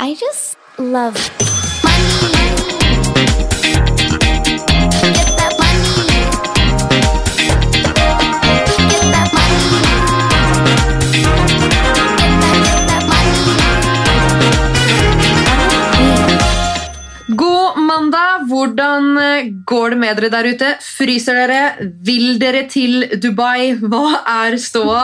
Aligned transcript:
I 0.00 0.14
just 0.14 0.56
love 0.78 1.14
money. 1.84 2.63
Hvordan 18.64 19.18
eh, 19.20 19.48
går 19.68 19.92
det 19.92 19.96
med 20.00 20.16
dere 20.16 20.30
der 20.32 20.46
ute? 20.48 20.68
Fryser 20.80 21.36
dere? 21.36 21.88
Vil 22.06 22.38
dere 22.40 22.62
til 22.72 23.04
Dubai? 23.20 23.74
Hva 23.76 24.22
er 24.46 24.56
ståa? 24.56 25.02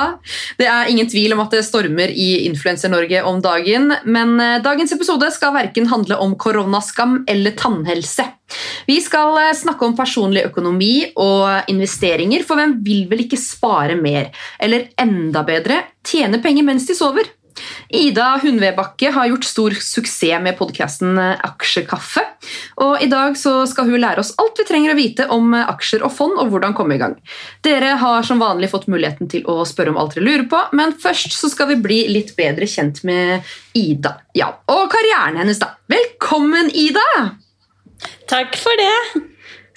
Det 0.56 0.64
er 0.64 0.88
ingen 0.88 1.08
tvil 1.10 1.34
om 1.34 1.42
at 1.44 1.52
det 1.52 1.60
stormer 1.66 2.08
i 2.08 2.46
Influencer-Norge 2.46 3.20
om 3.28 3.42
dagen, 3.44 3.90
men 4.08 4.32
eh, 4.40 4.62
dagens 4.64 4.94
episode 4.96 5.28
skal 5.34 5.52
verken 5.58 5.90
handle 5.92 6.16
om 6.24 6.32
koronaskam 6.40 7.18
eller 7.28 7.52
tannhelse. 7.60 8.24
Vi 8.88 8.96
skal 9.04 9.36
eh, 9.42 9.52
snakke 9.58 9.84
om 9.84 9.96
personlig 9.98 10.46
økonomi 10.48 10.94
og 11.20 11.68
investeringer, 11.68 12.46
for 12.48 12.56
hvem 12.56 12.78
vil 12.86 13.04
vel 13.12 13.26
ikke 13.26 13.40
spare 13.40 13.98
mer? 14.00 14.32
Eller 14.56 14.88
enda 15.04 15.44
bedre, 15.44 15.82
tjene 16.00 16.40
penger 16.40 16.64
mens 16.64 16.88
de 16.88 16.96
sover? 16.96 17.28
Ida 17.90 18.32
Hundvedbakke 18.42 19.12
har 19.14 19.30
gjort 19.30 19.48
stor 19.48 19.76
suksess 19.76 20.42
med 20.42 20.58
podkasten 20.58 21.18
Aksjekaffe. 21.18 22.24
Og 22.80 23.02
I 23.02 23.08
dag 23.10 23.36
skal 23.36 23.88
hun 23.88 24.00
lære 24.00 24.22
oss 24.22 24.32
alt 24.40 24.60
vi 24.60 24.66
trenger 24.68 24.94
å 24.94 24.98
vite 24.98 25.26
om 25.32 25.52
aksjer 25.58 26.04
og 26.06 26.12
fond 26.14 26.38
og 26.40 26.52
hvordan 26.52 26.76
komme 26.76 26.96
i 26.96 27.00
gang. 27.02 27.16
Dere 27.64 27.96
har 28.00 28.26
som 28.26 28.40
vanlig 28.40 28.70
fått 28.72 28.88
muligheten 28.90 29.30
til 29.32 29.44
å 29.50 29.60
spørre 29.68 29.92
om 29.92 30.00
alt 30.00 30.16
dere 30.16 30.26
lurer 30.26 30.46
på, 30.50 30.62
men 30.76 30.96
først 31.00 31.36
skal 31.40 31.72
vi 31.72 31.80
bli 31.82 32.00
litt 32.12 32.34
bedre 32.38 32.68
kjent 32.70 33.02
med 33.08 33.46
Ida. 33.76 34.16
Ja, 34.36 34.54
Og 34.70 34.88
karrieren 34.92 35.40
hennes, 35.40 35.60
da. 35.60 35.74
Velkommen, 35.90 36.72
Ida! 36.72 37.36
Takk 38.30 38.56
for 38.56 38.80
det. 38.80 39.29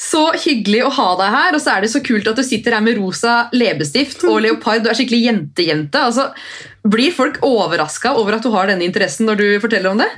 Så 0.03 0.23
hyggelig 0.43 0.83
å 0.87 0.91
ha 0.97 1.07
deg 1.19 1.31
her, 1.33 1.55
og 1.55 1.63
så 1.63 1.77
er 1.77 1.85
det 1.85 1.93
så 1.93 2.01
kult 2.03 2.27
at 2.29 2.39
du 2.39 2.43
sitter 2.45 2.75
her 2.75 2.83
med 2.83 2.99
rosa 2.99 3.47
leppestift 3.55 4.25
og 4.27 4.41
leopard. 4.45 4.83
Du 4.83 4.91
er 4.91 4.99
skikkelig 4.99 5.23
jentejente. 5.29 6.03
Altså, 6.09 6.29
blir 6.83 7.15
folk 7.15 7.39
overraska 7.45 8.15
over 8.19 8.37
at 8.37 8.45
du 8.45 8.51
har 8.53 8.69
denne 8.69 8.85
interessen 8.87 9.29
når 9.29 9.39
du 9.39 9.47
forteller 9.63 9.93
om 9.93 10.03
det? 10.03 10.11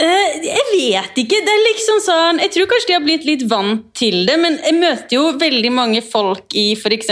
Uh, 0.00 0.28
jeg 0.40 0.62
vet 0.70 1.18
ikke. 1.20 1.38
det 1.44 1.52
er 1.52 1.64
liksom 1.66 1.98
sånn, 2.00 2.38
Jeg 2.40 2.54
tror 2.54 2.68
kanskje 2.70 2.88
de 2.88 2.94
har 2.94 3.02
blitt 3.04 3.26
litt 3.28 3.42
vant 3.50 3.82
til 3.96 4.22
det, 4.28 4.38
men 4.40 4.56
jeg 4.64 4.78
møter 4.78 5.16
jo 5.18 5.24
veldig 5.40 5.72
mange 5.76 6.00
folk 6.00 6.56
i 6.56 6.70
f.eks. 6.72 7.10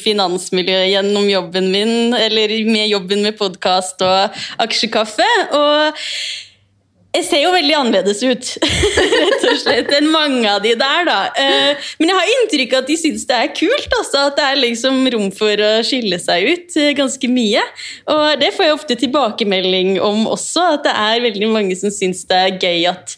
finansmiljøet 0.00 0.88
gjennom 0.94 1.28
jobben 1.28 1.68
min, 1.72 2.14
eller 2.16 2.54
med 2.64 2.88
jobben 2.88 3.26
med 3.26 3.36
podkast 3.36 4.00
og 4.06 4.40
aksjekaffe. 4.64 5.28
og 5.52 6.00
jeg 7.10 7.24
ser 7.26 7.40
jo 7.42 7.50
veldig 7.50 7.74
annerledes 7.74 8.20
ut 8.22 8.50
rett 9.20 9.46
og 9.50 9.56
slett, 9.58 9.90
enn 9.96 10.06
mange 10.12 10.44
av 10.46 10.60
de 10.62 10.76
der. 10.78 11.08
da. 11.08 11.16
Eh, 11.34 11.88
Men 11.98 12.12
jeg 12.12 12.18
har 12.20 12.30
inntrykk 12.36 12.76
av 12.76 12.84
at 12.84 12.90
de 12.92 12.96
syns 13.00 13.26
det 13.26 13.38
er 13.38 13.50
kult. 13.56 13.96
Altså, 13.98 14.26
at 14.28 14.38
det 14.38 14.46
er 14.46 14.60
liksom 14.62 15.00
rom 15.14 15.28
for 15.34 15.64
å 15.66 15.72
skille 15.86 16.20
seg 16.22 16.46
ut 16.52 16.78
eh, 16.78 16.92
ganske 16.98 17.30
mye. 17.32 17.64
Og 18.14 18.38
det 18.42 18.52
får 18.54 18.68
jeg 18.68 18.76
ofte 18.78 18.98
tilbakemelding 19.02 19.96
om 20.06 20.28
også, 20.30 20.68
at 20.76 20.86
det 20.86 20.94
er 21.02 21.26
veldig 21.26 21.50
mange 21.50 21.78
som 21.80 21.90
syns 21.94 22.22
det 22.30 22.38
er 22.46 22.58
gøy 22.62 22.86
at 22.92 23.16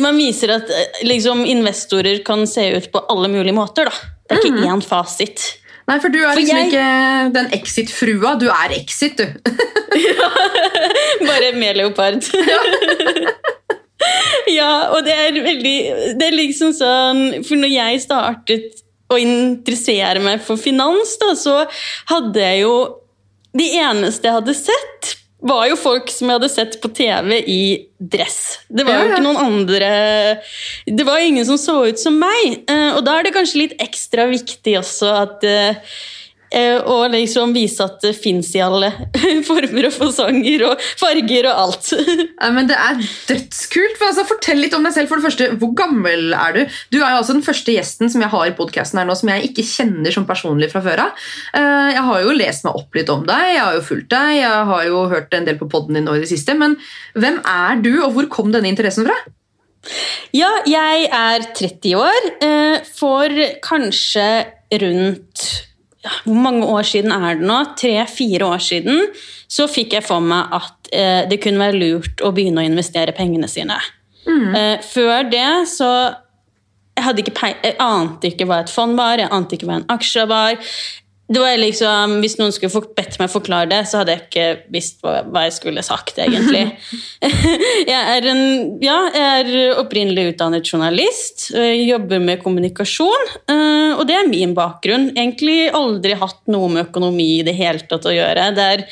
man 0.00 0.16
viser 0.16 0.48
at 0.54 0.70
eh, 0.72 1.02
liksom, 1.06 1.44
investorer 1.46 2.22
kan 2.26 2.46
se 2.50 2.66
ut 2.78 2.90
på 2.92 3.06
alle 3.12 3.30
mulige 3.30 3.54
måter. 3.56 3.90
da. 3.90 4.10
Det 4.26 4.38
er 4.38 4.48
ikke 4.48 4.70
én 4.74 4.82
fasit. 4.82 5.42
Nei, 5.88 5.96
for 5.98 6.08
du 6.14 6.18
er 6.22 6.30
For 6.32 6.40
liksom 6.40 6.58
jeg- 6.58 6.68
ikke 6.72 7.32
den 7.34 7.48
Exit-frua. 7.58 8.34
Du 8.38 8.46
er 8.52 8.74
Exit, 8.76 9.16
du. 9.18 9.24
ja, 9.98 10.28
Bare 11.28 11.52
med 11.58 11.76
leopard. 11.80 12.22
ja, 14.58 14.70
og 14.94 15.04
det 15.06 15.14
er 15.14 15.36
veldig 15.44 15.74
Det 16.18 16.26
er 16.26 16.34
liksom 16.34 16.72
sånn 16.74 17.20
For 17.46 17.60
når 17.60 17.70
jeg 17.76 18.00
startet 18.02 18.80
å 19.12 19.18
interessere 19.20 20.22
meg 20.24 20.40
for 20.42 20.56
finans, 20.58 21.12
da, 21.20 21.34
så 21.38 21.58
hadde 22.10 22.40
jeg 22.42 22.62
jo 22.64 22.72
De 23.58 23.66
eneste 23.78 24.26
jeg 24.30 24.38
hadde 24.38 24.54
sett, 24.56 25.10
var 25.42 25.66
jo 25.68 25.76
folk 25.78 26.10
som 26.12 26.30
jeg 26.30 26.38
hadde 26.38 26.50
sett 26.52 26.78
på 26.82 26.90
TV 26.94 27.38
i 27.50 27.62
dress. 27.98 28.58
Det 28.70 28.86
var 28.86 29.00
jo 29.00 29.10
ikke 29.10 29.24
noen 29.24 29.40
andre 29.42 29.90
Det 30.86 31.06
var 31.06 31.22
ingen 31.22 31.46
som 31.46 31.58
så 31.58 31.80
ut 31.90 31.98
som 31.98 32.18
meg. 32.18 32.62
Eh, 32.70 32.90
Og 32.96 33.02
da 33.06 33.18
er 33.18 33.26
det 33.26 33.34
kanskje 33.34 33.64
litt 33.64 33.76
ekstra 33.82 34.28
viktig 34.30 34.78
også 34.80 35.12
at 35.24 35.46
eh, 36.54 36.76
eh, 36.78 37.06
liksom 37.12 37.52
vise 37.56 37.82
at 37.84 37.98
det 38.04 38.12
fins 38.16 38.50
i 38.56 38.60
alle 38.64 38.90
former 39.48 39.88
og 39.88 39.94
fasonger 39.96 40.64
og 40.68 40.84
farger 41.00 41.48
og 41.50 41.60
alt. 41.64 41.90
Nei, 42.42 42.50
men 42.56 42.68
Det 42.70 42.76
er 42.78 43.00
dødskult. 43.30 43.98
For, 43.98 44.08
altså, 44.10 44.26
fortell 44.30 44.62
litt 44.62 44.76
om 44.78 44.84
deg 44.86 44.94
selv. 44.96 45.08
for 45.10 45.20
det 45.20 45.26
første, 45.28 45.50
Hvor 45.60 45.74
gammel 45.78 46.32
er 46.36 46.56
du? 46.56 46.62
Du 46.94 46.98
er 47.00 47.08
jo 47.14 47.20
altså 47.22 47.36
den 47.36 47.44
første 47.46 47.74
gjesten 47.76 48.12
som 48.12 48.22
jeg 48.24 48.32
har 48.32 48.46
i 48.48 48.54
podcasten 48.58 49.00
her 49.02 49.08
nå, 49.08 49.16
som 49.18 49.32
jeg 49.32 49.50
ikke 49.50 49.66
kjenner 49.66 50.12
som 50.14 50.26
personlig 50.28 50.70
fra 50.72 50.82
før 50.84 51.06
av. 51.08 51.26
Eh, 51.56 51.90
Jeg 51.96 52.06
har 52.08 52.22
jo 52.24 52.32
lest 52.36 52.64
meg 52.68 52.78
opp 52.82 52.94
litt 52.96 53.10
om 53.12 53.26
deg, 53.28 53.44
jeg 53.56 53.62
har 53.64 53.74
jo 53.80 53.84
fulgt 53.88 54.10
deg, 54.12 54.36
jeg 54.40 54.64
har 54.72 54.84
jo 54.88 55.02
hørt 55.12 55.34
en 55.36 55.44
del 55.48 55.58
på 55.60 55.68
podden 55.72 55.98
din 55.98 56.04
nå 56.08 56.14
i 56.16 56.22
det 56.24 56.30
siste. 56.30 56.54
Men 56.58 56.76
hvem 57.18 57.40
er 57.48 57.80
du, 57.84 57.92
og 58.04 58.12
hvor 58.16 58.28
kom 58.32 58.52
denne 58.54 58.70
interessen 58.70 59.06
fra? 59.08 59.16
Ja, 60.32 60.48
jeg 60.68 61.08
er 61.10 61.42
30 61.58 61.96
år. 61.98 62.28
eh, 62.46 62.76
For 62.94 63.28
kanskje 63.66 64.26
rundt 64.80 65.42
ja, 65.42 65.71
Hvor 66.24 66.34
mange 66.34 66.66
år 66.66 66.86
siden 66.86 67.12
er 67.14 67.38
det 67.38 67.46
nå? 67.46 67.58
Tre-fire 67.78 68.48
år 68.54 68.62
siden 68.62 69.04
så 69.52 69.68
fikk 69.70 69.94
jeg 69.98 70.06
for 70.06 70.24
meg 70.24 70.54
at 70.56 70.90
eh, 70.90 71.22
det 71.30 71.38
kunne 71.44 71.62
være 71.62 71.78
lurt 71.78 72.24
å 72.24 72.32
begynne 72.34 72.64
å 72.64 72.66
investere 72.66 73.14
pengene 73.14 73.50
sine. 73.50 73.78
Eh, 74.26 74.76
før 74.82 75.28
det 75.30 75.46
så 75.70 75.92
jeg, 76.98 77.22
ikke 77.22 77.48
jeg 77.48 77.76
ante 77.80 78.28
ikke 78.28 78.46
hva 78.48 78.60
et 78.62 78.70
fond 78.70 78.98
var, 78.98 79.18
jeg 79.18 79.32
ante 79.32 79.56
ikke 79.56 79.68
hva 79.70 79.78
en 79.80 79.88
aksje 79.94 80.26
var. 80.30 80.58
Det 81.32 81.40
var 81.40 81.56
liksom, 81.60 82.18
Hvis 82.22 82.36
noen 82.40 82.52
skulle 82.54 82.82
bedt 82.96 83.16
meg 83.20 83.30
forklare 83.32 83.70
det, 83.70 83.80
så 83.88 84.00
hadde 84.00 84.16
jeg 84.16 84.24
ikke 84.26 84.46
visst 84.74 85.00
hva, 85.04 85.22
hva 85.24 85.46
jeg 85.46 85.56
skulle 85.56 85.84
sagt, 85.86 86.18
egentlig. 86.20 86.64
jeg 87.92 87.96
er, 88.16 88.28
en, 88.32 88.44
ja, 88.84 88.98
jeg 89.14 89.46
er 89.46 89.80
opprinnelig 89.80 90.34
utdannet 90.34 90.68
journalist, 90.68 91.48
jeg 91.54 91.86
jobber 91.88 92.22
med 92.22 92.42
kommunikasjon. 92.44 93.32
eh, 93.46 93.96
Og 93.96 94.04
det 94.08 94.18
er 94.18 94.30
min 94.30 94.54
bakgrunn. 94.58 95.10
Egentlig 95.16 95.70
aldri 95.72 96.18
hatt 96.20 96.42
noe 96.52 96.70
med 96.72 96.88
økonomi 96.88 97.30
i 97.38 97.44
det 97.46 97.56
hele 97.58 97.86
tatt 97.88 98.08
å 98.08 98.14
gjøre. 98.14 98.50
Det 98.56 98.70
er 98.76 98.86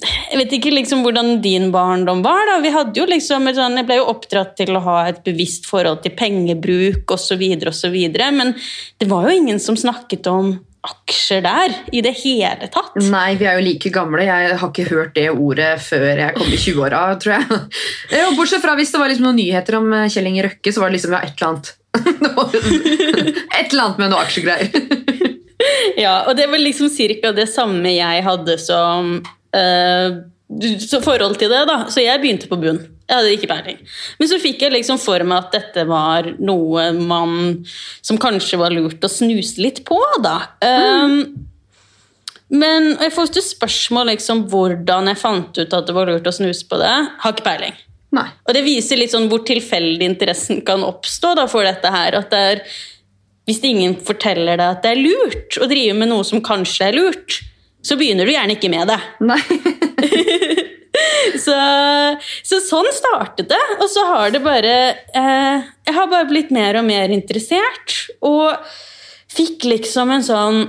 jeg 0.00 0.38
vet 0.40 0.52
ikke 0.56 0.70
liksom 0.72 1.02
hvordan 1.04 1.34
din 1.44 1.66
barndom 1.74 2.22
var. 2.24 2.46
da. 2.48 2.54
Vi 2.64 2.72
hadde 2.72 2.96
jo 2.96 3.04
liksom 3.08 3.50
sånn, 3.52 3.76
Jeg 3.76 3.88
ble 3.90 3.98
jo 3.98 4.08
oppdratt 4.08 4.54
til 4.56 4.72
å 4.76 4.80
ha 4.86 4.98
et 5.10 5.20
bevisst 5.26 5.66
forhold 5.68 6.00
til 6.00 6.14
pengebruk 6.16 7.12
osv., 7.12 7.42
men 8.32 8.54
det 8.98 9.08
var 9.10 9.28
jo 9.28 9.36
ingen 9.36 9.60
som 9.60 9.76
snakket 9.76 10.26
om 10.32 10.54
aksjer 10.82 11.44
der 11.44 11.74
i 11.94 12.00
det 12.02 12.14
hele 12.24 12.66
tatt. 12.72 12.96
Nei, 13.06 13.36
vi 13.38 13.46
er 13.46 13.58
jo 13.58 13.66
like 13.66 13.92
gamle. 13.94 14.24
Jeg 14.26 14.56
har 14.58 14.72
ikke 14.72 14.88
hørt 14.90 15.14
det 15.14 15.28
ordet 15.30 15.76
før 15.84 16.08
jeg 16.10 16.34
kom 16.38 16.50
i 16.50 16.58
20-åra, 16.58 17.02
tror 17.22 17.36
jeg. 17.36 17.60
Jo, 18.18 18.32
bortsett 18.38 18.64
fra 18.64 18.74
hvis 18.78 18.90
det 18.94 19.02
var 19.02 19.12
liksom 19.12 19.28
noen 19.28 19.38
nyheter 19.38 19.78
om 19.78 19.86
eh, 19.94 20.08
Kjell 20.12 20.26
Inge 20.32 20.48
Røkke, 20.48 20.74
så 20.74 20.82
var 20.82 20.90
det 20.90 20.98
liksom 20.98 21.14
ja, 21.14 21.22
et 21.22 21.38
eller 21.38 21.52
annet. 21.52 21.72
Et 23.60 23.70
eller 23.70 23.84
annet 23.84 24.00
med 24.00 24.10
noe 24.10 24.24
aksjegreier. 24.24 25.00
Ja, 26.00 26.24
Og 26.26 26.36
det 26.36 26.48
var 26.50 26.58
liksom 26.58 26.90
cirka 26.90 27.30
det 27.36 27.46
samme 27.52 27.92
jeg 27.94 28.24
hadde 28.26 28.56
som 28.58 29.14
uh, 29.22 30.08
så 30.82 31.00
forhold 31.04 31.38
til 31.40 31.52
det. 31.52 31.62
da. 31.68 31.78
Så 31.92 32.02
jeg 32.02 32.20
begynte 32.22 32.50
på 32.50 32.58
bunn. 32.60 32.80
Jeg 33.08 33.18
hadde 33.18 33.32
ikke 33.36 33.50
peiling. 33.50 33.80
Men 34.20 34.30
så 34.30 34.38
fikk 34.40 34.62
jeg 34.64 34.74
liksom 34.74 35.00
for 35.02 35.24
meg 35.26 35.46
at 35.46 35.56
dette 35.56 35.86
var 35.88 36.28
noe 36.40 36.90
man 36.96 37.34
som 38.00 38.20
kanskje 38.20 38.60
var 38.60 38.74
lurt 38.74 39.04
å 39.04 39.10
snuse 39.10 39.60
litt 39.60 39.82
på, 39.88 39.98
da. 40.24 40.36
Um, 40.64 41.18
men 42.52 42.92
jeg 43.00 43.14
får 43.14 43.28
ofte 43.28 43.44
spørsmål 43.44 44.12
liksom 44.12 44.46
hvordan 44.52 45.08
jeg 45.10 45.20
fant 45.20 45.56
ut 45.56 45.76
at 45.78 45.88
det 45.88 45.96
var 45.96 46.08
lurt 46.08 46.28
å 46.28 46.34
snuse 46.36 46.66
på 46.68 46.78
det. 46.80 46.92
Har 47.24 47.34
ikke 47.34 47.46
peiling. 47.46 47.76
Nei. 48.12 48.26
Og 48.44 48.56
det 48.56 48.64
viser 48.66 49.00
litt 49.00 49.14
sånn 49.14 49.30
hvor 49.32 49.40
tilfeldig 49.48 50.04
interessen 50.04 50.60
kan 50.66 50.84
oppstå 50.84 51.32
da, 51.38 51.46
for 51.48 51.64
dette 51.64 51.92
her. 51.92 52.18
At 52.20 52.28
det 52.32 52.42
er, 52.50 52.60
hvis 53.48 53.62
ingen 53.64 53.96
forteller 54.04 54.60
deg 54.60 54.66
at 54.66 54.84
det 54.84 54.92
er 54.92 55.00
lurt 55.00 55.56
å 55.60 55.68
drive 55.70 55.96
med 55.96 56.12
noe 56.12 56.26
som 56.28 56.44
kanskje 56.44 56.90
er 56.90 57.00
lurt, 57.00 57.40
så 57.82 57.96
begynner 57.98 58.28
du 58.28 58.34
gjerne 58.34 58.58
ikke 58.58 58.70
med 58.72 58.92
det. 58.92 59.00
Nei. 59.24 59.40
Så, 61.44 61.56
så 62.46 62.60
sånn 62.64 62.88
startet 62.94 63.50
det. 63.52 63.62
Og 63.78 63.88
så 63.90 64.04
har 64.08 64.32
det 64.34 64.42
bare 64.44 64.74
eh, 65.14 65.64
Jeg 65.86 65.96
har 65.96 66.10
bare 66.10 66.28
blitt 66.30 66.52
mer 66.54 66.78
og 66.80 66.86
mer 66.88 67.12
interessert. 67.14 67.98
Og 68.26 68.52
fikk 69.32 69.66
liksom 69.70 70.12
en 70.12 70.24
sånn 70.26 70.62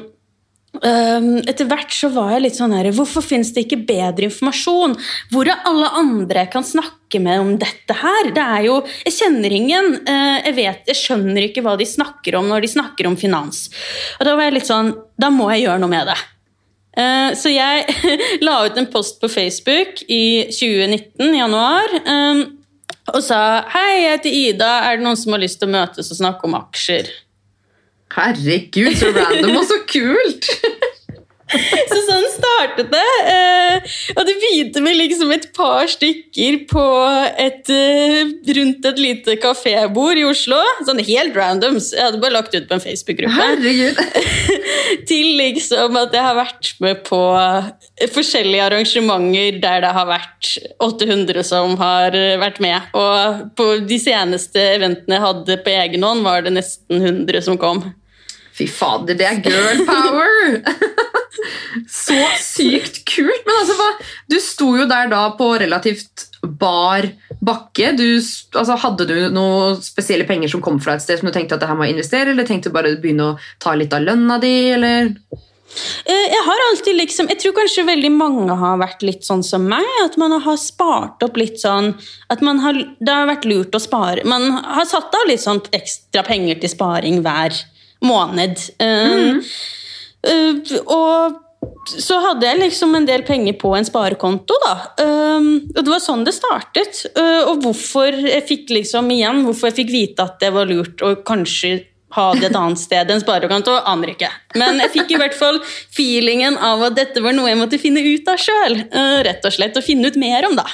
Ehm, 0.82 1.36
etter 1.46 1.68
hvert 1.70 1.94
så 1.94 2.08
var 2.10 2.32
jeg 2.34 2.42
litt 2.48 2.56
sånn 2.58 2.72
her 2.74 2.88
Hvorfor 2.98 3.22
finnes 3.22 3.52
det 3.54 3.68
ikke 3.68 3.84
bedre 3.86 4.26
informasjon? 4.26 4.96
Hvor 5.30 5.46
er 5.46 5.62
alle 5.70 5.92
andre 6.00 6.48
jeg 6.48 6.52
kan 6.56 6.66
snakke 6.66 7.22
med 7.22 7.42
om 7.44 7.52
dette 7.62 7.94
her? 8.00 8.32
Det 8.34 8.42
er 8.42 8.66
jo, 8.66 8.80
Jeg 9.06 9.14
kjenner 9.20 9.54
ingen. 9.54 9.92
eh, 10.02 10.42
jeg, 10.48 10.56
vet, 10.58 10.82
jeg 10.90 10.98
skjønner 10.98 11.46
ikke 11.46 11.62
hva 11.62 11.78
de 11.78 11.86
snakker 11.86 12.40
om 12.40 12.50
når 12.50 12.66
de 12.66 12.74
snakker 12.74 13.08
om 13.08 13.18
finans. 13.20 13.70
Og 14.20 14.26
da 14.26 14.36
var 14.36 14.50
jeg 14.50 14.58
litt 14.58 14.72
sånn 14.72 14.96
Da 15.14 15.30
må 15.30 15.52
jeg 15.54 15.68
gjøre 15.68 15.84
noe 15.84 15.94
med 15.94 16.10
det. 16.10 16.18
Eh, 16.98 17.34
Så 17.40 17.50
jeg 17.50 17.86
la 18.46 18.60
ut 18.68 18.78
en 18.78 18.90
post 18.94 19.20
på 19.22 19.30
Facebook 19.32 20.04
i 20.08 20.46
2019, 20.52 21.34
i 21.34 21.40
januar, 21.40 21.96
eh, 22.04 22.44
og 23.14 23.20
sa 23.26 23.40
Hei, 23.74 24.04
jeg 24.04 24.12
heter 24.18 24.38
Ida. 24.44 24.72
Er 24.88 24.98
det 25.00 25.06
noen 25.08 25.18
som 25.20 25.34
har 25.36 25.42
lyst 25.44 25.60
til 25.60 25.68
å 25.72 25.74
møtes 25.74 26.12
og 26.14 26.20
snakke 26.22 26.48
om 26.48 26.56
aksjer? 26.60 27.10
Herregud, 28.14 28.94
så 29.00 29.10
random 29.16 29.58
og 29.58 29.66
så 29.66 29.80
kult! 29.90 30.50
Så 31.94 32.00
sånn 32.08 32.26
startet 32.34 32.90
det. 32.94 33.04
eh, 33.30 33.94
Og 34.18 34.24
det 34.28 34.36
begynte 34.42 34.82
med 34.84 34.98
liksom 35.00 35.32
et 35.36 35.48
par 35.56 35.88
stykker 35.92 36.58
på 36.70 36.84
et, 37.44 37.70
eh, 37.74 38.32
rundt 38.58 38.86
et 38.90 39.00
lite 39.02 39.36
kafébord 39.44 40.18
i 40.20 40.26
Oslo. 40.28 40.60
Sånn 40.88 41.02
helt 41.06 41.36
randoms. 41.38 41.92
Jeg 41.94 42.08
hadde 42.08 42.22
bare 42.24 42.36
lagt 42.38 42.56
ut 42.56 42.68
på 42.70 42.78
en 42.78 42.84
Facebook-gruppe. 42.84 43.48
Til 45.10 45.34
liksom 45.40 45.98
at 46.00 46.14
jeg 46.16 46.26
har 46.26 46.38
vært 46.38 46.74
med 46.84 47.02
på 47.08 47.22
forskjellige 48.14 48.68
arrangementer 48.70 49.60
der 49.64 49.84
det 49.86 49.92
har 49.96 50.08
vært 50.10 50.54
800 50.84 51.44
som 51.48 51.76
har 51.80 52.16
vært 52.42 52.60
med. 52.64 52.90
Og 52.98 53.44
på 53.58 53.68
de 53.88 54.00
seneste 54.02 54.62
eventene 54.78 55.18
jeg 55.20 55.26
hadde 55.28 55.60
på 55.66 55.76
egen 55.84 56.06
hånd, 56.08 56.24
var 56.26 56.46
det 56.46 56.56
nesten 56.58 57.02
100 57.04 57.44
som 57.46 57.60
kom. 57.62 57.84
Fy 58.54 58.68
fader, 58.70 59.18
det 59.18 59.26
er 59.26 59.42
girl 59.46 59.84
power! 59.88 60.60
Så 61.90 62.18
sykt 62.38 63.02
kult! 63.10 63.48
Men 63.48 63.62
altså, 63.64 63.88
du 64.30 64.38
sto 64.44 64.70
jo 64.78 64.86
der 64.90 65.10
da 65.12 65.24
på 65.38 65.48
relativt 65.62 66.28
bar 66.44 67.08
bakke. 67.44 67.94
Du, 67.98 68.06
altså, 68.14 68.78
hadde 68.84 69.08
du 69.10 69.16
noen 69.34 69.80
spesielle 69.84 70.28
penger 70.30 70.54
som 70.54 70.62
kom 70.64 70.78
fra 70.84 70.98
et 70.98 71.06
sted 71.06 71.20
som 71.20 71.30
du 71.30 71.36
tenkte 71.36 71.58
at 71.58 71.64
det 71.64 71.72
her 71.72 71.80
må 71.80 71.90
investere, 71.90 72.34
eller 72.34 72.48
tenkte 72.48 72.70
du 72.70 72.78
bare 72.78 72.94
å 72.94 73.02
begynne 73.02 73.34
å 73.34 73.40
ta 73.64 73.74
litt 73.80 73.96
av 73.96 74.06
lønna 74.06 74.38
di, 74.44 74.54
eller? 74.76 75.10
Eh, 76.06 76.28
Jeg 76.30 76.42
har 76.46 76.60
alltid 76.70 76.96
liksom 77.00 77.30
Jeg 77.32 77.40
tror 77.42 77.56
kanskje 77.58 77.86
veldig 77.88 78.12
mange 78.14 78.54
har 78.60 78.78
vært 78.78 79.02
litt 79.02 79.26
sånn 79.26 79.42
som 79.46 79.66
meg. 79.66 79.88
At 80.04 80.20
man 80.22 80.36
har 80.46 80.60
spart 80.62 81.24
opp 81.26 81.40
litt 81.40 81.58
sånn 81.62 81.96
At 82.30 82.44
har, 82.46 82.78
det 83.00 83.10
har 83.10 83.30
vært 83.32 83.48
lurt 83.50 83.74
å 83.74 83.82
spare. 83.82 84.22
Man 84.26 84.52
har 84.52 84.86
satt 84.86 85.16
av 85.18 85.26
litt 85.30 85.42
sånn 85.42 85.64
ekstra 85.74 86.22
penger 86.28 86.62
til 86.62 86.70
sparing 86.76 87.24
hver 87.26 87.58
måned. 88.06 88.60
Mm. 88.82 89.42
Uh, 90.24 90.76
og 90.88 91.40
så 91.90 92.18
hadde 92.24 92.48
jeg 92.48 92.60
liksom 92.62 92.96
en 92.96 93.08
del 93.08 93.26
penger 93.28 93.56
på 93.60 93.74
en 93.76 93.88
sparekonto, 93.88 94.56
da. 94.64 94.76
Um, 95.04 95.50
og 95.74 95.80
det 95.82 95.92
var 95.92 96.04
sånn 96.04 96.24
det 96.28 96.36
startet. 96.36 97.06
Uh, 97.18 97.50
og 97.52 97.64
hvorfor 97.66 98.16
jeg 98.24 98.46
fikk 98.48 98.72
liksom 98.78 99.12
igjen, 99.14 99.44
hvorfor 99.48 99.72
jeg 99.72 99.82
fikk 99.82 99.92
vite 99.94 100.28
at 100.28 100.40
det 100.44 100.54
var 100.56 100.70
lurt 100.70 101.04
å 101.04 101.16
kanskje 101.26 101.82
ha 102.14 102.28
det 102.38 102.52
et 102.52 102.56
annet 102.56 102.78
sted 102.78 103.10
enn 103.10 103.24
sparekonto, 103.24 103.74
aner 103.90 104.12
ikke. 104.14 104.30
Men 104.60 104.78
jeg 104.84 104.92
fikk 104.94 105.16
i 105.16 105.18
hvert 105.18 105.34
fall 105.34 105.58
feelingen 105.66 106.60
av 106.62 106.84
at 106.86 107.00
dette 107.00 107.24
var 107.26 107.34
noe 107.34 107.50
jeg 107.50 107.58
måtte 107.58 107.82
finne 107.82 108.04
ut 108.06 108.28
av 108.30 108.38
sjøl. 108.38 108.84
rett 109.26 109.48
og 109.50 109.56
slett, 109.56 109.80
og 109.80 109.86
finne 109.86 110.12
ut 110.12 110.20
mer 110.22 110.46
om, 110.46 110.54
da. 110.60 110.68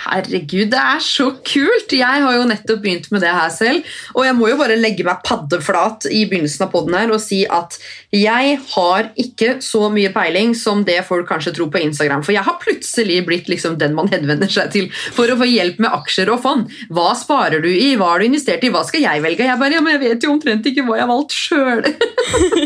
Herregud, 0.00 0.70
det 0.72 0.80
er 0.80 1.00
så 1.04 1.26
kult! 1.44 1.92
Jeg 1.92 2.22
har 2.24 2.36
jo 2.36 2.46
nettopp 2.48 2.80
begynt 2.80 3.10
med 3.12 3.20
det 3.24 3.32
her 3.34 3.50
selv. 3.52 3.88
Og 4.14 4.24
jeg 4.24 4.36
må 4.38 4.48
jo 4.48 4.56
bare 4.60 4.78
legge 4.80 5.04
meg 5.04 5.20
paddeflat 5.26 6.08
i 6.08 6.22
begynnelsen 6.30 6.64
av 6.64 6.72
podden 6.72 6.96
her 6.96 7.12
og 7.12 7.20
si 7.20 7.42
at 7.44 7.76
jeg 8.16 8.56
har 8.72 9.10
ikke 9.20 9.58
så 9.64 9.90
mye 9.92 10.12
peiling 10.14 10.54
som 10.56 10.82
det 10.88 10.98
folk 11.08 11.28
kanskje 11.28 11.52
tror 11.58 11.68
på 11.74 11.82
Instagram. 11.84 12.24
For 12.24 12.34
jeg 12.34 12.46
har 12.48 12.58
plutselig 12.62 13.20
blitt 13.28 13.50
liksom 13.52 13.76
den 13.80 13.94
man 13.98 14.08
henvender 14.12 14.50
seg 14.50 14.72
til 14.72 14.88
for 14.94 15.30
å 15.30 15.38
få 15.40 15.48
hjelp 15.50 15.82
med 15.84 15.92
aksjer 16.00 16.32
og 16.32 16.40
fond. 16.46 16.72
Hva 16.88 17.12
sparer 17.18 17.60
du 17.64 17.70
i? 17.70 17.92
Hva 18.00 18.14
har 18.14 18.22
du 18.22 18.30
investert 18.30 18.64
i? 18.64 18.72
Hva 18.72 18.86
skal 18.88 19.04
jeg 19.04 19.24
velge? 19.24 19.44
Jeg 19.46 19.60
bare, 19.60 19.76
ja, 19.76 19.84
men 19.84 19.98
jeg 19.98 20.04
vet 20.06 20.26
jo 20.26 20.34
omtrent 20.34 20.66
ikke 20.70 20.86
hva 20.88 20.96
jeg 20.96 21.06
har 21.06 21.12
valgt 21.12 21.36
sjøl. 21.36 21.84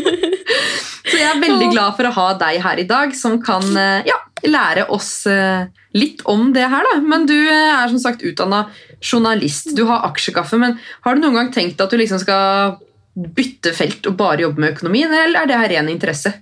så 1.09 1.17
jeg 1.19 1.29
er 1.29 1.41
veldig 1.43 1.71
glad 1.73 1.99
for 1.99 2.07
å 2.07 2.15
ha 2.15 2.29
deg 2.47 2.61
her 2.63 2.81
i 2.81 2.87
dag, 2.89 3.15
som 3.17 3.41
kan 3.43 3.65
eh, 3.75 4.05
ja, 4.07 4.21
lære 4.47 4.87
oss 4.93 5.25
eh, 5.29 5.67
litt 5.95 6.23
om 6.29 6.51
det 6.55 6.67
her. 6.71 6.85
da. 6.91 6.99
Men 7.01 7.27
du 7.29 7.35
eh, 7.35 7.73
er 7.73 7.91
som 7.91 8.01
sagt 8.03 8.25
utdanna 8.25 8.65
journalist. 9.01 9.71
Du 9.77 9.85
har 9.89 10.05
aksjekaffe, 10.09 10.59
men 10.61 10.77
har 11.05 11.15
du 11.15 11.23
noen 11.23 11.39
gang 11.39 11.53
tenkt 11.55 11.81
at 11.83 11.91
du 11.91 11.99
liksom 11.99 12.21
skal 12.23 12.79
bytte 13.15 13.71
felt 13.75 14.07
og 14.09 14.17
bare 14.19 14.43
jobbe 14.43 14.59
med 14.59 14.73
økonomien, 14.75 15.13
eller 15.13 15.43
er 15.43 15.47
det 15.49 15.59
her 15.61 15.71
ren 15.77 15.91
interesse? 15.93 16.33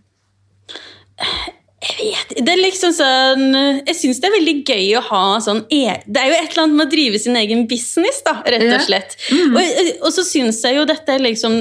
Jeg 1.84 1.96
vet 2.00 2.32
Det 2.40 2.50
er 2.50 2.62
liksom 2.62 2.94
sånn 2.96 3.58
Jeg 3.84 3.96
syns 4.00 4.18
det 4.24 4.30
er 4.30 4.34
veldig 4.34 4.54
gøy 4.66 4.86
å 4.98 5.02
ha 5.12 5.24
sånn 5.44 5.60
e 5.68 5.84
Det 6.08 6.22
er 6.22 6.32
jo 6.32 6.38
et 6.38 6.54
eller 6.54 6.64
annet 6.64 6.78
med 6.80 6.88
å 6.88 6.92
drive 6.94 7.20
sin 7.22 7.38
egen 7.38 7.66
business, 7.70 8.22
da, 8.26 8.38
rett 8.42 8.66
og 8.66 8.86
slett. 8.88 9.18
Og, 9.30 9.60
og 10.00 10.10
så 10.16 10.26
syns 10.26 10.62
jeg 10.66 10.80
jo 10.80 10.88
dette 10.90 11.20
liksom 11.22 11.60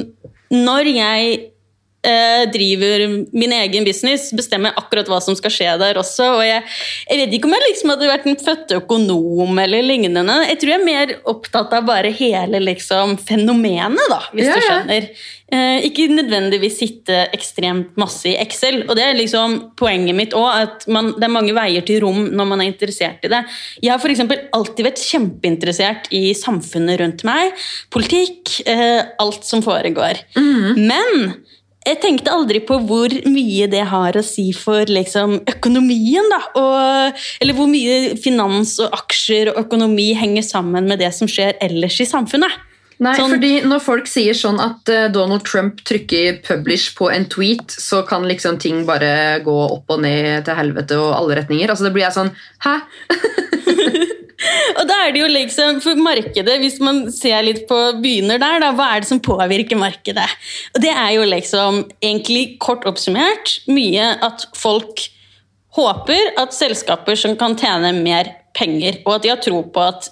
Når 0.55 0.93
jeg 0.95 1.41
driver 2.53 3.03
min 3.31 3.53
egen 3.55 3.85
business, 3.87 4.31
bestemmer 4.35 4.75
akkurat 4.81 5.07
hva 5.11 5.21
som 5.23 5.37
skal 5.39 5.53
skje 5.55 5.69
der 5.79 6.01
også. 6.01 6.27
Og 6.39 6.43
jeg, 6.47 6.65
jeg 7.09 7.21
vet 7.21 7.37
ikke 7.37 7.47
om 7.51 7.55
jeg 7.55 7.67
liksom 7.69 7.93
hadde 7.95 8.09
vært 8.11 8.27
en 8.31 8.41
født 8.43 8.75
økonom 8.81 9.61
eller 9.63 9.87
lignende. 9.87 10.39
Jeg 10.49 10.59
tror 10.63 10.75
jeg 10.75 10.81
er 10.81 10.89
mer 10.89 11.15
opptatt 11.31 11.77
av 11.79 11.87
bare 11.87 12.11
hele 12.17 12.63
liksom, 12.65 13.15
fenomenet, 13.23 14.03
da, 14.11 14.19
hvis 14.35 14.49
Ja, 14.51 14.57
du 14.57 14.61
ja. 14.61 14.67
skjønner. 14.67 15.09
Eh, 15.53 15.85
ikke 15.85 16.07
nødvendigvis 16.09 16.79
sitte 16.81 17.27
ekstremt 17.37 17.99
masse 18.01 18.31
i 18.31 18.37
Excel. 18.41 18.83
Og 18.89 18.97
det 18.97 19.05
er 19.05 19.19
liksom 19.19 19.59
poenget 19.79 20.17
mitt 20.17 20.37
òg, 20.39 20.49
at 20.65 20.87
man, 20.89 21.13
det 21.19 21.29
er 21.29 21.35
mange 21.35 21.55
veier 21.57 21.85
til 21.87 22.01
rom 22.07 22.25
når 22.33 22.49
man 22.49 22.65
er 22.65 22.71
interessert 22.73 23.23
i 23.29 23.31
det. 23.33 23.43
Jeg 23.85 23.93
har 23.93 24.15
eksempel 24.15 24.47
alltid 24.57 24.89
vært 24.89 25.03
kjempeinteressert 25.05 26.09
i 26.17 26.33
samfunnet 26.39 27.03
rundt 27.03 27.25
meg. 27.29 27.53
Politikk, 27.93 28.63
eh, 28.67 29.03
alt 29.23 29.45
som 29.47 29.63
foregår. 29.65 30.25
Men 30.35 31.35
jeg 31.83 31.99
tenkte 32.03 32.31
aldri 32.31 32.61
på 32.63 32.77
hvor 32.87 33.13
mye 33.27 33.67
det 33.71 33.83
har 33.91 34.15
å 34.15 34.25
si 34.25 34.51
for 34.55 34.87
liksom, 34.87 35.41
økonomien. 35.51 36.29
Da, 36.31 36.41
og, 36.59 37.23
eller 37.43 37.59
hvor 37.59 37.71
mye 37.71 38.15
finans 38.23 38.77
og 38.83 38.95
aksjer 39.03 39.51
og 39.53 39.65
økonomi 39.65 40.13
henger 40.19 40.47
sammen 40.47 40.87
med 40.91 41.03
det 41.03 41.11
som 41.17 41.31
skjer 41.31 41.59
ellers 41.65 41.99
i 42.03 42.07
samfunnet. 42.09 42.61
Nei, 43.03 43.17
Sånn- 43.19 43.33
fordi 43.35 43.65
Når 43.67 43.81
folk 43.83 44.07
sier 44.07 44.37
sånn 44.37 44.61
at 44.63 44.89
eh, 44.93 45.09
Donald 45.11 45.43
Trump 45.43 45.81
trykker 45.83 46.39
'publish' 46.45 46.95
på 46.95 47.11
en 47.11 47.27
tweet, 47.27 47.67
så 47.67 48.07
kan 48.07 48.23
liksom 48.29 48.61
ting 48.63 48.85
bare 48.87 49.41
gå 49.43 49.57
opp 49.65 49.91
og 49.91 50.03
ned 50.05 50.45
til 50.45 50.55
helvete 50.55 50.99
og 51.01 51.11
alle 51.17 51.41
retninger. 51.41 51.69
Altså 51.69 51.89
Det 51.89 51.93
blir 51.97 52.07
jeg 52.07 52.15
sånn 52.15 52.31
Hæ? 52.63 52.77
Og 54.79 54.85
da 54.89 54.99
er 55.05 55.15
det 55.15 55.23
jo 55.23 55.31
liksom, 55.31 55.81
for 55.85 55.99
markedet, 56.01 56.59
Hvis 56.63 56.79
man 56.83 57.05
ser 57.15 57.43
litt 57.47 57.65
på 57.71 57.79
begynner 58.03 58.41
der, 58.43 58.61
da, 58.63 58.73
hva 58.77 58.93
er 58.93 59.03
det 59.03 59.11
som 59.11 59.23
påvirker 59.23 59.81
markedet? 59.81 60.29
Og 60.75 60.83
Det 60.85 60.93
er 60.93 61.11
jo 61.17 61.27
liksom, 61.29 61.83
egentlig 62.03 62.59
kort 62.63 62.87
oppsummert, 62.89 63.59
mye 63.71 64.13
at 64.25 64.47
folk 64.59 65.07
håper 65.77 66.35
at 66.41 66.57
selskaper 66.57 67.17
som 67.17 67.37
kan 67.41 67.57
tjene 67.59 67.95
mer 68.03 68.35
penger, 68.57 69.01
og 69.07 69.17
at 69.17 69.25
de 69.25 69.33
har 69.33 69.41
tro 69.41 69.63
på 69.73 69.85
at 69.85 70.11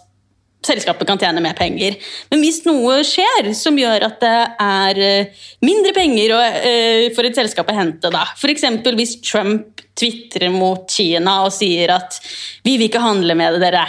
selskapet 0.66 1.08
kan 1.08 1.20
tjene 1.20 1.42
mer 1.42 1.56
penger. 1.58 1.96
Men 2.30 2.42
hvis 2.44 2.62
noe 2.66 3.00
skjer 3.06 3.50
som 3.56 3.78
gjør 3.78 4.06
at 4.10 4.18
det 4.22 4.38
er 4.64 5.00
eh, 5.04 5.44
mindre 5.64 5.94
penger 5.96 6.34
eh, 6.36 7.06
for 7.16 7.26
et 7.26 7.38
selskap 7.38 7.70
å 7.70 7.76
hente, 7.76 8.12
da. 8.12 8.26
F.eks. 8.36 8.66
hvis 8.96 9.16
Trump 9.24 9.84
tvitrer 10.00 10.52
mot 10.54 10.86
Kina 10.88 11.40
og 11.44 11.52
sier 11.52 11.90
at 11.92 12.16
'vi 12.64 12.78
vil 12.78 12.88
ikke 12.88 13.02
handle 13.02 13.34
med 13.36 13.58
dere', 13.60 13.84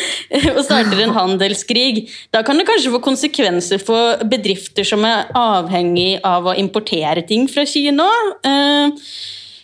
og 0.56 0.62
starter 0.64 1.02
en 1.02 1.16
handelskrig, 1.20 2.06
da 2.32 2.44
kan 2.46 2.56
det 2.56 2.68
kanskje 2.68 2.94
få 2.94 3.02
konsekvenser 3.04 3.82
for 3.82 4.22
bedrifter 4.24 4.86
som 4.86 5.04
er 5.04 5.28
avhengig 5.36 6.20
av 6.24 6.48
å 6.48 6.56
importere 6.56 7.26
ting 7.28 7.48
fra 7.52 7.66
Kina. 7.68 8.08
Eh, 8.44 9.04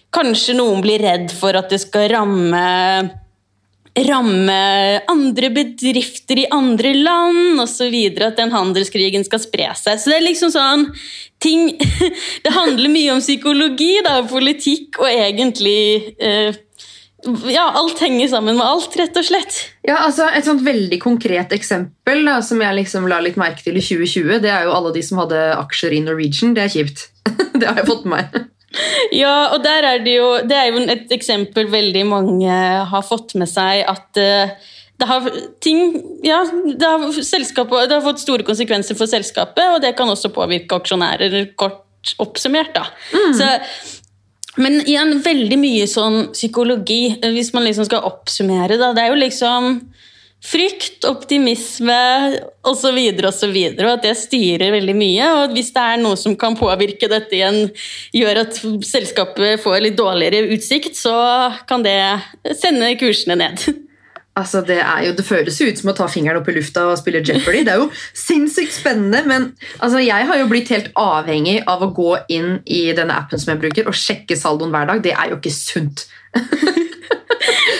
Kanskje 0.08 0.54
noen 0.56 0.80
blir 0.80 1.02
redd 1.04 1.32
for 1.36 1.56
at 1.58 1.68
det 1.68 1.82
skal 1.82 2.08
ramme 2.14 2.60
ramme 4.06 5.00
andre 5.10 5.50
bedrifter 5.54 6.42
i 6.42 6.46
andre 6.54 6.92
land 6.94 7.60
osv. 7.62 7.94
At 8.24 8.38
den 8.38 8.52
handelskrigen 8.54 9.26
skal 9.26 9.42
spre 9.42 9.72
seg. 9.78 9.98
Så 9.98 10.12
det 10.12 10.18
er 10.18 10.26
liksom 10.26 10.52
sånn 10.54 10.88
ting 11.42 11.70
Det 12.44 12.54
handler 12.54 12.92
mye 12.92 13.12
om 13.14 13.22
psykologi, 13.22 13.98
da, 14.06 14.20
politikk 14.28 14.98
og 15.02 15.10
egentlig 15.10 16.16
eh, 16.18 16.56
Ja, 17.50 17.68
alt 17.78 18.02
henger 18.02 18.30
sammen 18.30 18.58
med 18.58 18.66
alt, 18.66 18.94
rett 18.98 19.16
og 19.18 19.26
slett. 19.26 19.62
Ja, 19.86 20.00
altså 20.04 20.28
Et 20.30 20.46
sånt 20.46 20.62
veldig 20.66 21.00
konkret 21.02 21.54
eksempel 21.56 22.24
da, 22.26 22.38
som 22.44 22.62
jeg 22.62 22.80
liksom 22.82 23.08
la 23.10 23.22
litt 23.24 23.38
merke 23.40 23.64
til 23.64 23.78
i 23.78 23.84
2020, 23.84 24.38
det 24.44 24.52
er 24.54 24.68
jo 24.68 24.76
alle 24.76 24.94
de 24.94 25.02
som 25.06 25.22
hadde 25.22 25.40
aksjer 25.58 25.98
i 25.98 26.04
Norwegian. 26.04 26.54
Det 26.58 26.66
er 26.66 26.76
kjipt. 26.76 27.08
det 27.58 27.66
har 27.66 27.82
jeg 27.82 27.90
fått 27.90 28.06
med 28.06 28.18
meg. 28.18 28.46
Ja, 29.16 29.54
og 29.54 29.62
der 29.64 29.86
er 29.88 30.02
det 30.04 30.18
jo 30.18 30.26
Det 30.44 30.52
er 30.52 30.66
jo 30.68 30.82
et 30.92 31.12
eksempel 31.14 31.70
veldig 31.72 32.02
mange 32.04 32.56
har 32.90 33.06
fått 33.06 33.32
med 33.40 33.48
seg 33.48 33.80
at 33.88 34.20
eh, 34.20 34.52
det 34.98 35.06
har, 35.06 35.28
ting, 35.62 35.92
ja, 36.26 36.40
det, 36.50 36.82
har 36.82 37.04
det 37.06 37.94
har 37.94 38.02
fått 38.02 38.18
store 38.18 38.42
konsekvenser 38.42 38.98
for 38.98 39.06
selskapet, 39.06 39.62
og 39.70 39.78
det 39.84 39.92
kan 39.94 40.10
også 40.10 40.32
påvirke 40.34 40.74
aksjonærer, 40.74 41.36
kort 41.54 42.16
oppsummert. 42.18 42.74
Da. 42.74 42.88
Så, 43.38 43.46
men 44.58 44.80
igjen, 44.82 45.20
veldig 45.22 45.58
mye 45.60 45.86
sånn 45.86 46.18
psykologi, 46.34 47.14
eh, 47.14 47.30
hvis 47.30 47.52
man 47.54 47.68
liksom 47.68 47.86
skal 47.86 48.10
oppsummere. 48.10 48.78
Da, 48.80 48.90
det 48.96 49.04
er 49.04 49.14
jo 49.14 49.22
liksom 49.22 49.70
frykt, 50.44 51.04
optimisme 51.08 51.98
osv. 52.66 53.00
osv. 53.28 53.56
Og 53.74 53.90
at 53.90 54.06
det 54.06 54.14
styrer 54.18 54.72
veldig 54.76 54.94
mye. 54.98 55.32
Og 55.40 55.56
hvis 55.56 55.72
det 55.74 55.82
er 55.82 56.00
noe 56.02 56.18
som 56.20 56.36
kan 56.38 56.56
påvirke 56.58 57.10
dette 57.10 57.38
igjen, 57.38 57.66
gjør 58.16 58.44
at 58.44 58.62
selskapet 58.86 59.62
får 59.64 59.82
litt 59.84 59.98
dårligere 59.98 60.54
utsikt, 60.54 60.96
så 60.98 61.18
kan 61.68 61.84
det 61.86 61.98
sende 62.60 62.94
kursene 63.00 63.38
ned. 63.42 63.68
Altså, 64.38 64.60
det, 64.62 64.78
jo, 65.02 65.14
det 65.18 65.24
føles 65.26 65.56
jo 65.58 65.66
ut 65.66 65.80
som 65.80 65.90
å 65.90 65.96
ta 65.98 66.06
fingeren 66.10 66.38
opp 66.38 66.48
i 66.50 66.54
lufta 66.54 66.84
og 66.86 66.98
spille 67.00 67.24
Jeopardy. 67.26 67.64
Det 67.66 67.72
er 67.74 67.80
jo 67.82 67.88
sinnssykt 68.14 68.76
spennende, 68.76 69.24
men 69.26 69.48
altså, 69.82 69.98
jeg 70.04 70.28
har 70.30 70.38
jo 70.38 70.46
blitt 70.50 70.70
helt 70.70 70.92
avhengig 70.94 71.56
av 71.66 71.82
å 71.82 71.90
gå 71.96 72.12
inn 72.30 72.60
i 72.62 72.84
denne 72.94 73.16
appen 73.18 73.42
som 73.42 73.50
jeg 73.50 73.62
bruker, 73.64 73.90
og 73.90 73.98
sjekke 73.98 74.38
saldoen 74.38 74.70
hver 74.74 74.86
dag. 74.92 75.02
Det 75.02 75.16
er 75.16 75.32
jo 75.32 75.40
ikke 75.40 75.56
sunt. 75.56 76.06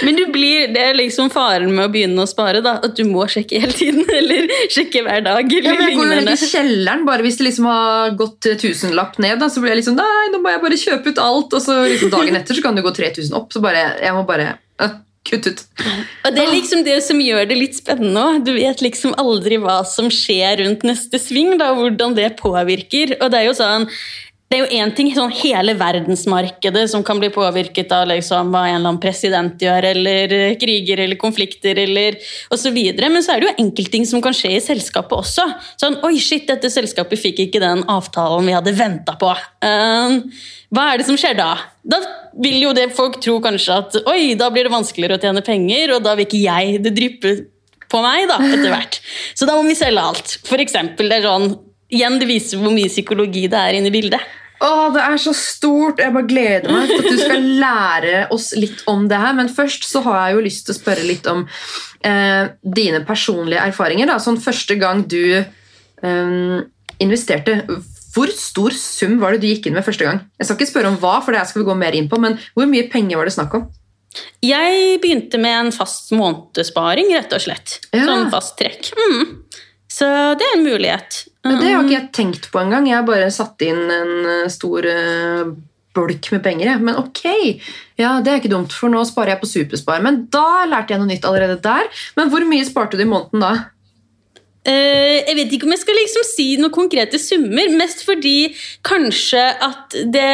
Men 0.07 0.19
du 0.19 0.25
blir, 0.33 0.69
det 0.75 0.83
er 0.91 0.99
liksom 0.99 1.31
faren 1.33 1.73
med 1.75 1.89
å 1.89 1.93
begynne 1.93 2.23
å 2.23 2.29
spare, 2.29 2.63
da. 2.65 2.77
At 2.85 2.95
du 2.99 3.05
må 3.09 3.27
sjekke 3.31 3.61
hele 3.63 3.75
tiden, 3.75 4.05
eller 4.19 4.47
sjekke 4.73 5.03
hver 5.07 5.25
dag. 5.27 5.57
Ja, 5.59 5.75
men 5.75 5.89
jeg 5.89 5.99
går 5.99 6.13
jo 6.13 6.21
ned 6.21 6.33
i 6.35 6.53
kjelleren 6.53 7.05
bare 7.09 7.27
hvis 7.27 7.41
det 7.41 7.49
liksom 7.49 7.69
har 7.71 8.15
gått 8.19 8.51
tusenlapp 8.63 9.19
ned. 9.23 9.39
Da, 9.43 9.51
så 9.53 9.65
blir 9.65 9.75
jeg 9.75 9.83
liksom 9.83 9.99
Nei, 9.99 10.31
nå 10.33 10.43
må 10.45 10.55
jeg 10.55 10.65
bare 10.65 10.81
kjøpe 10.81 11.13
ut 11.13 11.21
alt. 11.23 11.59
Og 11.59 11.65
så 11.65 11.83
liksom 11.89 12.15
dagen 12.15 12.39
etter 12.39 12.59
så 12.59 12.65
kan 12.65 12.79
det 12.79 12.87
gå 12.87 12.95
3000 12.95 13.37
opp. 13.39 13.53
Så 13.55 13.63
bare, 13.65 13.85
jeg 14.03 14.15
må 14.17 14.25
bare 14.29 14.55
øh, 14.85 14.97
kutte 15.29 15.53
ut. 15.53 15.65
Og 16.27 16.35
det 16.35 16.45
er 16.45 16.53
liksom 16.53 16.85
det 16.87 16.99
som 17.05 17.21
gjør 17.23 17.49
det 17.51 17.59
litt 17.59 17.77
spennende 17.79 18.23
òg. 18.23 18.41
Du 18.47 18.55
vet 18.57 18.83
liksom 18.85 19.17
aldri 19.21 19.59
hva 19.63 19.81
som 19.89 20.11
skjer 20.13 20.63
rundt 20.63 20.87
neste 20.87 21.21
sving, 21.23 21.57
da, 21.61 21.73
hvordan 21.77 22.17
det 22.19 22.35
påvirker. 22.41 23.19
Og 23.19 23.33
det 23.33 23.43
er 23.43 23.49
jo 23.51 23.59
sånn 23.59 23.89
det 24.49 24.57
er 24.57 24.63
jo 24.63 24.81
én 24.81 24.93
ting, 24.97 25.11
sånn 25.13 25.33
hele 25.43 25.75
verdensmarkedet 25.77 26.87
som 26.89 27.03
kan 27.05 27.19
bli 27.21 27.29
påvirket 27.33 27.91
av 27.93 28.07
liksom, 28.09 28.49
hva 28.49 28.63
en 28.65 28.79
eller 28.79 28.95
annen 28.95 29.01
president 29.03 29.61
gjør, 29.61 29.91
eller 29.91 30.33
eh, 30.33 30.55
kriger 30.61 31.03
eller 31.05 31.21
konflikter 31.21 31.77
eller 31.83 32.17
osv. 32.55 32.79
Men 32.97 33.21
så 33.25 33.35
er 33.35 33.43
det 33.43 33.51
jo 33.51 33.67
enkeltting 33.67 34.07
som 34.09 34.25
kan 34.25 34.37
skje 34.37 34.55
i 34.57 34.63
selskapet 34.65 35.19
også. 35.19 35.45
Sånn, 35.81 35.99
oi 36.09 36.17
shit, 36.17 36.47
dette 36.49 36.73
selskapet 36.73 37.21
fikk 37.21 37.45
ikke 37.45 37.61
den 37.61 37.85
avtalen 37.93 38.49
vi 38.49 38.57
hadde 38.57 38.73
venta 38.79 39.19
på. 39.21 39.35
Uh, 39.61 40.17
hva 40.73 40.89
er 40.95 41.03
det 41.03 41.11
som 41.11 41.21
skjer 41.21 41.37
da? 41.37 41.51
Da 41.85 42.01
vil 42.41 42.59
jo 42.63 42.73
det 42.77 42.89
folk 42.97 43.21
tro 43.21 43.37
kanskje 43.45 43.79
at 43.83 44.01
oi, 44.09 44.33
da 44.41 44.49
blir 44.55 44.65
det 44.65 44.73
vanskeligere 44.73 45.21
å 45.21 45.25
tjene 45.29 45.45
penger, 45.45 45.93
og 45.93 46.09
da 46.09 46.17
vil 46.17 46.25
ikke 46.25 46.45
jeg 46.47 46.81
det 46.89 46.97
dryppe 46.97 47.37
på 47.89 48.01
meg 48.05 48.29
da, 48.33 48.41
etter 48.49 48.69
hvert. 48.73 49.01
Så 49.37 49.49
da 49.49 49.61
må 49.61 49.69
vi 49.69 49.77
selge 49.77 50.09
alt. 50.09 50.39
For 50.49 50.61
eksempel, 50.61 51.13
det 51.13 51.21
er 51.21 51.29
sånn, 51.29 51.53
igjen 51.93 52.19
det 52.21 52.29
viser 52.29 52.61
hvor 52.61 52.75
mye 52.75 52.91
psykologi 52.91 53.47
det 53.51 53.59
er 53.59 53.79
inne 53.79 53.91
i 53.91 53.95
bildet. 53.95 54.23
Å, 54.59 54.89
det 54.91 55.03
er 55.05 55.21
så 55.23 55.33
stort! 55.37 56.01
Jeg 56.03 56.15
bare 56.15 56.27
gleder 56.27 56.73
meg 56.75 56.91
til 56.91 56.99
at 56.99 57.13
du 57.13 57.21
skal 57.21 57.45
lære 57.63 58.23
oss 58.35 58.51
litt 58.59 58.83
om 58.91 59.07
det 59.11 59.21
her. 59.23 59.37
Men 59.39 59.51
først 59.53 59.87
så 59.87 60.03
har 60.07 60.19
jeg 60.19 60.35
jo 60.35 60.47
lyst 60.49 60.67
til 60.67 60.75
å 60.75 60.79
spørre 60.81 61.07
litt 61.07 61.29
om 61.31 61.45
eh, 62.03 62.51
dine 62.63 63.05
personlige 63.07 63.63
erfaringer. 63.71 64.11
Da. 64.11 64.19
Sånn 64.23 64.41
første 64.43 64.75
gang 64.81 65.05
du 65.07 65.23
eh, 65.39 66.59
investerte, 66.99 67.61
hvor 68.17 68.33
stor 68.35 68.75
sum 68.75 69.19
var 69.23 69.37
det 69.37 69.45
du 69.45 69.51
gikk 69.53 69.69
inn 69.69 69.79
med 69.79 69.87
første 69.87 70.09
gang? 70.09 70.25
Jeg 70.41 70.49
skal 70.49 70.59
ikke 70.59 70.73
spørre 70.73 70.91
om 70.91 70.99
hva, 70.99 71.21
for 71.23 71.35
det 71.35 71.45
her 71.45 71.51
skal 71.51 71.63
vi 71.63 71.69
gå 71.69 71.79
mer 71.79 71.95
inn 71.95 72.11
på, 72.11 72.19
men 72.19 72.35
hvor 72.57 72.67
mye 72.67 72.89
penger 72.91 73.21
var 73.21 73.31
det 73.31 73.37
snakk 73.37 73.55
om? 73.61 73.69
Jeg 74.43 74.99
begynte 75.03 75.39
med 75.39 75.55
en 75.55 75.75
fast 75.75 76.11
månedssparing, 76.17 77.13
rett 77.15 77.35
og 77.37 77.45
slett. 77.45 77.79
Ja. 77.93 78.09
Sånn 78.09 78.31
fast 78.33 78.57
trekk. 78.59 78.91
Mm. 78.97 79.37
Så 79.99 80.07
det 80.39 80.47
er 80.47 80.59
en 80.59 80.67
mulighet. 80.67 81.25
Men 81.47 81.59
det 81.59 81.73
har 81.73 81.83
ikke 81.83 81.97
jeg 81.97 82.11
tenkt 82.15 82.51
på 82.53 82.61
engang. 82.61 82.87
Jeg 82.87 83.01
har 83.01 83.09
bare 83.09 83.31
satt 83.35 83.63
inn 83.67 83.81
en 83.91 84.13
eh, 84.29 84.51
stor 84.53 84.87
eh, 84.87 85.51
bolk 85.97 86.29
med 86.35 86.45
penger. 86.45 86.71
Jeg. 86.73 86.85
Men 86.85 87.01
ok, 87.01 87.25
ja, 87.99 88.19
det 88.23 88.33
er 88.33 88.43
ikke 88.43 88.53
dumt, 88.53 88.75
for 88.75 88.93
nå 88.93 89.03
sparer 89.09 89.35
jeg 89.35 89.43
på 89.43 89.51
Superspar. 89.51 90.05
Men 90.05 90.27
da 90.33 90.69
lærte 90.71 90.95
jeg 90.95 91.03
noe 91.03 91.11
nytt 91.11 91.27
allerede 91.27 91.59
der. 91.65 91.91
Men 92.19 92.31
hvor 92.33 92.47
mye 92.47 92.69
sparte 92.69 93.01
du 93.01 93.05
i 93.07 93.11
måneden 93.11 93.43
da? 93.43 93.53
Eh, 94.69 95.25
jeg 95.25 95.37
vet 95.39 95.55
ikke 95.55 95.69
om 95.69 95.73
jeg 95.73 95.83
skal 95.85 95.97
liksom 95.97 96.27
si 96.29 96.49
noen 96.61 96.75
konkrete 96.75 97.21
summer, 97.23 97.71
mest 97.79 98.05
fordi 98.07 98.53
kanskje 98.87 99.45
at 99.65 99.97
det 100.13 100.33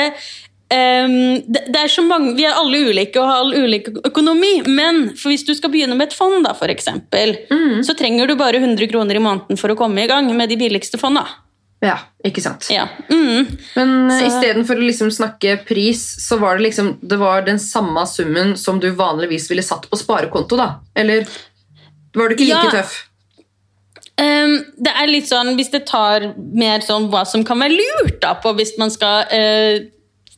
ehm, 0.72 1.42
det, 1.46 1.66
det 1.72 1.80
er 1.80 1.88
så 1.92 2.02
mange, 2.06 2.34
Vi 2.36 2.44
er 2.44 2.56
alle 2.56 2.80
ulike 2.88 3.20
og 3.20 3.28
har 3.28 3.42
all 3.42 3.54
ulik 3.54 3.88
økonomi, 4.04 4.62
men 4.66 5.10
hvis 5.20 5.44
du 5.44 5.54
skal 5.54 5.70
begynne 5.70 5.96
med 5.98 6.08
et 6.08 6.16
fond, 6.16 6.44
da, 6.44 6.54
for 6.54 6.68
eksempel, 6.72 7.36
så 7.84 7.94
trenger 7.98 8.26
du 8.28 8.36
bare 8.36 8.60
100 8.62 8.88
kroner 8.88 9.16
i 9.16 9.24
måneden 9.24 9.60
for 9.60 9.70
å 9.70 9.76
komme 9.78 10.04
i 10.04 10.10
gang 10.10 10.30
med 10.36 10.48
de 10.48 10.56
billigste 10.56 10.98
fonda. 11.00 11.26
Ja, 11.84 11.98
ikke 12.24 12.40
sant? 12.40 12.68
Ja. 12.72 12.86
Mm. 13.10 13.44
Men 13.76 13.90
uh, 14.08 14.20
istedenfor 14.24 14.78
å 14.80 14.84
liksom 14.86 15.10
snakke 15.12 15.58
pris, 15.68 16.00
så 16.24 16.38
var 16.40 16.56
det 16.56 16.70
liksom 16.70 16.94
det 17.02 17.18
var 17.20 17.44
den 17.44 17.58
samme 17.60 18.06
summen 18.08 18.54
som 18.56 18.78
du 18.80 18.88
vanligvis 18.96 19.50
ville 19.50 19.64
satt 19.64 19.90
på 19.90 19.98
sparekonto, 20.00 20.56
da? 20.56 20.78
Eller 20.96 21.26
var 22.14 22.30
du 22.30 22.36
ikke 22.38 22.48
like 22.48 22.70
Ja. 22.70 22.78
tøff? 22.80 23.02
Um, 24.14 24.60
det 24.78 24.92
er 24.94 25.08
litt 25.10 25.26
sånn, 25.26 25.56
Hvis 25.58 25.72
det 25.72 25.86
tar 25.90 26.28
mer 26.38 26.84
sånn 26.86 27.08
hva 27.10 27.24
som 27.26 27.42
kan 27.44 27.58
være 27.58 27.74
lurt 27.74 28.20
da, 28.22 28.36
på 28.38 28.52
hvis 28.54 28.76
man 28.78 28.92
skal 28.94 29.26
eh, 29.34 29.88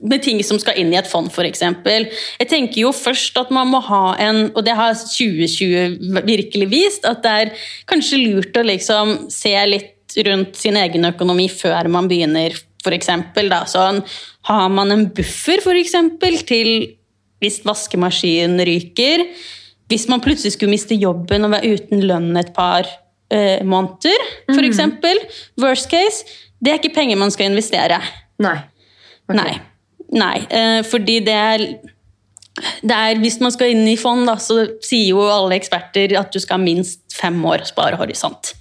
med 0.00 0.22
ting 0.22 0.42
som 0.44 0.58
skal 0.60 0.76
inn 0.80 0.92
i 0.92 0.98
et 1.00 1.08
fond, 1.08 1.28
f.eks. 1.32 1.62
Jeg 1.62 2.48
tenker 2.50 2.82
jo 2.82 2.92
først 2.92 3.38
at 3.40 3.52
man 3.54 3.70
må 3.72 3.80
ha 3.86 4.16
en 4.20 4.50
Og 4.52 4.62
det 4.66 4.74
har 4.76 4.92
2020 4.92 6.20
virkelig 6.26 6.68
vist, 6.70 7.06
at 7.08 7.22
det 7.24 7.32
er 7.32 7.68
kanskje 7.88 8.20
lurt 8.20 8.56
å 8.56 8.64
liksom 8.66 9.16
se 9.32 9.54
litt 9.68 10.16
rundt 10.26 10.56
sin 10.56 10.76
egen 10.78 11.08
økonomi 11.08 11.48
før 11.52 11.88
man 11.92 12.08
begynner, 12.10 12.54
f.eks. 12.84 13.10
Sånn, 13.72 14.02
har 14.50 14.68
man 14.72 14.94
en 14.94 15.06
buffer, 15.16 15.62
f.eks., 15.64 15.96
til 16.46 16.70
hvis 17.42 17.60
vaskemaskinen 17.66 18.62
ryker? 18.68 19.26
Hvis 19.90 20.06
man 20.10 20.22
plutselig 20.24 20.56
skulle 20.56 20.74
miste 20.74 20.96
jobben 20.98 21.46
og 21.46 21.52
være 21.54 21.76
uten 21.76 22.04
lønn 22.08 22.32
et 22.40 22.52
par 22.56 22.88
eh, 23.30 23.62
måneder, 23.66 24.28
f.eks. 24.48 24.64
eksempel 24.64 25.20
Worst 25.62 25.90
case. 25.92 26.26
Det 26.60 26.72
er 26.72 26.80
ikke 26.80 26.96
penger 26.96 27.20
man 27.20 27.32
skal 27.34 27.52
investere. 27.52 28.00
Nei. 28.42 28.58
Ok. 29.26 29.36
Nei. 29.36 29.56
Nei, 30.16 30.36
eh, 30.48 30.80
fordi 30.86 31.18
det 31.26 31.36
er, 31.36 31.64
det 32.82 32.96
er 32.96 33.18
Hvis 33.20 33.38
man 33.42 33.52
skal 33.52 33.74
inn 33.74 33.84
i 33.88 33.98
fond, 34.00 34.24
da, 34.28 34.38
så 34.40 34.62
sier 34.84 35.10
jo 35.12 35.24
alle 35.28 35.58
eksperter 35.58 36.16
at 36.18 36.32
du 36.32 36.40
skal 36.40 36.58
ha 36.58 36.64
minst 36.64 37.02
fem 37.16 37.36
år 37.44 37.66
sparehorisont. 37.68 38.54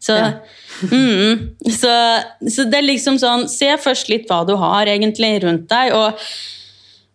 Så, 0.00 0.16
Ja. 0.20 0.32
mm, 0.90 1.54
så, 1.70 1.92
så 2.50 2.64
det 2.66 2.80
er 2.80 2.82
liksom 2.82 3.14
sånn 3.22 3.44
Se 3.48 3.68
først 3.78 4.08
litt 4.10 4.24
hva 4.26 4.40
du 4.44 4.56
har 4.58 4.90
egentlig 4.90 5.36
rundt 5.44 5.68
deg. 5.70 5.94
og 5.94 6.18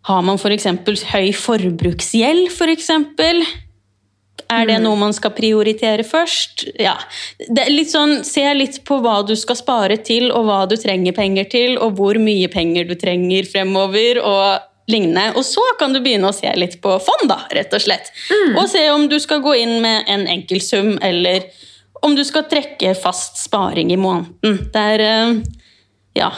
Har 0.10 0.22
man 0.26 0.40
f.eks. 0.40 0.70
høy 1.12 1.34
forbruksgjeld, 1.36 2.48
f.eks.? 2.54 2.94
Er 4.50 4.66
det 4.66 4.80
noe 4.82 4.98
man 4.98 5.14
skal 5.14 5.34
prioritere 5.38 6.04
først? 6.08 6.66
Ja. 6.82 6.96
Det 7.38 7.68
litt 7.70 7.92
sånn, 7.92 8.24
se 8.26 8.48
litt 8.58 8.80
på 8.88 8.98
hva 9.04 9.20
du 9.28 9.36
skal 9.38 9.60
spare 9.60 10.00
til, 10.02 10.32
og 10.34 10.48
hva 10.48 10.64
du 10.70 10.74
trenger 10.80 11.14
penger 11.14 11.46
til, 11.52 11.78
og 11.78 12.00
hvor 12.00 12.18
mye 12.18 12.50
penger 12.50 12.90
du 12.90 12.96
trenger 12.98 13.46
fremover. 13.50 14.24
og 14.26 14.66
lignende. 14.90 15.34
Og 15.38 15.46
så 15.46 15.62
kan 15.80 15.94
du 15.94 16.02
begynne 16.02 16.32
å 16.32 16.36
se 16.36 16.50
litt 16.58 16.80
på 16.82 16.96
fond, 17.04 17.28
da, 17.30 17.44
rett 17.54 17.74
og 17.78 17.84
slett. 17.84 18.12
Og 18.56 18.66
se 18.72 18.82
om 18.90 19.08
du 19.12 19.20
skal 19.22 19.44
gå 19.46 19.54
inn 19.62 19.76
med 19.84 20.10
en 20.10 20.26
enkel 20.26 20.62
sum, 20.66 20.96
eller 21.06 21.46
om 22.02 22.16
du 22.18 22.24
skal 22.26 22.48
trekke 22.50 22.96
fast 22.98 23.38
sparing 23.42 23.92
i 23.94 24.00
måneden. 24.00 24.64
Det 24.74 24.86
er 24.96 25.06
eh, 25.06 25.34
Ja. 26.18 26.32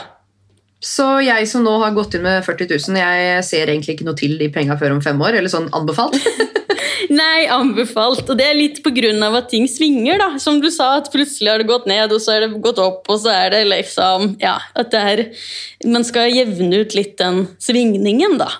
Så 0.82 1.06
jeg 1.22 1.46
som 1.46 1.62
nå 1.62 1.76
har 1.78 1.94
gått 1.94 2.16
inn 2.18 2.24
med 2.26 2.42
40 2.42 2.66
000, 2.90 2.96
jeg 2.98 3.44
ser 3.46 3.70
egentlig 3.70 3.94
ikke 3.94 4.06
noe 4.08 4.18
til 4.18 4.34
de 4.40 4.48
penga 4.50 4.74
før 4.76 4.96
om 4.96 5.02
fem 5.04 5.20
år? 5.22 5.38
Eller 5.38 5.52
sånn 5.52 5.70
anbefalt? 5.72 6.18
Nei, 7.10 7.46
anbefalt. 7.50 8.28
Og 8.28 8.38
det 8.38 8.46
er 8.46 8.58
litt 8.58 8.82
pga. 8.84 9.10
at 9.38 9.48
ting 9.50 9.66
svinger, 9.70 10.18
da. 10.18 10.38
Som 10.38 10.60
du 10.60 10.70
sa, 10.70 10.96
at 11.00 11.10
plutselig 11.12 11.50
har 11.50 11.58
det 11.58 11.66
gått 11.70 11.86
ned, 11.86 12.12
og 12.12 12.20
så 12.20 12.36
har 12.36 12.46
det 12.46 12.62
gått 12.62 12.78
opp, 12.78 13.08
og 13.08 13.18
så 13.18 13.32
er 13.34 13.50
det 13.50 13.64
liksom 13.70 14.36
Ja, 14.40 14.58
at 14.74 14.90
det 14.90 15.00
er 15.00 15.24
Man 15.88 16.04
skal 16.04 16.32
jevne 16.32 16.82
ut 16.82 16.94
litt 16.94 17.16
den 17.18 17.48
svingningen, 17.58 18.38
da. 18.38 18.50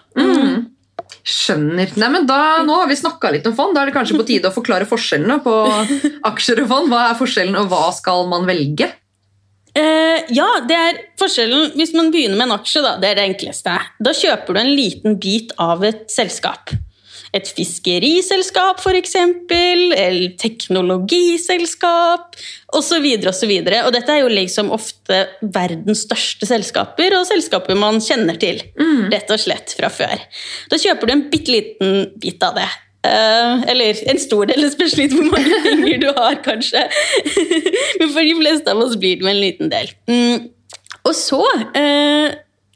Skjønner. 1.22 1.92
Nei, 1.96 2.08
men 2.10 2.26
da, 2.26 2.62
Nå 2.66 2.80
har 2.80 2.88
vi 2.90 2.98
snakka 2.98 3.30
litt 3.30 3.46
om 3.46 3.54
fond. 3.54 3.76
Da 3.76 3.82
er 3.82 3.90
det 3.90 3.94
kanskje 3.94 4.18
på 4.18 4.26
tide 4.26 4.50
å 4.50 4.54
forklare 4.54 4.88
forskjellene 4.90 5.38
på 5.44 5.54
aksjer 6.32 6.64
og 6.64 6.72
fond. 6.72 6.90
Hva 6.90 7.04
er 7.10 7.20
forskjellen, 7.20 7.58
og 7.60 7.70
hva 7.70 7.92
skal 7.94 8.26
man 8.30 8.48
velge? 8.48 8.90
Eh, 9.72 10.26
ja, 10.36 10.48
det 10.68 10.76
er 10.76 10.98
forskjellen 11.16 11.70
Hvis 11.78 11.94
man 11.96 12.10
begynner 12.12 12.36
med 12.36 12.50
en 12.50 12.58
aksje, 12.58 12.82
da, 12.84 12.96
det 13.00 13.12
er 13.12 13.20
det 13.20 13.28
enkleste. 13.30 13.76
Da 14.02 14.12
kjøper 14.16 14.52
du 14.52 14.60
en 14.60 14.74
liten 14.76 15.20
bit 15.22 15.54
av 15.62 15.84
et 15.86 16.10
selskap. 16.12 16.74
Et 17.32 17.48
fiskeriselskap, 17.56 18.80
f.eks., 18.82 19.14
eller 19.16 20.34
teknologiselskap 20.40 22.36
osv. 22.76 23.06
osv. 23.30 23.52
Og 23.62 23.72
og 23.86 23.90
dette 23.96 24.12
er 24.12 24.20
jo 24.20 24.28
liksom 24.32 24.70
ofte 24.74 25.22
verdens 25.40 26.04
største 26.04 26.48
selskaper, 26.48 27.16
og 27.16 27.28
selskaper 27.30 27.78
man 27.78 28.00
kjenner 28.04 28.36
til. 28.40 28.60
Rett 29.12 29.32
og 29.32 29.40
slett 29.40 29.72
fra 29.78 29.88
før. 29.92 30.16
Da 30.68 30.76
kjøper 30.80 31.08
du 31.08 31.12
en 31.16 31.28
bitte 31.32 31.54
liten 31.54 32.10
bit 32.20 32.42
av 32.44 32.60
det. 32.60 32.70
Uh, 33.02 33.64
eller 33.66 33.98
en 34.12 34.18
stor 34.22 34.46
del, 34.46 34.62
spesielt 34.70 34.76
spørs 34.76 34.92
litt 35.00 35.14
hvor 35.16 35.26
mange 35.32 35.56
penger 35.66 35.98
du 36.04 36.08
har, 36.14 36.36
kanskje. 36.44 36.84
Men 37.98 38.12
for 38.12 38.22
de 38.22 38.36
fleste 38.38 38.70
av 38.70 38.82
oss 38.84 38.94
blir 38.94 39.18
det 39.18 39.26
med 39.26 39.34
en 39.34 39.42
liten 39.42 39.72
del. 39.72 39.90
Mm. 40.06 40.44
Og 41.02 41.14
så 41.18 41.42
uh, 41.42 42.28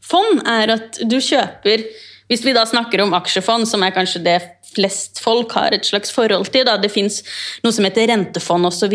Fond 0.06 0.42
er 0.46 0.70
at 0.74 0.98
du 1.06 1.16
kjøper 1.22 1.82
Hvis 2.30 2.44
vi 2.46 2.54
da 2.56 2.64
snakker 2.66 3.04
om 3.04 3.14
aksjefond, 3.16 3.68
som 3.70 3.84
er 3.86 3.94
kanskje 3.94 4.22
det 4.24 4.36
flest 4.76 5.20
folk 5.22 5.54
har 5.56 5.74
et 5.74 5.86
slags 5.86 6.12
forhold 6.12 6.50
til, 6.52 6.66
da. 6.68 6.76
det 6.80 6.90
fins 6.92 7.22
noe 7.64 7.74
som 7.74 7.86
heter 7.86 8.10
rentefond 8.10 8.68
osv., 8.68 8.94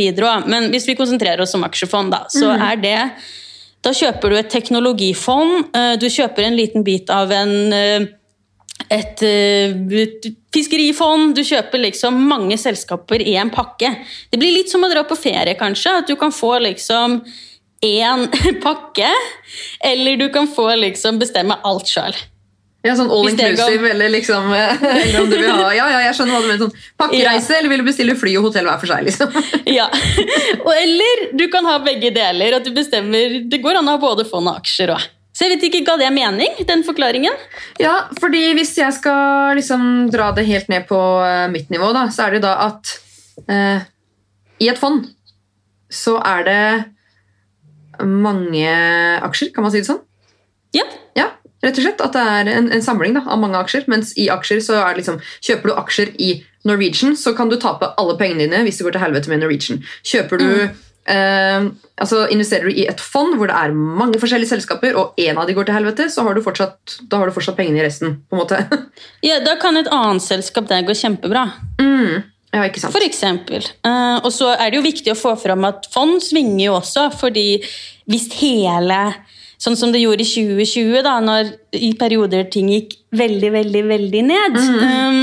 men 0.51 0.71
hvis 0.73 0.87
vi 0.89 0.97
konsentrerer 0.99 1.43
oss 1.43 1.55
om 1.57 1.65
aksjefond, 1.67 2.13
da, 2.13 2.25
så 2.31 2.55
er 2.57 2.81
det 2.81 2.97
Da 3.81 3.89
kjøper 3.97 4.29
du 4.29 4.35
et 4.37 4.49
teknologifond, 4.53 5.71
eh, 5.73 5.95
du 5.97 6.05
kjøper 6.05 6.45
en 6.45 6.53
liten 6.53 6.83
bit 6.85 7.09
av 7.09 7.31
en 7.33 7.73
eh, 7.73 8.03
et, 8.89 9.23
eh, 9.23 9.73
et 10.01 10.27
fiskerifond, 10.53 11.35
du 11.35 11.41
kjøper 11.45 11.81
liksom 11.81 12.17
mange 12.29 12.57
selskaper 12.61 13.23
i 13.25 13.35
en 13.41 13.49
pakke. 13.53 13.93
Det 14.29 14.39
blir 14.41 14.53
litt 14.53 14.69
som 14.69 14.83
å 14.83 14.89
dra 14.91 15.03
på 15.07 15.17
ferie, 15.17 15.55
kanskje. 15.59 15.97
At 16.01 16.11
du 16.11 16.15
kan 16.19 16.33
få 16.35 16.57
liksom 16.61 17.21
én 17.81 18.27
pakke, 18.65 19.09
eller 19.81 20.17
du 20.17 20.27
kan 20.33 20.49
få 20.49 20.69
liksom 20.75 21.19
bestemme 21.21 21.57
alt 21.65 21.89
sjøl. 21.89 22.13
Ja, 22.81 22.95
sånn 22.97 23.11
all 23.13 23.29
inclusive, 23.29 23.91
eller 23.91 24.09
liksom 24.09 24.47
eller 24.57 25.19
om 25.21 25.27
du 25.29 25.35
vil 25.37 25.51
ha 25.53 25.67
Ja, 25.77 25.85
ja, 25.93 25.99
jeg 26.07 26.15
skjønner 26.17 26.33
hva 26.33 26.41
du 26.41 26.47
mener. 26.49 26.61
Sånn 26.63 26.87
pakkereise, 27.03 27.55
eller 27.59 27.69
vil 27.69 27.83
du 27.83 27.87
bestille 27.91 28.15
fly 28.17 28.33
og 28.39 28.47
hotell 28.49 28.65
hver 28.65 28.79
for 28.81 28.89
seg? 28.89 29.05
liksom? 29.05 29.35
Ja. 29.79 29.85
Og 30.63 30.71
eller 30.73 31.25
du 31.37 31.45
kan 31.53 31.67
ha 31.69 31.77
begge 31.85 32.09
deler. 32.15 32.57
At 32.57 32.65
du 32.65 32.71
bestemmer 32.73 33.37
Det 33.45 33.61
går 33.61 33.79
an 33.79 33.89
å 33.91 33.97
ha 33.97 34.01
både 34.01 34.25
fond 34.29 34.49
og 34.49 34.63
aksjer 34.63 34.95
òg. 34.95 35.05
Så 35.31 35.45
jeg 35.45 35.53
vet 35.55 35.67
ikke, 35.69 35.83
Ga 35.87 35.95
det 36.01 36.09
mening, 36.13 36.57
den 36.67 36.81
forklaringen? 36.83 37.37
Ja, 37.79 37.93
fordi 38.19 38.41
hvis 38.57 38.73
jeg 38.77 38.91
skal 38.97 39.55
liksom 39.57 40.09
dra 40.11 40.31
det 40.35 40.43
helt 40.49 40.67
ned 40.73 40.89
på 40.89 40.99
eh, 41.23 41.45
mitt 41.53 41.69
nivå, 41.71 41.93
da, 41.95 42.07
så 42.11 42.25
er 42.27 42.35
det 42.35 42.41
da 42.43 42.57
at 42.65 42.91
eh, 43.47 43.85
i 44.61 44.67
et 44.73 44.81
fond 44.81 45.05
så 45.91 46.17
er 46.23 46.43
det 46.47 46.63
mange 48.07 48.75
aksjer, 49.27 49.53
kan 49.55 49.65
man 49.65 49.73
si 49.73 49.81
det 49.81 49.89
sånn? 49.89 50.01
Ja. 50.75 50.85
Ja, 51.17 51.29
rett 51.63 51.77
og 51.77 51.85
slett. 51.85 52.03
At 52.03 52.15
det 52.17 52.27
er 52.35 52.51
en, 52.57 52.69
en 52.73 52.85
samling 52.85 53.17
da, 53.17 53.25
av 53.27 53.41
mange 53.41 53.59
aksjer. 53.59 53.87
Mens 53.91 54.13
i 54.19 54.29
aksjer 54.33 54.61
så 54.65 54.79
er 54.81 54.93
det 54.93 55.03
liksom 55.03 55.19
Kjøper 55.41 55.71
du 55.71 55.75
aksjer 55.81 56.13
i 56.21 56.31
Norwegian, 56.67 57.15
så 57.17 57.33
kan 57.37 57.49
du 57.49 57.57
tape 57.57 57.89
alle 57.97 58.17
pengene 58.19 58.45
dine 58.45 58.61
hvis 58.67 58.77
det 58.79 58.85
går 58.85 58.97
til 58.97 59.05
helvete 59.05 59.31
med 59.31 59.41
Norwegian. 59.41 59.79
Kjøper 60.05 60.41
du 60.41 60.49
eh, 60.61 61.69
altså 62.01 62.25
Investerer 62.33 62.69
du 62.69 62.75
i 62.83 62.85
et 62.89 63.01
fond 63.01 63.33
hvor 63.37 63.49
det 63.49 63.57
er 63.57 63.73
mange 63.73 64.19
forskjellige 64.21 64.51
selskaper, 64.53 64.97
og 64.97 65.17
én 65.21 65.39
av 65.41 65.49
de 65.49 65.55
går 65.57 65.69
til 65.69 65.77
helvete, 65.79 66.09
så 66.13 66.25
har 66.27 66.37
du 66.37 66.43
fortsatt, 66.45 66.99
da 67.09 67.21
har 67.21 67.29
du 67.29 67.35
fortsatt 67.35 67.57
pengene 67.57 67.81
i 67.81 67.85
resten. 67.87 68.19
på 68.29 68.37
en 68.37 68.43
måte. 68.43 68.61
ja, 69.29 69.39
Da 69.45 69.57
kan 69.61 69.77
et 69.79 69.89
annet 69.89 70.25
selskap 70.25 70.69
der 70.69 70.85
gå 70.85 70.97
kjempebra. 70.97 71.47
mm. 71.81 72.27
Ja, 72.51 72.65
ikke 72.67 72.81
sant? 72.83 72.91
For 72.91 73.03
eksempel. 73.05 73.63
Eh, 73.63 74.17
og 74.19 74.31
så 74.35 74.49
er 74.51 74.71
det 74.71 74.81
jo 74.81 74.83
viktig 74.83 75.13
å 75.13 75.19
få 75.19 75.37
fram 75.39 75.63
at 75.69 75.85
fond 75.93 76.17
svinger 76.19 76.65
jo 76.65 76.73
også, 76.81 77.05
fordi 77.15 77.61
hvis 78.11 78.25
hele 78.41 78.97
Sånn 79.61 79.75
som 79.77 79.91
det 79.93 80.01
gjorde 80.01 80.25
i 80.25 80.29
2020, 80.29 81.01
da, 81.05 81.19
når 81.21 81.51
i 81.77 81.91
perioder 81.99 82.47
ting 82.49 82.71
gikk 82.71 82.95
veldig, 83.13 83.51
veldig, 83.53 83.83
veldig 83.91 84.23
ned. 84.25 84.57
um, 84.57 85.19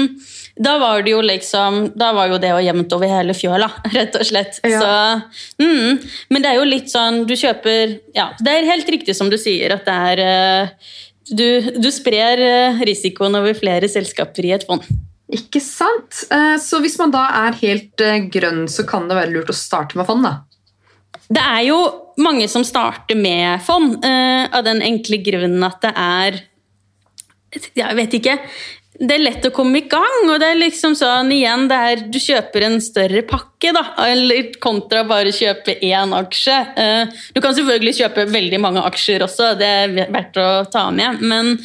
da 0.58 0.76
var 0.78 1.02
det 1.06 1.12
jo 1.12 1.20
liksom 1.22 1.92
Da 1.98 2.08
var 2.16 2.30
jo 2.32 2.38
det 2.42 2.50
å 2.54 2.60
jevnt 2.62 2.92
over 2.94 3.10
hele 3.10 3.34
fjøla, 3.34 3.68
rett 3.96 4.14
og 4.18 4.26
slett. 4.26 4.60
Ja. 4.66 4.78
Så, 4.78 5.42
mm, 5.62 5.98
men 6.30 6.44
det 6.44 6.50
er 6.52 6.58
jo 6.60 6.66
litt 6.66 6.90
sånn 6.90 7.20
Du 7.30 7.34
kjøper 7.38 7.98
Ja, 8.16 8.30
det 8.42 8.54
er 8.56 8.70
helt 8.72 8.90
riktig 8.90 9.14
som 9.18 9.30
du 9.30 9.38
sier, 9.38 9.74
at 9.76 9.86
det 9.86 9.98
er 10.12 10.24
eh, 10.24 10.94
du, 11.28 11.44
du 11.76 11.90
sprer 11.92 12.40
eh, 12.40 12.82
risikoen 12.88 13.36
over 13.36 13.54
flere 13.58 13.90
selskaper 13.90 14.46
i 14.48 14.54
et 14.56 14.62
fond. 14.66 14.82
Ikke 15.28 15.60
sant? 15.60 16.22
Eh, 16.32 16.54
Så 16.62 16.80
hvis 16.80 16.96
man 17.02 17.12
da 17.12 17.26
er 17.44 17.58
helt 17.60 18.04
grønn, 18.32 18.62
så 18.70 18.86
kan 18.88 19.10
det 19.10 19.18
være 19.18 19.34
lurt 19.34 19.52
å 19.52 19.56
starte 19.56 19.98
med 20.00 20.08
fond, 20.08 20.24
da. 20.24 20.38
Det 21.28 21.42
er 21.44 21.66
jo 21.68 21.78
mange 22.18 22.48
som 22.50 22.64
starter 22.66 23.18
med 23.18 23.62
fond, 23.66 23.98
uh, 24.04 24.44
av 24.50 24.64
den 24.66 24.82
enkle 24.84 25.20
grunnen 25.24 25.64
at 25.66 25.80
det 25.84 25.94
er 25.94 26.44
Jeg 27.78 27.96
vet 27.96 28.14
ikke. 28.18 28.34
Det 28.98 29.14
er 29.14 29.22
lett 29.22 29.46
å 29.46 29.52
komme 29.54 29.78
i 29.78 29.86
gang, 29.88 30.26
og 30.26 30.40
det 30.42 30.50
er 30.50 30.58
liksom 30.58 30.96
sånn 30.98 31.30
igjen, 31.32 31.68
det 31.70 31.76
er, 31.90 32.00
du 32.12 32.18
kjøper 32.20 32.66
en 32.66 32.80
større 32.82 33.22
pakke, 33.24 33.70
da, 33.72 33.84
eller 34.04 34.50
kontra 34.60 35.04
bare 35.08 35.32
kjøpe 35.32 35.78
én 35.86 36.12
aksje. 36.18 36.58
Uh, 36.76 37.22
Du 37.32 37.40
kan 37.40 37.54
selvfølgelig 37.56 38.00
kjøpe 38.02 38.26
veldig 38.34 38.60
mange 38.60 38.82
aksjer 38.90 39.24
også, 39.24 39.54
det 39.60 39.70
er 39.84 39.96
verdt 40.10 40.42
å 40.42 40.48
ta 40.72 40.90
med, 40.90 41.22
men 41.22 41.56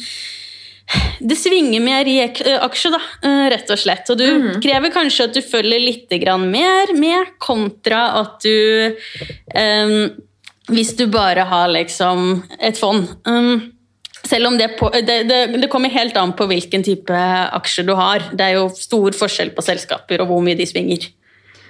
det 1.20 1.36
svinger 1.38 1.80
mer 1.80 2.08
i 2.08 2.18
eh, 2.22 2.58
aksjer, 2.60 2.94
da, 2.94 3.00
rett 3.52 3.70
og 3.72 3.80
slett. 3.80 4.10
Og 4.12 4.20
du 4.20 4.60
krever 4.64 4.92
kanskje 4.94 5.28
at 5.28 5.36
du 5.36 5.40
følger 5.44 5.80
litt 5.80 6.12
grann 6.22 6.46
mer 6.52 6.92
med, 6.98 7.34
kontra 7.42 8.06
at 8.20 8.44
du 8.44 8.92
eh, 8.92 9.94
Hvis 10.72 10.94
du 10.96 11.06
bare 11.12 11.44
har 11.48 11.68
liksom 11.72 12.42
et 12.58 12.78
fond. 12.80 13.08
Um, 13.28 13.74
selv 14.24 14.48
om 14.48 14.56
det, 14.58 14.70
på, 14.78 14.88
det, 14.94 15.18
det, 15.28 15.40
det 15.60 15.68
kommer 15.72 15.92
helt 15.92 16.16
an 16.16 16.32
på 16.36 16.46
hvilken 16.48 16.84
type 16.86 17.18
aksjer 17.58 17.88
du 17.88 17.92
har. 17.98 18.30
Det 18.32 18.46
er 18.46 18.56
jo 18.58 18.70
stor 18.72 19.16
forskjell 19.16 19.52
på 19.56 19.64
selskaper 19.64 20.24
og 20.24 20.32
hvor 20.32 20.44
mye 20.44 20.56
de 20.58 20.66
svinger. 20.68 21.10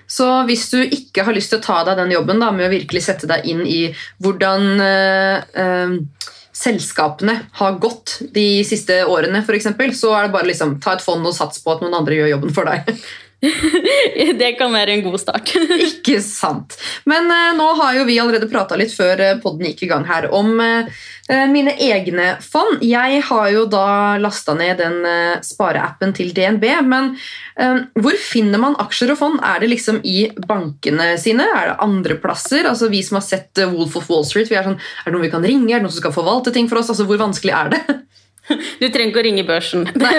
Så 0.07 0.27
hvis 0.49 0.69
du 0.71 0.79
ikke 0.83 1.25
har 1.25 1.35
lyst 1.35 1.51
til 1.53 1.63
å 1.63 1.65
ta 1.65 1.81
deg 1.89 1.99
den 2.03 2.13
jobben 2.15 2.43
da, 2.43 2.51
med 2.53 2.69
å 2.69 2.75
virkelig 2.75 3.07
sette 3.07 3.29
deg 3.31 3.47
inn 3.49 3.65
i 3.67 3.81
hvordan 4.23 4.83
eh, 4.85 5.55
eh, 5.59 6.31
selskapene 6.55 7.39
har 7.59 7.79
gått 7.83 8.19
de 8.35 8.63
siste 8.69 9.01
årene, 9.11 9.43
eksempel, 9.43 9.95
så 9.97 10.13
er 10.15 10.27
det 10.27 10.35
bare 10.37 10.51
liksom 10.53 10.77
ta 10.85 10.95
et 10.95 11.05
fond 11.05 11.25
og 11.27 11.35
sats 11.35 11.65
på 11.65 11.75
at 11.75 11.83
noen 11.83 11.97
andre 11.99 12.21
gjør 12.21 12.35
jobben 12.37 12.55
for 12.55 12.71
deg. 12.71 12.93
Det 14.41 14.53
kan 14.59 14.73
være 14.73 14.95
en 14.97 15.03
god 15.05 15.21
start. 15.21 15.53
ikke 15.89 16.21
sant. 16.25 16.77
Men 17.09 17.29
eh, 17.31 17.53
nå 17.59 17.67
har 17.81 17.99
jo 17.99 18.07
vi 18.09 18.19
allerede 18.21 18.49
prata 18.51 18.79
litt 18.79 18.95
før 18.95 19.21
eh, 19.21 19.37
podden 19.43 19.69
gikk 19.71 19.85
i 19.87 19.91
gang 19.91 20.07
her 20.09 20.29
om 20.35 20.53
eh, 20.63 21.05
mine 21.51 21.75
egne 21.81 22.35
fond. 22.45 22.83
Jeg 22.85 23.23
har 23.29 23.51
jo 23.55 23.65
da 23.71 23.87
lasta 24.21 24.57
ned 24.59 24.79
den 24.81 25.01
eh, 25.09 25.43
spareappen 25.45 26.15
til 26.17 26.35
DNB, 26.37 26.69
men 26.85 27.15
hvor 28.03 28.17
finner 28.19 28.59
man 28.59 28.75
aksjer 28.83 29.13
og 29.13 29.19
fond? 29.21 29.37
Er 29.47 29.61
det 29.63 29.69
liksom 29.71 30.01
i 30.03 30.25
bankene 30.49 31.13
sine? 31.23 31.45
Er 31.47 31.69
det 31.69 31.77
andre 31.85 32.17
plasser? 32.19 32.67
Altså 32.67 32.89
Vi 32.91 33.05
som 33.07 33.21
har 33.21 33.23
sett 33.23 33.61
Wolf 33.71 33.95
of 34.01 34.11
Wall 34.11 34.27
Street, 34.27 34.51
vi 34.51 34.59
er 34.59 34.67
sånn, 34.67 34.81
er 34.81 35.07
det 35.07 35.15
noen 35.15 35.27
vi 35.29 35.31
kan 35.31 35.47
ringe? 35.47 35.71
Er 35.71 35.79
det 35.79 35.87
noen 35.87 35.95
som 35.95 36.03
skal 36.03 36.17
forvalte 36.17 36.51
ting 36.55 36.67
for 36.67 36.83
oss? 36.83 36.91
Altså 36.91 37.07
Hvor 37.07 37.23
vanskelig 37.23 37.55
er 37.55 37.71
det? 37.77 37.85
Du 38.81 38.89
trenger 38.93 39.11
ikke 39.11 39.23
å 39.23 39.25
ringe 39.27 39.45
børsen. 39.49 39.87
Nei. 40.05 40.19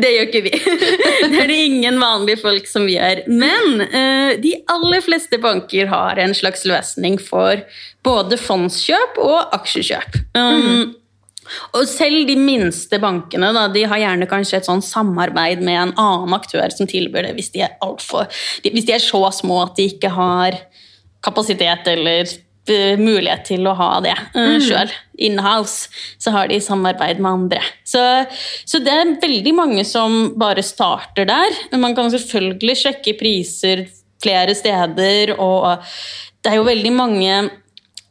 det 0.00 0.12
gjør 0.14 0.28
ikke 0.30 0.44
vi. 0.46 0.54
Det 1.32 1.42
er 1.42 1.50
det 1.50 1.58
ingen 1.66 2.00
vanlige 2.00 2.40
folk 2.42 2.66
som 2.70 2.88
gjør. 2.90 3.24
Men 3.30 3.84
eh, 3.84 4.38
de 4.42 4.56
aller 4.72 5.04
fleste 5.04 5.38
banker 5.42 5.90
har 5.92 6.20
en 6.22 6.34
slags 6.36 6.64
løsning 6.68 7.18
for 7.22 7.62
både 8.06 8.38
fondskjøp 8.40 9.20
og 9.22 9.54
aksjekjøp. 9.58 10.18
Um, 10.38 10.92
Og 11.76 11.86
selv 11.90 12.26
de 12.28 12.36
minste 12.38 12.98
bankene 13.02 13.50
da, 13.54 13.66
de 13.72 13.82
har 13.90 14.00
gjerne 14.00 14.28
kanskje 14.30 14.60
et 14.60 14.68
sånn 14.68 14.82
samarbeid 14.84 15.62
med 15.64 15.78
en 15.80 15.94
annen 16.00 16.36
aktør 16.36 16.70
som 16.74 16.88
tilbyr 16.88 17.26
det, 17.28 17.34
hvis 17.38 17.50
de 17.54 17.64
er, 17.66 17.74
alt 17.84 18.04
for, 18.04 18.30
hvis 18.64 18.86
de 18.88 18.94
er 18.94 19.02
så 19.02 19.20
små 19.34 19.58
at 19.64 19.74
de 19.76 19.88
ikke 19.90 20.12
har 20.14 20.56
kapasitet 21.22 21.90
eller 21.92 22.30
mulighet 22.70 23.46
til 23.48 23.66
å 23.66 23.74
ha 23.74 23.88
det 24.04 24.14
uh, 24.36 24.58
sjøl. 24.62 24.90
In-house 25.22 25.90
så 26.22 26.30
har 26.34 26.50
de 26.50 26.60
samarbeid 26.62 27.18
med 27.22 27.30
andre. 27.32 27.62
Så, 27.84 28.02
så 28.64 28.78
det 28.82 28.92
er 28.94 29.16
veldig 29.22 29.54
mange 29.56 29.86
som 29.88 30.34
bare 30.38 30.62
starter 30.62 31.26
der. 31.28 31.58
Man 31.74 31.96
kan 31.98 32.12
selvfølgelig 32.12 32.78
sjekke 32.84 33.16
priser 33.18 33.86
flere 34.22 34.54
steder, 34.54 35.34
og 35.42 35.82
det 36.42 36.52
er 36.52 36.60
jo 36.60 36.68
veldig 36.68 36.94
mange 36.94 37.34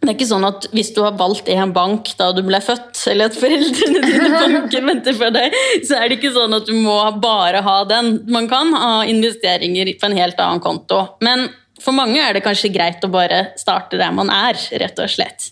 det 0.02 0.10
er 0.10 0.16
ikke 0.16 0.32
sånn 0.32 0.46
at 0.48 0.64
hvis 0.74 0.90
du 0.96 1.04
har 1.06 1.14
valgt 1.14 1.50
en 1.54 1.72
bank 1.76 2.08
da 2.18 2.32
du 2.34 2.40
ble 2.42 2.58
født, 2.66 3.04
eller 3.12 3.30
at 3.30 3.36
foreldrene 3.38 4.00
dine 4.02 4.32
banker 4.42 4.88
venter 4.88 5.14
for 5.14 5.34
deg, 5.36 5.54
så 5.86 6.00
er 6.00 6.10
det 6.10 6.18
ikke 6.18 6.32
sånn 6.34 6.58
at 6.58 6.66
du 6.66 6.74
må 6.74 6.96
bare 7.22 7.62
ha 7.62 7.76
den. 7.86 8.16
Man 8.34 8.50
kan 8.50 8.74
ha 8.74 9.04
investeringer 9.06 9.94
på 10.02 10.10
en 10.10 10.18
helt 10.18 10.42
annen 10.42 10.64
konto. 10.64 11.04
Men 11.22 11.52
for 11.82 11.96
mange 11.98 12.22
er 12.22 12.38
det 12.38 12.46
kanskje 12.46 12.72
greit 12.74 13.04
å 13.04 13.12
bare 13.12 13.52
starte 13.60 14.00
der 14.00 14.14
man 14.16 14.32
er, 14.34 14.60
rett 14.82 15.00
og 15.02 15.12
slett. 15.12 15.52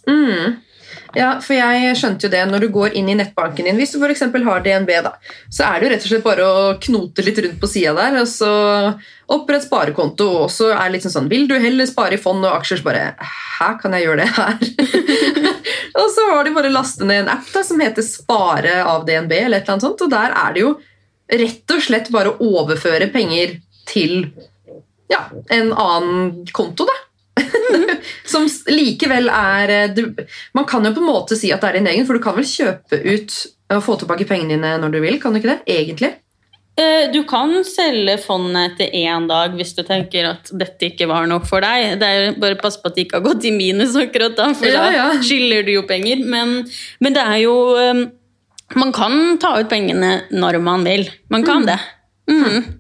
Ja, 1.18 1.30
for 1.42 1.56
jeg 1.58 1.94
skjønte 1.98 2.28
jo 2.28 2.32
det 2.32 2.42
når 2.46 2.64
du 2.64 2.68
går 2.74 2.94
inn 2.98 3.08
i 3.10 3.16
nettbanken 3.18 3.66
din, 3.66 3.78
hvis 3.80 3.96
du 3.96 4.04
eksempel 4.06 4.44
har 4.46 4.62
DNB, 4.66 4.92
da, 5.06 5.16
så 5.50 5.66
er 5.66 5.80
det 5.80 5.88
jo 5.88 5.92
rett 5.94 6.04
og 6.06 6.12
slett 6.12 6.26
bare 6.26 6.46
å 6.46 6.60
knote 6.84 7.26
litt 7.26 7.40
rundt 7.42 7.58
på 7.62 7.70
sida 7.70 7.96
der, 7.98 8.20
og 8.22 8.30
så 8.30 8.52
opprett 9.34 9.66
sparekonto, 9.66 10.28
og 10.44 10.54
så 10.54 10.70
er 10.76 10.84
det 10.84 10.98
litt 10.98 11.08
sånn 11.08 11.16
sånn 11.16 11.32
Vil 11.32 11.48
du 11.50 11.56
heller 11.62 11.90
spare 11.90 12.18
i 12.18 12.22
fond 12.22 12.46
og 12.46 12.60
aksjer? 12.60 12.82
Så 12.82 12.86
bare 12.86 13.12
Hæ, 13.22 13.72
kan 13.82 13.94
jeg 13.94 14.06
gjøre 14.06 14.24
det 14.24 14.30
her? 14.38 14.64
og 16.02 16.08
så 16.14 16.30
har 16.32 16.46
de 16.46 16.54
bare 16.56 16.74
lastet 16.74 17.06
ned 17.10 17.24
en 17.24 17.34
app 17.36 17.50
da, 17.54 17.64
som 17.66 17.82
heter 17.82 18.06
Spare 18.06 18.80
av 18.86 19.06
DNB, 19.10 19.36
eller 19.38 19.60
et 19.60 19.66
eller 19.66 19.76
annet 19.78 19.86
sånt, 19.86 20.06
og 20.06 20.14
der 20.14 20.34
er 20.34 20.56
det 20.56 20.66
jo 20.66 20.76
rett 21.30 21.76
og 21.76 21.84
slett 21.86 22.10
bare 22.14 22.34
å 22.34 22.54
overføre 22.62 23.10
penger 23.14 23.60
til 23.90 24.32
ja, 25.10 25.24
en 25.50 25.72
annen 25.74 26.46
konto, 26.56 26.88
da. 26.90 26.98
Som 28.28 28.48
likevel 28.68 29.30
er 29.32 29.72
eh, 29.72 29.92
du, 29.96 30.02
Man 30.58 30.66
kan 30.68 30.84
jo 30.84 30.92
på 30.92 31.00
en 31.00 31.08
måte 31.08 31.38
si 31.40 31.54
at 31.56 31.62
det 31.64 31.70
er 31.70 31.78
din 31.80 31.88
egen, 31.92 32.08
for 32.08 32.18
du 32.18 32.24
kan 32.24 32.36
vel 32.36 32.48
kjøpe 32.48 33.00
ut 33.00 33.38
og 33.70 33.84
få 33.86 33.96
tilbake 34.02 34.26
pengene 34.28 34.58
dine 34.58 34.74
når 34.82 34.96
du 34.96 35.00
vil? 35.04 35.20
Kan 35.22 35.34
du 35.36 35.40
ikke 35.40 35.54
det? 35.54 35.62
Egentlig? 35.70 36.10
Eh, 36.80 37.12
Du 37.14 37.22
kan 37.30 37.54
selge 37.68 38.18
fondet 38.24 38.74
etter 38.74 38.96
én 38.98 39.28
dag 39.30 39.56
hvis 39.58 39.76
du 39.78 39.84
tenker 39.88 40.30
at 40.32 40.52
dette 40.52 40.90
ikke 40.92 41.08
var 41.10 41.28
noe 41.30 41.44
for 41.48 41.64
deg. 41.64 41.96
Det 42.02 42.10
er 42.10 42.38
Bare 42.40 42.58
pass 42.60 42.80
på 42.82 42.90
at 42.90 42.98
det 42.98 43.08
ikke 43.08 43.20
har 43.20 43.28
gått 43.30 43.48
i 43.48 43.54
minus 43.56 43.96
akkurat 44.00 44.36
da, 44.38 44.50
for 44.58 44.68
Ja, 44.72 44.88
ja. 44.96 45.08
da 45.14 45.24
skylder 45.26 45.68
du 45.68 45.74
jo 45.78 45.86
penger. 45.90 46.24
Men, 46.26 46.64
men 47.00 47.16
det 47.18 47.24
er 47.26 47.44
jo 47.44 47.56
eh, 47.80 48.06
man 48.80 48.92
kan 48.94 49.38
ta 49.42 49.56
ut 49.60 49.70
pengene 49.72 50.24
når 50.32 50.60
man 50.62 50.84
vil. 50.86 51.08
Man 51.34 51.46
kan 51.46 51.66
det. 51.66 51.80
Mm. 52.30 52.79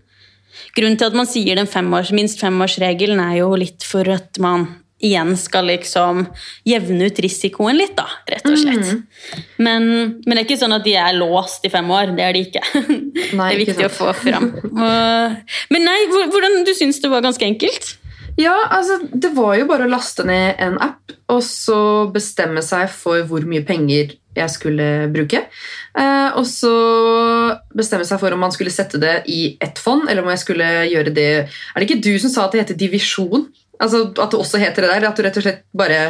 Grunnen 0.78 1.00
til 1.00 1.10
at 1.10 1.18
man 1.18 1.30
sier 1.30 1.60
den 1.60 1.70
femårs, 1.70 2.14
minst 2.16 2.42
femårsregelen, 2.44 3.22
er 3.24 3.42
jo 3.42 3.54
litt 3.60 3.86
for 3.88 4.08
at 4.14 4.40
man 4.42 4.68
igjen 5.00 5.32
skal 5.40 5.70
liksom 5.70 6.26
jevne 6.68 7.08
ut 7.08 7.22
risikoen 7.24 7.78
litt, 7.80 7.96
da, 7.96 8.06
rett 8.30 8.48
og 8.50 8.58
slett. 8.60 8.90
Men, 9.58 9.86
men 10.26 10.34
det 10.34 10.42
er 10.42 10.46
ikke 10.46 10.60
sånn 10.60 10.76
at 10.76 10.84
de 10.84 10.96
er 11.00 11.16
låst 11.16 11.64
i 11.66 11.72
fem 11.72 11.88
år. 11.96 12.12
Det 12.18 12.26
er 12.26 12.36
de 12.36 12.44
ikke. 12.50 12.64
Nei, 13.40 13.48
det 13.48 13.54
er 13.54 13.62
viktig 13.64 13.88
å 13.88 13.94
få 13.94 14.12
fram. 14.18 14.52
Men 14.76 15.88
nei, 15.88 15.98
hvordan 16.12 16.62
du 16.68 16.74
syns 16.76 17.00
det 17.04 17.12
var 17.12 17.24
ganske 17.24 17.48
enkelt? 17.48 17.94
Ja, 18.40 18.56
altså, 18.72 19.00
det 19.12 19.34
var 19.36 19.56
jo 19.60 19.68
bare 19.70 19.88
å 19.88 19.92
laste 19.92 20.24
ned 20.28 20.60
en 20.64 20.78
app, 20.84 21.16
og 21.32 21.42
så 21.46 21.80
bestemme 22.14 22.64
seg 22.66 22.88
for 22.92 23.24
hvor 23.28 23.44
mye 23.48 23.66
penger 23.68 24.16
jeg 24.40 24.54
skulle 24.54 24.88
bruke. 25.14 25.44
Eh, 26.00 26.30
og 26.40 26.46
så 26.48 26.74
bestemme 27.76 28.08
seg 28.08 28.22
for 28.22 28.36
om 28.36 28.44
man 28.44 28.54
skulle 28.56 28.74
sette 28.74 29.02
det 29.02 29.16
i 29.32 29.58
ett 29.62 29.82
fond, 29.82 30.08
eller 30.08 30.24
om 30.24 30.32
jeg 30.34 30.44
skulle 30.44 30.70
gjøre 30.90 31.14
det 31.16 31.30
Er 31.44 31.78
det 31.78 31.90
ikke 31.90 32.04
du 32.06 32.14
som 32.22 32.32
sa 32.34 32.46
at 32.46 32.56
det 32.56 32.64
heter 32.64 32.80
divisjon? 32.80 33.48
Altså 33.80 34.10
At 34.12 34.32
det 34.32 34.40
også 34.40 34.62
heter 34.62 34.86
det 34.86 34.92
der? 34.96 35.08
At 35.10 35.18
du 35.18 35.24
rett 35.26 35.40
og 35.40 35.46
slett 35.46 35.64
bare 35.76 36.02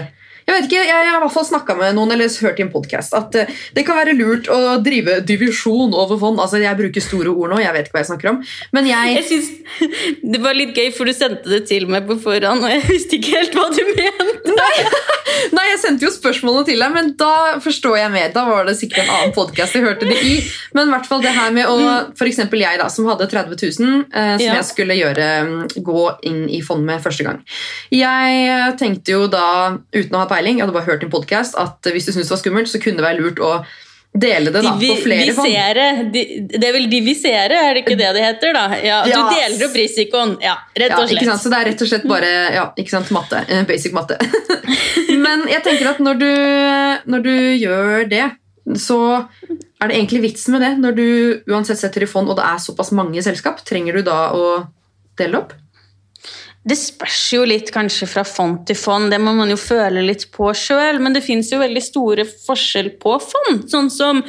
jeg 0.47 0.55
vet 0.55 0.67
ikke, 0.67 0.83
jeg 0.87 0.95
har 1.09 1.19
i 1.19 1.21
hvert 1.23 1.35
fall 1.35 1.47
snakka 1.47 1.75
med 1.79 1.97
noen 1.97 2.13
eller 2.15 2.31
hørt 2.43 2.59
i 2.61 2.65
en 2.65 2.71
podcast 2.73 3.15
at 3.17 3.35
eh, 3.39 3.51
det 3.75 3.85
kan 3.87 3.99
være 3.99 4.15
lurt 4.17 4.49
å 4.51 4.77
drive 4.83 5.19
divisjon 5.27 5.93
over 5.93 6.19
fond. 6.21 6.39
Altså, 6.41 6.61
Jeg 6.63 6.77
bruker 6.79 7.03
store 7.03 7.33
ord 7.33 7.53
nå, 7.53 7.61
jeg 7.63 7.75
vet 7.75 7.87
ikke 7.89 7.97
hva 7.97 8.03
jeg 8.03 8.11
snakker 8.11 8.31
om. 8.33 8.41
Men 8.75 8.89
jeg 8.89 9.15
Jeg 9.15 9.27
synes 9.29 9.49
Det 10.33 10.41
var 10.43 10.57
litt 10.57 10.75
gøy, 10.77 10.89
for 10.95 11.09
du 11.09 11.13
sendte 11.15 11.49
det 11.51 11.63
til 11.69 11.87
meg 11.91 12.07
på 12.09 12.17
forhånd, 12.21 12.63
og 12.65 12.73
jeg 12.73 12.85
visste 12.89 13.19
ikke 13.19 13.35
helt 13.37 13.55
hva 13.57 13.67
du 13.73 13.81
mente. 13.93 14.57
Nei, 15.55 15.65
jeg 15.71 15.79
sendte 15.81 16.05
jo 16.07 16.11
spørsmålene 16.13 16.65
til 16.67 16.81
deg, 16.81 16.93
men 16.93 17.11
da 17.19 17.59
forstår 17.63 17.99
jeg 17.99 18.11
mer. 18.13 18.31
Da 18.33 18.43
var 18.47 18.65
det 18.67 18.75
sikkert 18.79 19.03
en 19.05 19.13
annen 19.15 19.33
podcast 19.35 19.75
jeg 19.77 19.85
hørte 19.85 20.07
det 20.09 20.17
i. 20.25 20.39
Men 20.75 20.89
i 20.89 20.93
hvert 20.95 21.07
fall 21.09 21.21
det 21.23 21.33
her 21.35 21.53
med 21.55 21.69
å 21.69 21.77
eksempel 22.29 22.61
jeg, 22.63 22.79
da, 22.81 22.87
som 22.93 23.07
hadde 23.09 23.27
30 23.29 23.57
000, 23.79 24.05
eh, 24.13 24.33
som 24.37 24.45
Ja. 24.45 24.55
jeg 24.59 24.65
skulle 24.65 24.95
gjøre 24.97 25.27
mm, 25.47 25.83
gå 25.85 26.03
inn 26.29 26.49
i 26.49 26.61
fond 26.65 26.85
med 26.85 27.01
første 27.03 27.23
gang. 27.27 27.41
Jeg 27.93 28.75
tenkte 28.79 29.11
jo 29.15 29.27
da, 29.27 29.77
uten 29.93 30.15
å 30.15 30.19
ha 30.23 30.25
peiling, 30.29 30.38
jeg 30.47 30.59
hadde 30.59 30.73
bare 30.73 30.85
hørt 30.87 31.03
en 31.03 31.09
podcast, 31.11 31.55
at 31.59 31.83
hvis 31.91 32.05
du 32.05 32.11
syntes 32.13 32.27
det 32.29 32.35
var 32.37 32.41
skummelt, 32.43 32.69
så 32.71 32.79
kunne 32.81 32.97
det 32.97 33.03
være 33.03 33.19
lurt 33.19 33.39
å 33.39 33.63
dele 34.19 34.49
det 34.49 34.63
da, 34.65 34.71
på 34.73 34.95
flere 35.03 35.33
fond. 35.37 35.45
de, 36.13 36.23
Det 36.49 36.63
er 36.65 36.73
vel 36.73 36.87
divisere, 36.89 37.53
er 37.53 37.73
det 37.77 37.83
ikke 37.83 37.97
det 37.99 38.09
det 38.15 38.23
heter? 38.23 38.53
da? 38.53 38.63
Ja, 38.81 39.03
Ja. 39.05 39.19
Du 39.29 39.35
deler 39.35 39.67
opp 39.67 39.75
risikoen. 39.77 40.37
Ja, 40.41 40.55
rett 40.75 40.95
og 40.97 41.03
slett. 41.07 41.19
ikke 41.21 41.29
sant? 41.29 41.43
Så 41.43 41.49
det 41.53 41.59
er 41.59 41.69
rett 41.69 41.81
og 41.85 41.91
slett 41.91 42.07
bare 42.09 42.31
ja, 42.55 42.63
ikke 42.75 42.89
sant? 42.89 43.11
matte. 43.11 43.43
eh, 43.47 43.63
Basic 43.69 43.93
matte. 43.93 44.17
Men 45.25 45.45
jeg 45.51 45.61
tenker 45.63 45.91
at 45.91 45.99
når 46.01 46.19
du, 46.19 46.31
når 47.11 47.23
du 47.27 47.33
gjør 47.61 48.09
det, 48.09 48.25
så 48.77 48.97
er 49.81 49.87
det 49.89 49.95
egentlig 49.95 50.21
vitsen 50.25 50.53
med 50.57 50.61
det. 50.65 50.73
Når 50.81 50.97
du 50.97 51.07
uansett 51.53 51.77
setter 51.77 52.03
i 52.03 52.09
fond, 52.09 52.29
og 52.29 52.37
det 52.37 52.45
er 52.49 52.57
såpass 52.65 52.91
mange 52.91 53.21
selskap, 53.25 53.61
trenger 53.65 53.99
du 53.99 54.01
da 54.09 54.31
å 54.33 54.45
dele 55.19 55.37
opp? 55.43 55.53
Det 56.67 56.75
spørs 56.75 57.19
jo 57.33 57.45
litt 57.47 57.69
kanskje 57.71 58.07
fra 58.11 58.25
fond 58.27 58.65
til 58.67 58.75
fond, 58.75 59.07
det 59.11 59.19
må 59.23 59.31
man 59.37 59.49
jo 59.49 59.55
føle 59.57 60.03
litt 60.03 60.25
på 60.33 60.49
sjøl, 60.51 60.99
men 60.99 61.15
det 61.15 61.23
fins 61.23 61.53
jo 61.53 61.61
veldig 61.61 61.83
store 61.85 62.25
forskjell 62.27 62.91
på 62.99 63.13
fond. 63.23 63.63
Sånn 63.71 63.87
som 63.93 64.19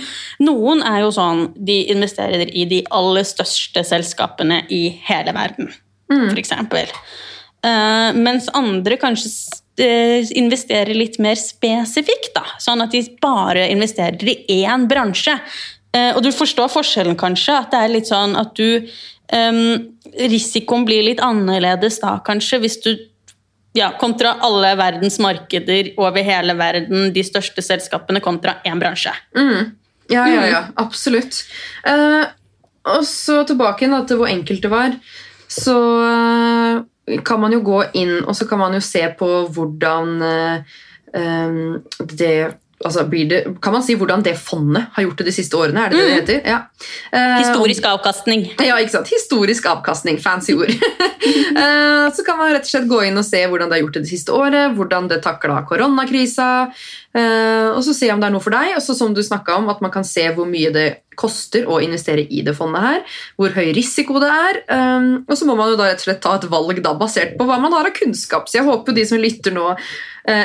noen 0.41 0.85
er 0.87 1.03
jo 1.03 1.11
sånn 1.17 1.49
de 1.57 1.81
investerer 1.91 2.53
i 2.55 2.69
de 2.71 2.85
aller 2.95 3.27
største 3.27 3.83
selskapene 3.87 4.63
i 4.71 4.85
hele 5.09 5.35
verden, 5.37 5.73
for 6.07 6.39
eksempel. 6.41 6.95
Uh, 7.67 8.15
mens 8.17 8.47
andre 8.57 8.97
kanskje 8.97 9.29
eh, 9.81 10.31
investerer 10.39 10.95
litt 10.97 11.19
mer 11.21 11.37
spesifikt, 11.37 12.33
da. 12.37 12.47
Sånn 12.63 12.81
at 12.85 12.95
de 12.95 13.03
bare 13.21 13.67
investerer 13.73 14.31
i 14.31 14.63
én 14.63 14.87
bransje. 14.91 15.37
Eh, 15.97 16.13
og 16.15 16.23
du 16.23 16.31
forstår 16.35 16.71
forskjellen, 16.71 17.19
kanskje? 17.19 17.57
At 17.57 17.73
det 17.75 17.83
er 17.83 17.95
litt 17.95 18.11
sånn 18.11 18.37
at 18.39 18.55
du 18.59 18.87
em, 19.33 19.63
Risikoen 20.31 20.85
blir 20.89 21.05
litt 21.07 21.23
annerledes 21.25 22.01
da, 22.03 22.19
kanskje, 22.27 22.61
hvis 22.65 22.79
du 22.85 22.93
ja, 23.73 23.93
kontra 24.01 24.35
alle 24.43 24.73
verdens 24.79 25.19
markeder 25.23 25.93
over 26.01 26.25
hele 26.27 26.57
verden, 26.59 27.11
de 27.15 27.23
største 27.27 27.63
selskapene 27.63 28.23
kontra 28.23 28.57
én 28.67 28.81
bransje. 28.83 29.13
Mm. 29.37 29.71
Ja, 30.11 30.27
ja, 30.27 30.47
ja. 30.51 30.63
Absolutt. 30.83 31.45
Uh, 31.87 32.27
og 32.91 33.05
så 33.07 33.45
tilbake 33.47 33.87
igjen 33.87 34.07
til 34.09 34.19
hvor 34.19 34.31
enkelt 34.31 34.65
det 34.65 34.73
var. 34.73 34.97
Så 35.51 35.77
uh, 35.77 36.83
kan 37.27 37.43
man 37.43 37.55
jo 37.55 37.63
gå 37.67 37.85
inn, 37.99 38.17
og 38.25 38.35
så 38.39 38.49
kan 38.51 38.59
man 38.59 38.75
jo 38.75 38.83
se 38.83 39.05
på 39.19 39.31
hvordan 39.55 40.17
uh, 40.27 41.79
det 42.11 42.35
altså 42.85 43.05
det, 43.11 43.41
Kan 43.63 43.75
man 43.75 43.83
si 43.85 43.95
hvordan 43.99 44.23
det 44.25 44.37
fondet 44.41 44.89
har 44.95 45.05
gjort 45.05 45.21
det 45.21 45.27
de 45.29 45.35
siste 45.37 45.57
årene? 45.59 45.85
Er 45.85 45.93
det 45.93 45.99
det 45.99 46.07
det 46.07 46.17
heter? 46.21 46.41
Ja. 46.49 46.61
Eh, 47.13 47.37
Historisk 47.43 47.85
avkastning. 47.85 48.47
ja, 48.57 48.79
ikke 48.81 48.95
sant? 48.95 49.11
Historisk 49.13 49.67
avkastning. 49.67 50.21
Fancy 50.21 50.57
ord. 50.57 50.73
Eh, 51.51 52.07
så 52.15 52.23
kan 52.25 52.39
man 52.39 52.53
rett 52.55 52.65
og 52.65 52.71
slett 52.71 52.87
gå 52.89 53.01
inn 53.05 53.19
og 53.19 53.25
se 53.27 53.41
hvordan 53.45 53.69
det 53.69 53.77
har 53.77 53.83
gjort 53.83 53.97
det 53.99 54.03
det 54.07 54.09
siste 54.09 54.33
året, 54.33 54.73
hvordan 54.77 55.09
det 55.11 55.19
takla 55.25 55.59
koronakrisa, 55.69 56.47
eh, 57.13 57.69
og 57.75 57.83
så 57.85 57.93
se 57.93 58.09
om 58.15 58.23
det 58.23 58.29
er 58.31 58.33
noe 58.33 58.43
for 58.45 58.55
deg. 58.55 58.71
Og 58.79 58.85
så 58.85 58.95
som 58.97 59.13
du 59.13 59.21
snakket 59.27 59.59
om, 59.59 59.69
at 59.69 59.83
man 59.85 59.93
kan 59.93 60.07
se 60.07 60.25
hvor 60.33 60.49
mye 60.49 60.71
det 60.73 60.87
koster 61.21 61.67
å 61.69 61.81
investere 61.85 62.25
i 62.25 62.41
det 62.47 62.55
fondet 62.57 62.87
her, 62.87 63.03
hvor 63.37 63.53
høy 63.53 63.75
risiko 63.77 64.23
det 64.23 64.31
er. 64.31 64.63
og 65.27 65.35
så 65.37 65.45
må 65.45 65.59
man 65.59 65.75
jo 65.75 65.77
da 65.77 65.91
rett 65.91 66.01
og 66.01 66.07
slett 66.07 66.23
ta 66.25 66.39
et 66.39 66.49
valg 66.49 66.81
da, 66.81 66.95
basert 66.97 67.37
på 67.37 67.45
hva 67.51 67.59
man 67.61 67.75
har 67.77 67.91
av 67.91 67.99
kunnskap. 67.99 68.49
Så 68.49 68.63
jeg 68.63 68.69
håper 68.71 68.97
de 68.97 69.05
som 69.11 69.21
lytter 69.21 69.53
nå 69.53 69.75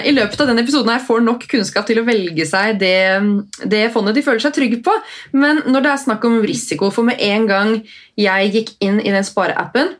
i 0.08 0.14
løpet 0.16 0.42
av 0.42 0.50
denne 0.50 0.64
episoden 0.66 0.92
her 0.94 1.04
får 1.04 1.22
nok 1.26 1.44
kunnskap 1.52 1.86
til 1.88 2.00
å 2.02 2.06
velge 2.08 2.46
seg 2.50 2.80
det, 2.82 3.20
det 3.68 3.84
fondet 3.94 4.18
de 4.18 4.24
føler 4.26 4.44
seg 4.44 4.56
trygge 4.56 4.80
på. 4.86 4.94
Men 5.36 5.62
når 5.68 5.86
det 5.86 5.92
er 5.92 6.02
snakk 6.06 6.26
om 6.28 6.40
risiko, 6.46 6.90
for 6.94 7.08
med 7.08 7.22
en 7.24 7.46
gang 7.50 7.76
jeg 8.20 8.52
gikk 8.56 8.74
inn 8.86 9.02
i 9.04 9.14
den 9.14 9.28
spareappen, 9.28 9.94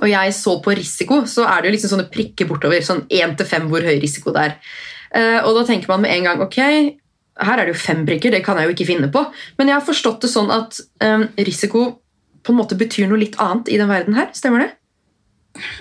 og 0.00 0.08
jeg 0.10 0.34
så 0.34 0.56
på 0.62 0.74
risiko, 0.74 1.22
så 1.30 1.46
er 1.46 1.62
det 1.62 1.70
jo 1.70 1.76
liksom 1.76 1.92
sånne 1.94 2.10
prikker 2.10 2.48
bortover. 2.50 2.82
Sånn 2.82 3.04
1 3.06 3.36
til 3.38 3.48
5 3.48 3.70
hvor 3.70 3.86
høy 3.86 3.96
risiko 4.02 4.34
det 4.34 4.48
er. 4.48 4.54
Eh, 5.14 5.40
og 5.46 5.54
da 5.58 5.64
tenker 5.68 5.92
man 5.92 6.02
med 6.02 6.14
en 6.16 6.28
gang 6.28 6.42
ok, 6.42 6.58
her 7.44 7.58
er 7.58 7.66
det 7.66 7.74
jo 7.74 7.82
fem 7.82 8.02
prikker, 8.06 8.34
det 8.34 8.44
kan 8.46 8.58
jeg 8.58 8.68
jo 8.68 8.74
ikke 8.74 8.88
finne 8.90 9.10
på. 9.14 9.24
Men 9.58 9.70
jeg 9.70 9.78
har 9.78 9.86
forstått 9.86 10.26
det 10.26 10.30
sånn 10.30 10.50
at 10.54 10.78
um, 11.02 11.26
risiko 11.38 11.86
på 12.44 12.52
en 12.52 12.58
måte 12.60 12.78
betyr 12.78 13.08
noe 13.10 13.22
litt 13.22 13.38
annet 13.42 13.70
i 13.72 13.78
den 13.80 13.90
verden 13.90 14.18
her. 14.18 14.28
Stemmer 14.36 14.62
det? 14.62 14.70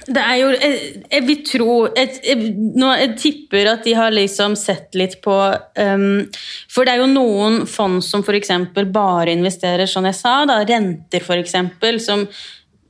Det 0.06 0.22
er 0.22 0.36
jo 0.38 0.50
Jeg, 0.54 0.80
jeg 1.10 1.26
vil 1.26 1.40
tro 1.48 1.76
jeg, 1.98 2.18
jeg, 2.22 2.50
nå, 2.78 2.92
jeg 3.00 3.14
tipper 3.18 3.72
at 3.72 3.86
de 3.88 3.96
har 3.98 4.14
liksom 4.14 4.58
sett 4.60 4.94
litt 4.98 5.18
på 5.24 5.34
um, 5.34 6.26
For 6.70 6.86
det 6.86 6.94
er 6.94 7.02
jo 7.02 7.10
noen 7.10 7.64
fond 7.70 8.04
som 8.06 8.22
f.eks. 8.22 8.52
bare 8.94 9.34
investerer, 9.34 9.90
som 9.90 10.06
jeg 10.06 10.20
sa, 10.20 10.44
da, 10.50 10.62
renter 10.68 11.26
f.eks., 11.26 11.58
som 12.06 12.28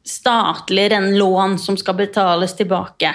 statlige 0.04 1.00
lån 1.16 1.56
som 1.60 1.78
skal 1.80 1.96
betales 1.96 2.58
tilbake. 2.60 3.14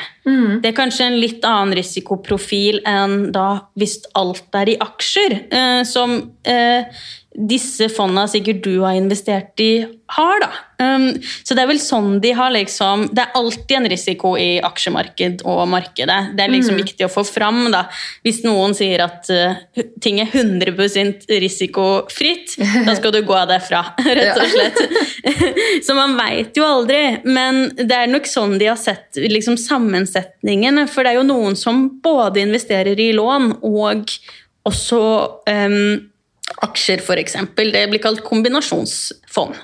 Det 0.62 0.70
er 0.70 0.76
kanskje 0.76 1.10
en 1.10 1.18
litt 1.20 1.44
annen 1.44 1.76
risikoprofil 1.76 2.80
enn 2.88 3.26
da 3.34 3.48
hvis 3.76 3.98
alt 4.16 4.56
er 4.56 4.72
i 4.72 4.78
aksjer, 4.80 5.36
uh, 5.52 5.82
som 5.84 6.16
eh, 6.48 6.88
disse 7.38 7.86
fondene 7.92 8.26
sikkert 8.30 8.64
du 8.64 8.80
har 8.82 8.96
investert 8.98 9.60
i, 9.62 9.86
har. 10.10 10.40
da. 10.42 10.48
Um, 10.78 11.10
så 11.44 11.54
det 11.54 11.62
er 11.62 11.68
vel 11.70 11.80
sånn 11.82 12.20
de 12.22 12.30
har 12.38 12.52
liksom 12.54 13.08
Det 13.10 13.24
er 13.24 13.32
alltid 13.34 13.72
en 13.76 13.88
risiko 13.90 14.30
i 14.38 14.60
aksjemarked 14.64 15.42
og 15.48 15.64
markedet. 15.70 16.32
Det 16.38 16.44
er 16.44 16.52
liksom 16.52 16.78
viktig 16.78 17.06
å 17.06 17.10
få 17.12 17.24
fram. 17.28 17.68
da. 17.74 17.84
Hvis 18.26 18.40
noen 18.46 18.74
sier 18.78 19.04
at 19.04 19.30
uh, 19.30 19.60
ting 20.02 20.18
er 20.22 20.32
100 20.32 20.74
risikofritt, 21.38 22.56
da 22.88 22.96
skal 22.98 23.14
du 23.14 23.20
gå 23.28 23.36
av 23.38 23.52
derfra, 23.52 23.84
rett 24.18 24.34
og 24.34 24.50
slett. 24.56 24.82
så 25.86 25.98
man 25.98 26.18
veit 26.18 26.58
jo 26.58 26.66
aldri. 26.66 27.02
Men 27.28 27.68
det 27.78 28.02
er 28.02 28.10
nok 28.10 28.26
sånn 28.26 28.58
de 28.58 28.72
har 28.72 28.80
sett 28.80 29.20
liksom, 29.20 29.60
sammensetningen. 29.60 30.86
For 30.90 31.04
det 31.04 31.14
er 31.14 31.20
jo 31.20 31.30
noen 31.30 31.58
som 31.58 31.86
både 32.02 32.42
investerer 32.46 32.98
i 32.98 33.12
lån 33.14 33.58
og 33.62 34.18
også 34.68 35.02
um, 35.48 36.08
aksjer, 36.64 37.02
f.eks. 37.04 37.36
Det 37.56 37.84
blir 37.90 38.02
kalt 38.02 38.24
kombinasjonsfond. 38.26 39.58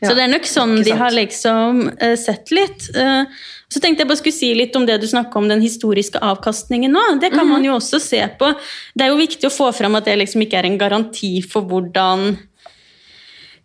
Ja, 0.00 0.08
Så 0.08 0.16
det 0.16 0.24
er 0.24 0.30
nok 0.32 0.46
sånn 0.48 0.78
de 0.84 0.92
har 0.96 1.12
liksom 1.12 1.82
uh, 1.90 2.14
sett 2.16 2.52
litt. 2.54 2.88
Uh, 2.96 3.28
så 3.70 3.82
tenkte 3.82 4.02
jeg 4.02 4.10
bare 4.10 4.18
skulle 4.18 4.38
si 4.38 4.48
litt 4.56 4.76
om 4.78 4.86
det 4.88 4.96
du 5.02 5.06
snakka 5.10 5.38
om 5.38 5.48
den 5.50 5.60
historiske 5.62 6.22
avkastningen 6.24 6.94
nå. 6.96 7.02
Det 7.22 7.30
kan 7.34 7.46
man 7.46 7.66
jo 7.66 7.76
også 7.76 8.00
se 8.02 8.22
på. 8.40 8.48
Det 8.96 9.04
er 9.04 9.12
jo 9.12 9.20
viktig 9.20 9.46
å 9.46 9.52
få 9.52 9.68
fram 9.76 9.98
at 9.98 10.08
det 10.08 10.16
liksom 10.22 10.46
ikke 10.46 10.58
er 10.62 10.70
en 10.70 10.80
garanti 10.80 11.34
for 11.44 11.68
hvordan 11.68 12.32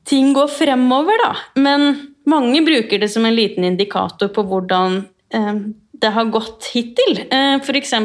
ting 0.05 0.35
går 0.35 0.51
fremover, 0.51 1.23
da. 1.23 1.31
Men 1.57 1.87
mange 2.29 2.61
bruker 2.67 3.01
det 3.01 3.09
som 3.15 3.25
en 3.25 3.33
liten 3.33 3.65
indikator 3.65 4.29
på 4.35 4.43
hvordan 4.45 5.01
uh, 5.33 5.57
det 5.95 6.13
har 6.19 6.31
gått 6.35 6.67
hittil. 6.75 7.23
Uh, 7.31 7.57
F.eks. 7.63 7.95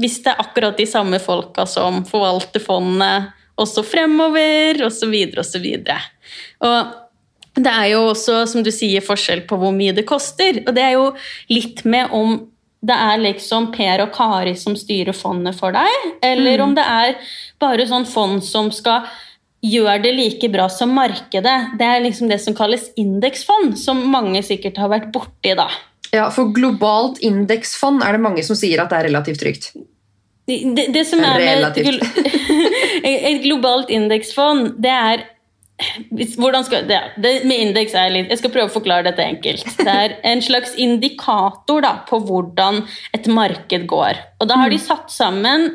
hvis 0.00 0.20
det 0.24 0.32
er 0.32 0.42
akkurat 0.48 0.80
de 0.80 0.88
samme 0.88 1.20
folka 1.22 1.68
som 1.68 2.02
forvalter 2.08 2.64
fondet 2.64 3.34
også 3.60 3.84
fremover, 3.86 4.80
osv., 4.86 5.14
osv. 5.40 5.66
Og 6.64 6.94
det 7.54 7.70
er 7.70 7.86
jo 7.92 8.00
også, 8.10 8.40
som 8.50 8.64
du 8.66 8.72
sier, 8.74 9.04
forskjell 9.04 9.44
på 9.48 9.58
hvor 9.60 9.74
mye 9.74 9.94
det 9.94 10.06
koster. 10.08 10.62
Og 10.64 10.74
det 10.74 10.82
er 10.82 10.96
jo 10.96 11.12
litt 11.52 11.84
med 11.86 12.10
om 12.14 12.40
det 12.84 12.96
er 13.00 13.22
liksom 13.22 13.70
Per 13.72 14.02
og 14.04 14.10
Kari 14.12 14.52
som 14.60 14.74
styrer 14.76 15.16
fondet 15.16 15.56
for 15.56 15.72
deg, 15.72 16.10
eller 16.24 16.60
om 16.60 16.74
det 16.76 16.84
er 16.84 17.14
bare 17.62 17.86
sånn 17.88 18.04
fond 18.04 18.44
som 18.44 18.68
skal 18.74 19.06
gjøre 19.64 20.02
det 20.04 20.12
like 20.18 20.50
bra 20.52 20.66
som 20.68 20.92
markedet. 20.92 21.54
Det 21.80 21.88
er 21.88 22.04
liksom 22.04 22.28
det 22.28 22.42
som 22.44 22.56
kalles 22.56 22.90
indeksfond, 23.00 23.78
som 23.80 24.02
mange 24.12 24.42
sikkert 24.44 24.82
har 24.82 24.92
vært 24.92 25.08
borti. 25.14 25.54
da. 25.56 25.70
Ja, 26.12 26.28
For 26.30 26.52
globalt 26.52 27.22
indeksfond 27.24 28.04
er 28.04 28.18
det 28.18 28.24
mange 28.26 28.44
som 28.44 28.58
sier 28.58 28.82
at 28.82 28.92
det 28.92 29.00
er 29.00 29.08
relativt 29.08 29.40
trygt. 29.40 29.72
Det, 30.44 30.56
det, 30.76 30.88
det 30.92 31.04
som 31.08 31.22
er 31.24 31.38
med 31.40 31.46
et, 31.48 31.58
Relativt. 31.58 31.86
gl 31.86 33.12
et 33.30 33.40
globalt 33.46 33.92
indeksfond, 33.92 34.74
det 34.82 34.92
er 34.92 35.24
hvordan 36.38 36.64
skal, 36.64 36.84
det, 36.86 37.00
det 37.18 37.32
med 37.48 37.58
indeks 37.58 37.96
er 37.98 38.12
litt, 38.14 38.28
Jeg 38.30 38.38
skal 38.38 38.52
prøve 38.54 38.70
å 38.70 38.74
forklare 38.76 39.08
dette 39.08 39.24
enkelt. 39.24 39.66
Det 39.80 39.90
er 39.90 40.12
en 40.22 40.42
slags 40.44 40.76
indikator 40.78 41.82
da, 41.82 41.96
på 42.06 42.20
hvordan 42.22 42.84
et 43.16 43.26
marked 43.26 43.88
går. 43.90 44.20
Og 44.38 44.48
da 44.50 44.60
har 44.62 44.70
de 44.70 44.78
satt 44.78 45.10
sammen 45.12 45.72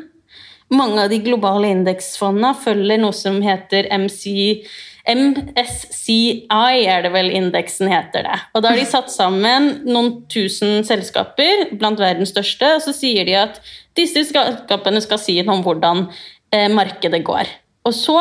Mange 0.70 1.02
av 1.02 1.10
de 1.10 1.16
globale 1.18 1.66
indeksfondene 1.74 2.52
følger 2.62 3.00
noe 3.02 3.14
som 3.16 3.40
heter 3.42 3.88
MC, 3.90 4.62
MSCI, 5.08 6.44
er 6.50 7.04
det 7.06 7.12
vel 7.14 7.30
indeksen 7.32 7.90
heter 7.90 8.26
det. 8.26 8.38
Og 8.54 8.62
da 8.62 8.72
har 8.72 8.80
de 8.80 8.86
satt 8.88 9.12
sammen 9.12 9.70
noen 9.88 10.12
tusen 10.32 10.84
selskaper 10.86 11.70
blant 11.72 12.00
verdens 12.00 12.34
største, 12.34 12.74
og 12.76 12.84
så 12.84 12.94
sier 12.96 13.28
de 13.28 13.38
at 13.40 13.60
disse 13.98 14.26
selskapene 14.28 15.02
skal 15.04 15.20
si 15.22 15.38
noe 15.40 15.58
om 15.58 15.64
hvordan 15.66 16.06
eh, 16.52 16.68
markedet 16.72 17.22
går. 17.26 17.48
Og 17.88 17.96
så 17.96 18.18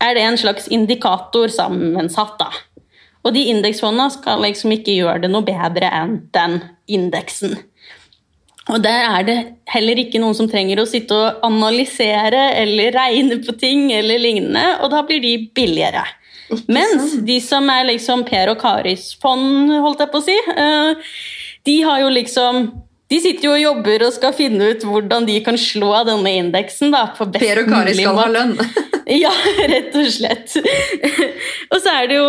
er 0.00 0.16
det 0.16 0.24
en 0.24 0.40
slags 0.40 0.68
indikator 0.72 1.52
sammensatt, 1.52 2.38
da. 2.40 2.50
Og 3.20 3.34
de 3.36 3.46
indeksfondene 3.52 4.08
skal 4.14 4.40
liksom 4.42 4.72
ikke 4.72 4.96
gjøre 4.96 5.26
det 5.26 5.30
noe 5.32 5.44
bedre 5.44 5.90
enn 5.92 6.22
den 6.32 6.60
indeksen. 6.88 7.58
Og 8.70 8.78
der 8.84 9.02
er 9.02 9.26
det 9.26 9.36
heller 9.70 9.98
ikke 9.98 10.20
noen 10.22 10.36
som 10.38 10.48
trenger 10.50 10.82
å 10.82 10.88
sitte 10.88 11.16
og 11.16 11.44
analysere 11.46 12.50
eller 12.60 12.94
regne 12.94 13.40
på 13.42 13.54
ting 13.58 13.88
eller 13.94 14.20
lignende, 14.22 14.64
og 14.80 14.92
da 14.94 15.02
blir 15.06 15.22
de 15.24 15.34
billigere. 15.56 16.04
Mens 16.70 17.16
de 17.26 17.38
som 17.42 17.66
er 17.70 17.86
liksom 17.92 18.24
Per 18.26 18.50
og 18.52 18.58
Karis 18.62 19.12
fond, 19.22 19.70
holdt 19.84 20.02
jeg 20.02 20.12
på 20.12 20.22
å 20.22 20.26
si, 20.26 20.38
eh, 20.54 21.10
de 21.66 21.76
har 21.86 22.00
jo 22.02 22.14
liksom 22.14 22.70
de 23.10 23.18
sitter 23.18 23.48
jo 23.48 23.56
og 23.56 23.62
jobber 23.62 24.04
og 24.06 24.12
skal 24.14 24.34
finne 24.38 24.68
ut 24.70 24.84
hvordan 24.86 25.24
de 25.26 25.40
kan 25.42 25.56
slå 25.58 25.88
av 25.98 26.06
denne 26.06 26.30
indeksen. 26.44 26.92
da, 26.94 27.08
på 27.16 27.26
best 27.26 27.42
Per 27.42 27.64
og 27.64 27.72
Kari 27.72 27.90
mulig 27.90 28.04
skal 28.04 28.20
ha 28.20 28.26
lønn. 28.30 28.54
Ja, 29.10 29.32
rett 29.72 29.94
og 29.98 30.10
slett. 30.12 30.56
og 31.72 31.78
så 31.82 31.94
er 31.96 32.10
det 32.10 32.18
jo 32.20 32.28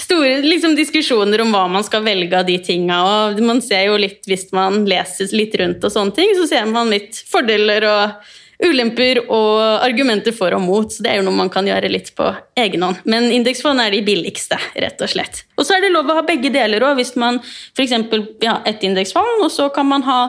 store 0.00 0.40
liksom, 0.44 0.76
diskusjoner 0.78 1.42
om 1.42 1.50
hva 1.54 1.64
man 1.72 1.86
skal 1.86 2.04
velge 2.06 2.38
av 2.38 2.46
de 2.46 2.58
tinga. 2.62 3.00
Og 3.02 3.40
man 3.44 3.62
ser 3.64 3.88
jo 3.88 3.98
litt, 4.00 4.22
hvis 4.30 4.50
man 4.56 4.84
leser 4.88 5.32
litt 5.34 5.56
rundt 5.58 5.84
og 5.86 5.94
sånne 5.94 6.14
ting, 6.16 6.36
så 6.38 6.46
ser 6.50 6.70
man 6.70 6.92
litt 6.92 7.18
fordeler 7.30 7.88
og 7.90 8.36
ulemper 8.60 9.22
og 9.24 9.60
argumenter 9.80 10.34
for 10.36 10.54
og 10.54 10.62
mot. 10.62 10.92
Så 10.92 11.02
det 11.02 11.14
er 11.14 11.20
jo 11.20 11.26
noe 11.26 11.38
man 11.38 11.52
kan 11.52 11.66
gjøre 11.66 11.90
litt 11.90 12.12
på 12.16 12.28
egen 12.60 12.86
hånd. 12.86 13.02
Men 13.10 13.30
indeksfond 13.34 13.82
er 13.82 13.94
de 13.94 14.04
billigste, 14.06 14.60
rett 14.84 15.02
og 15.02 15.10
slett. 15.10 15.44
Og 15.58 15.66
så 15.66 15.76
er 15.76 15.86
det 15.86 15.94
lov 15.94 16.10
å 16.12 16.20
ha 16.20 16.26
begge 16.26 16.52
deler 16.54 16.84
òg, 16.86 16.98
hvis 17.00 17.16
man 17.20 17.40
f.eks. 17.42 17.96
Ja, 18.44 18.60
et 18.68 18.84
indeksfond, 18.86 19.40
og 19.42 19.50
så 19.54 19.70
kan 19.74 19.88
man 19.90 20.06
ha 20.06 20.20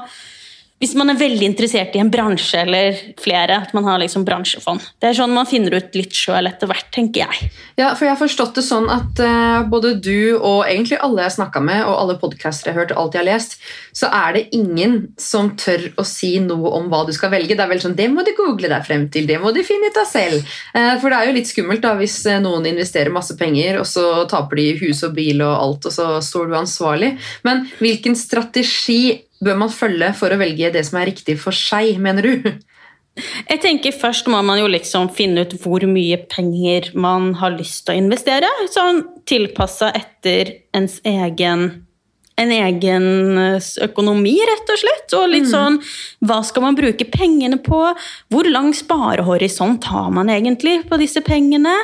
hvis 0.82 0.96
man 0.98 1.14
er 1.14 1.20
veldig 1.20 1.46
interessert 1.46 1.94
i 1.94 2.00
en 2.02 2.10
bransje 2.10 2.58
eller 2.58 2.98
flere, 3.22 3.60
at 3.62 3.74
man 3.78 3.86
har 3.86 4.00
liksom 4.02 4.24
bransjefond. 4.26 4.82
Det 4.98 5.12
er 5.12 5.18
sånn 5.20 5.36
man 5.36 5.46
finner 5.46 5.76
ut 5.78 5.94
litt 5.94 6.16
sjøl 6.18 6.50
etter 6.50 6.70
hvert, 6.72 6.88
tenker 6.96 7.28
jeg. 7.28 7.52
Ja, 7.78 7.92
for 7.94 8.08
jeg 8.08 8.16
har 8.16 8.20
forstått 8.20 8.58
det 8.58 8.64
sånn 8.66 8.90
at 8.90 9.22
uh, 9.22 9.62
både 9.70 9.94
du 10.02 10.34
og 10.40 10.66
egentlig 10.66 10.98
alle 11.06 11.28
jeg 11.28 11.38
snakka 11.38 11.62
med, 11.62 11.84
og 11.86 12.00
alle 12.00 12.18
podcaster 12.18 12.72
jeg 12.72 12.76
har 12.76 12.82
hørt, 12.82 12.96
og 12.96 13.04
alt 13.04 13.18
jeg 13.18 13.22
har 13.22 13.30
lest, 13.30 13.56
så 13.94 14.10
er 14.10 14.40
det 14.40 14.44
ingen 14.58 14.98
som 15.22 15.54
tør 15.54 15.86
å 16.02 16.08
si 16.08 16.34
noe 16.42 16.74
om 16.80 16.90
hva 16.90 17.06
du 17.06 17.14
skal 17.14 17.34
velge. 17.36 17.54
Det 17.54 17.66
er 17.66 17.74
vel 17.76 17.86
sånn, 17.86 17.98
det 18.02 18.10
må 18.10 18.26
du 18.26 18.34
google 18.42 18.74
deg 18.74 18.90
frem 18.90 19.06
til, 19.14 19.30
det 19.30 19.38
må 19.44 19.54
du 19.54 19.62
finne 19.68 19.94
ut 19.94 20.02
av 20.02 20.10
selv. 20.10 20.42
Uh, 20.74 20.96
for 20.98 21.14
det 21.14 21.20
er 21.20 21.30
jo 21.30 21.38
litt 21.38 21.54
skummelt 21.54 21.86
da, 21.86 21.94
hvis 22.02 22.24
eh, 22.26 22.42
noen 22.42 22.66
investerer 22.74 23.14
masse 23.14 23.38
penger, 23.38 23.84
og 23.84 23.86
så 23.86 24.24
taper 24.32 24.58
de 24.58 24.70
hus 24.82 25.06
og 25.06 25.14
bil 25.14 25.46
og 25.46 25.54
alt, 25.54 25.92
og 25.92 25.94
så 25.94 26.14
står 26.26 26.50
du 26.50 26.62
ansvarlig. 26.66 27.20
Men 27.46 27.68
hvilken 27.78 28.18
strategi 28.18 29.28
bør 29.44 29.58
man 29.64 29.74
følge 29.74 30.12
for 30.18 30.34
å 30.34 30.40
velge 30.42 30.72
det 30.74 30.84
som 30.88 31.00
er 31.02 31.10
riktig 31.12 31.38
for 31.42 31.56
seg, 31.56 31.98
mener 32.02 32.28
du? 32.28 32.52
Jeg 33.20 33.60
tenker 33.60 33.96
Først 33.96 34.30
må 34.32 34.40
man 34.46 34.62
jo 34.62 34.70
liksom 34.72 35.10
finne 35.12 35.44
ut 35.44 35.56
hvor 35.62 35.84
mye 35.90 36.22
penger 36.32 36.94
man 36.96 37.34
har 37.42 37.58
lyst 37.58 37.86
til 37.86 37.98
å 37.98 38.04
investere. 38.06 38.50
Sånn 38.72 39.04
tilpassa 39.28 39.92
etter 39.98 40.54
ens 40.78 41.02
egen, 41.08 41.66
en 42.40 42.54
egen 42.56 43.08
eh, 43.42 43.70
økonomi, 43.84 44.38
rett 44.48 44.72
og 44.72 44.80
slett. 44.80 45.16
Og 45.20 45.28
litt 45.34 45.50
sånn 45.52 45.82
Hva 46.24 46.40
skal 46.48 46.64
man 46.70 46.80
bruke 46.80 47.10
pengene 47.12 47.60
på? 47.62 47.82
Hvor 48.32 48.48
lang 48.48 48.72
sparehorisont 48.78 49.90
har 49.92 50.08
man 50.16 50.32
egentlig 50.32 50.80
på 50.88 51.02
disse 51.02 51.24
pengene? 51.26 51.76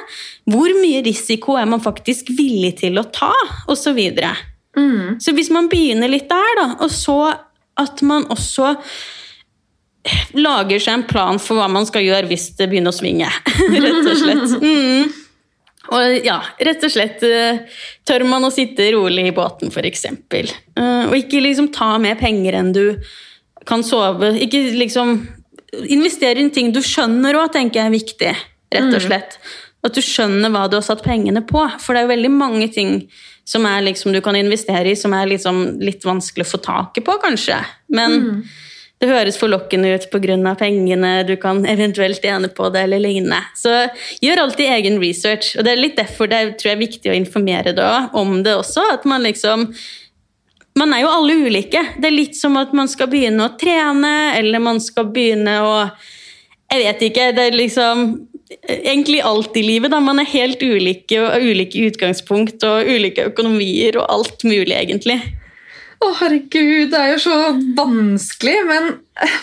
Hvor 0.47 0.71
mye 0.79 1.03
risiko 1.05 1.59
er 1.59 1.67
man 1.67 1.83
faktisk 1.83 2.31
villig 2.39 2.77
til 2.85 3.03
å 3.03 3.09
ta? 3.11 3.33
Og 3.67 3.75
så 3.75 3.91
videre. 3.97 4.31
Så 5.19 5.33
hvis 5.33 5.49
man 5.53 5.67
begynner 5.71 6.09
litt 6.11 6.29
der, 6.29 6.55
da, 6.59 6.67
og 6.85 6.91
så 6.93 7.17
at 7.81 8.01
man 8.05 8.27
også 8.33 8.75
lager 10.39 10.79
seg 10.79 10.93
en 10.93 11.07
plan 11.07 11.39
for 11.41 11.59
hva 11.59 11.67
man 11.71 11.87
skal 11.87 12.05
gjøre 12.05 12.29
hvis 12.29 12.51
det 12.59 12.69
begynner 12.71 12.93
å 12.93 12.97
svinge, 12.97 13.29
rett 13.85 14.03
og 14.03 14.19
slett. 14.21 14.59
Mm. 14.63 15.15
Og 15.87 16.25
ja, 16.25 16.41
rett 16.67 16.83
og 16.83 16.91
slett 16.91 17.23
eh, 17.23 17.61
tør 18.07 18.25
man 18.27 18.43
å 18.43 18.51
sitte 18.51 18.89
rolig 18.95 19.29
i 19.29 19.35
båten, 19.35 19.71
f.eks. 19.71 20.05
Uh, 20.27 21.07
og 21.07 21.15
ikke 21.15 21.39
liksom 21.43 21.69
ta 21.75 21.93
mer 22.01 22.17
penger 22.19 22.59
enn 22.59 22.73
du 22.75 22.83
kan 23.67 23.85
sove. 23.85 24.35
Ikke 24.43 24.65
liksom 24.75 25.19
Investere 25.91 26.39
i 26.39 26.49
ting 26.55 26.69
du 26.71 26.79
skjønner 26.81 27.35
òg, 27.35 27.49
tenker 27.51 27.81
jeg 27.81 27.89
er 27.89 27.93
viktig, 27.93 28.29
rett 28.71 28.93
og 28.95 29.01
slett. 29.03 29.33
At 29.85 29.93
du 29.93 29.99
skjønner 30.01 30.49
hva 30.49 30.61
du 30.71 30.77
har 30.77 30.85
satt 30.87 31.03
pengene 31.03 31.41
på. 31.45 31.59
For 31.83 31.91
det 31.91 31.99
er 31.99 32.05
jo 32.05 32.11
veldig 32.13 32.31
mange 32.31 32.69
ting 32.73 32.93
som 33.47 33.63
liksom, 33.81 34.11
du 34.11 34.21
kan 34.21 34.35
investere 34.35 34.91
i, 34.91 34.95
som 34.99 35.13
er 35.15 35.29
liksom 35.31 35.77
litt 35.79 36.03
vanskelig 36.05 36.43
å 36.43 36.49
få 36.49 36.63
taket 36.65 37.05
på, 37.07 37.13
kanskje. 37.21 37.61
Men 37.95 38.41
det 38.99 39.07
høres 39.07 39.37
forlokkende 39.37 39.93
ut 39.93 40.07
pga. 40.11 40.55
pengene, 40.59 41.23
du 41.23 41.35
kan 41.37 41.63
eventuelt 41.65 42.19
tjene 42.21 42.49
på 42.49 42.69
det 42.73 42.81
eller 42.87 42.99
lignende. 42.99 43.39
Så 43.55 43.71
gjør 44.21 44.41
alltid 44.43 44.73
egen 44.73 44.99
research, 44.99 45.53
og 45.55 45.63
det 45.63 45.71
er 45.71 45.79
litt 45.79 45.97
derfor 45.97 46.27
det 46.27 46.37
er, 46.37 46.51
tror 46.57 46.71
jeg, 46.71 46.75
er 46.75 46.85
viktig 46.87 47.11
å 47.11 47.15
informere 47.15 47.75
deg 47.77 48.17
om 48.17 48.41
det 48.43 48.55
også. 48.57 48.83
At 48.97 49.05
man 49.05 49.23
liksom 49.23 49.71
Man 50.77 50.93
er 50.93 51.01
jo 51.01 51.09
alle 51.09 51.33
ulike. 51.33 51.79
Det 51.97 52.05
er 52.05 52.13
litt 52.13 52.35
som 52.37 52.53
at 52.57 52.73
man 52.77 52.85
skal 52.85 53.07
begynne 53.09 53.47
å 53.47 53.55
trene, 53.57 54.35
eller 54.37 54.61
man 54.61 54.77
skal 54.79 55.07
begynne 55.09 55.55
å 55.63 55.71
Jeg 56.69 56.83
vet 56.83 57.01
ikke. 57.07 57.31
Det 57.33 57.45
er 57.47 57.55
liksom 57.55 58.27
Egentlig 58.67 59.19
alt 59.27 59.57
i 59.57 59.63
livet. 59.63 59.91
da, 59.91 59.99
Man 59.99 60.19
er 60.19 60.29
helt 60.31 60.61
ulike 60.63 61.19
og 61.19 61.31
har 61.33 61.43
ulike 61.43 61.89
utgangspunkt 61.89 62.63
og 62.67 62.87
ulike 62.87 63.27
økonomier 63.31 63.99
og 63.99 64.07
alt 64.13 64.47
mulig, 64.47 64.75
egentlig. 64.75 65.19
Å, 65.97 66.13
herregud, 66.19 66.91
det 66.93 66.97
er 66.97 67.13
jo 67.15 67.21
så 67.25 67.37
vanskelig, 67.77 68.57
men 68.69 68.91
eh, 69.23 69.37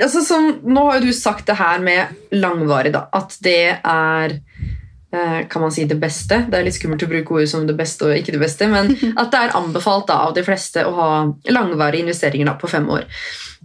altså, 0.00 0.24
som, 0.26 0.48
Nå 0.66 0.88
har 0.88 0.98
jo 0.98 1.10
du 1.10 1.16
sagt 1.16 1.46
det 1.48 1.58
her 1.60 1.82
med 1.84 2.34
langvarig, 2.34 2.92
da. 2.96 3.06
At 3.14 3.36
det 3.46 3.78
er 3.78 4.34
eh, 4.34 5.38
kan 5.48 5.64
man 5.64 5.72
si 5.74 5.86
det 5.88 6.00
beste? 6.02 6.42
Det 6.50 6.58
er 6.58 6.66
litt 6.66 6.76
skummelt 6.76 7.06
å 7.06 7.10
bruke 7.12 7.38
ord 7.38 7.48
som 7.50 7.68
det 7.68 7.78
beste 7.78 8.08
og 8.08 8.16
ikke 8.18 8.34
det 8.34 8.42
beste, 8.42 8.68
men 8.72 8.92
at 9.20 9.32
det 9.32 9.40
er 9.40 9.56
anbefalt 9.60 10.10
da, 10.10 10.24
av 10.26 10.34
de 10.36 10.44
fleste 10.46 10.84
å 10.88 10.92
ha 10.98 11.10
langvarige 11.54 12.08
investeringer 12.08 12.50
da, 12.50 12.58
på 12.58 12.70
fem 12.74 12.90
år. 12.90 13.06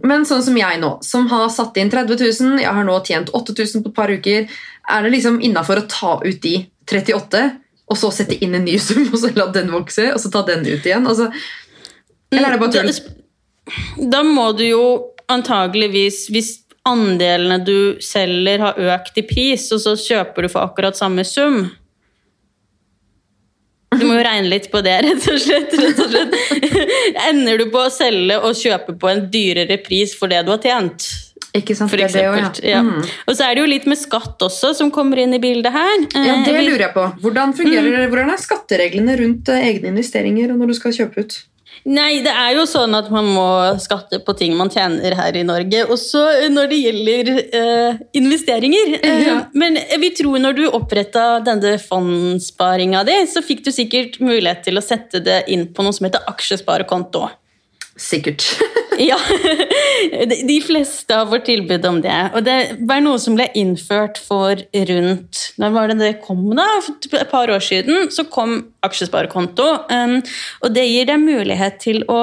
Men 0.06 0.26
sånn 0.28 0.44
som 0.46 0.56
jeg 0.58 0.78
nå, 0.82 0.90
som 1.02 1.26
har 1.32 1.48
satt 1.50 1.78
inn 1.80 1.90
30 1.90 2.20
000, 2.20 2.60
jeg 2.62 2.74
har 2.74 2.86
nå 2.86 2.98
tjent 3.06 3.32
8000 3.34 3.82
på 3.82 3.90
et 3.90 3.96
par 3.96 4.12
uker, 4.12 4.46
er 4.88 5.04
det 5.04 5.14
liksom 5.16 5.40
innafor 5.44 5.82
å 5.82 5.88
ta 5.90 6.12
ut 6.22 6.38
de 6.44 6.54
38, 6.88 7.42
og 7.88 7.98
så 7.98 8.12
sette 8.14 8.38
inn 8.44 8.54
en 8.54 8.66
ny 8.68 8.78
sum, 8.84 9.08
og 9.10 9.18
så 9.20 9.32
la 9.36 9.48
den 9.54 9.72
vokse, 9.74 10.10
og 10.14 10.22
så 10.22 10.30
ta 10.34 10.44
den 10.46 10.66
ut 10.68 10.86
igjen? 10.86 11.08
Altså, 11.08 11.30
eller 12.30 12.50
er 12.50 12.56
det 12.56 12.62
bare 12.62 12.76
tull? 12.76 13.14
Da, 14.12 14.22
må 14.24 14.52
du 14.56 14.64
jo 14.68 14.84
antageligvis, 15.28 16.28
hvis 16.32 16.54
andelene 16.88 17.58
du 17.60 17.98
selger 18.04 18.62
har 18.64 18.78
økt 18.94 19.18
i 19.20 19.26
pris, 19.28 19.66
og 19.74 19.82
så 19.82 19.96
kjøper 19.98 20.46
du 20.46 20.52
for 20.52 20.64
akkurat 20.64 20.96
samme 20.96 21.26
sum 21.28 21.66
Du 23.96 24.04
må 24.04 24.18
jo 24.18 24.24
regne 24.26 24.50
litt 24.52 24.66
på 24.72 24.82
det, 24.84 24.96
rett 25.06 25.28
og 25.32 25.38
slett. 25.40 25.72
Rett 25.80 26.02
og 26.04 26.10
slett. 26.12 26.36
Ender 27.28 27.62
du 27.62 27.68
på 27.72 27.86
å 27.86 27.92
selge 27.92 28.36
og 28.44 28.52
kjøpe 28.58 28.94
på 29.00 29.08
en 29.10 29.24
dyrere 29.32 29.78
pris 29.80 30.12
for 30.18 30.28
det 30.28 30.42
du 30.46 30.52
har 30.52 30.60
tjent? 30.62 31.06
Ikke 31.56 31.72
sant? 31.74 31.88
For 31.90 31.96
Det 31.96 32.10
er 32.10 32.12
det 32.12 32.22
eksempel. 32.26 32.44
også, 32.50 32.64
ja. 32.68 32.76
ja. 32.76 32.82
Mm. 32.84 33.06
Og 33.24 33.36
så 33.38 33.46
er 33.46 33.54
det 33.56 33.62
jo 33.62 33.68
litt 33.72 33.86
med 33.88 33.98
skatt 33.98 34.44
også, 34.44 34.74
som 34.76 34.90
kommer 34.94 35.22
inn 35.22 35.32
i 35.32 35.40
bildet 35.40 35.72
her. 35.72 35.94
Ja, 36.12 36.34
det 36.44 36.52
Eh, 36.52 36.64
lurer 36.66 36.84
jeg 36.84 36.92
på. 36.94 37.06
Hvordan 37.24 37.54
fungerer 37.56 38.08
Hvordan 38.12 38.34
er 38.34 38.42
skattereglene 38.42 39.16
rundt 39.22 39.48
eh, 39.54 39.64
egne 39.70 39.94
investeringer 39.94 40.52
når 40.52 40.74
du 40.74 40.76
skal 40.76 40.92
kjøpe 40.98 41.24
ut? 41.24 41.38
Nei, 41.84 42.20
det 42.24 42.32
er 42.32 42.56
jo 42.56 42.64
sånn 42.68 42.94
at 42.98 43.10
man 43.12 43.28
må 43.32 43.46
skatte 43.80 44.18
på 44.24 44.34
ting 44.38 44.56
man 44.58 44.70
tjener 44.72 45.14
her 45.18 45.36
i 45.36 45.44
Norge. 45.46 45.84
Også 45.94 46.22
når 46.52 46.70
det 46.72 46.78
gjelder 46.82 47.30
eh, 47.46 48.00
investeringer. 48.18 48.94
Eh, 49.02 49.26
Ja. 49.28 49.36
Men 49.58 49.76
vi 50.00 50.10
tror 50.16 50.38
når 50.40 50.56
du 50.56 50.64
oppretta 50.68 51.40
denne 51.44 51.76
fondssparinga 51.82 53.04
di, 53.04 53.16
så 53.26 53.42
fikk 53.44 53.64
du 53.66 53.72
sikkert 53.74 54.20
mulighet 54.24 54.62
til 54.64 54.78
å 54.78 54.84
sette 54.84 55.20
det 55.24 55.42
inn 55.52 55.66
på 55.74 55.84
noe 55.84 55.92
som 55.96 56.06
heter 56.08 56.24
aksjesparekonto. 56.30 57.28
Sikkert. 57.98 58.46
Ja, 58.98 59.14
de 60.26 60.56
fleste 60.66 61.14
har 61.14 61.28
fått 61.30 61.44
tilbud 61.46 61.84
om 61.86 62.00
det. 62.02 62.16
Og 62.34 62.42
det 62.42 62.56
var 62.88 62.98
noe 63.04 63.20
som 63.22 63.36
ble 63.38 63.44
innført 63.54 64.18
for 64.18 64.58
rundt 64.58 65.42
Når 65.62 65.74
var 65.76 65.92
det 65.92 65.98
det 66.00 66.08
kom, 66.24 66.40
da? 66.58 66.66
For 66.82 67.20
et 67.20 67.30
par 67.30 67.52
år 67.54 67.62
siden 67.62 68.10
så 68.10 68.24
kom 68.26 68.56
aksjesparekonto. 68.82 69.68
Um, 69.92 70.16
og 70.66 70.74
det 70.74 70.88
gir 70.88 71.06
deg 71.12 71.22
mulighet 71.22 71.78
til 71.84 72.02
å 72.10 72.18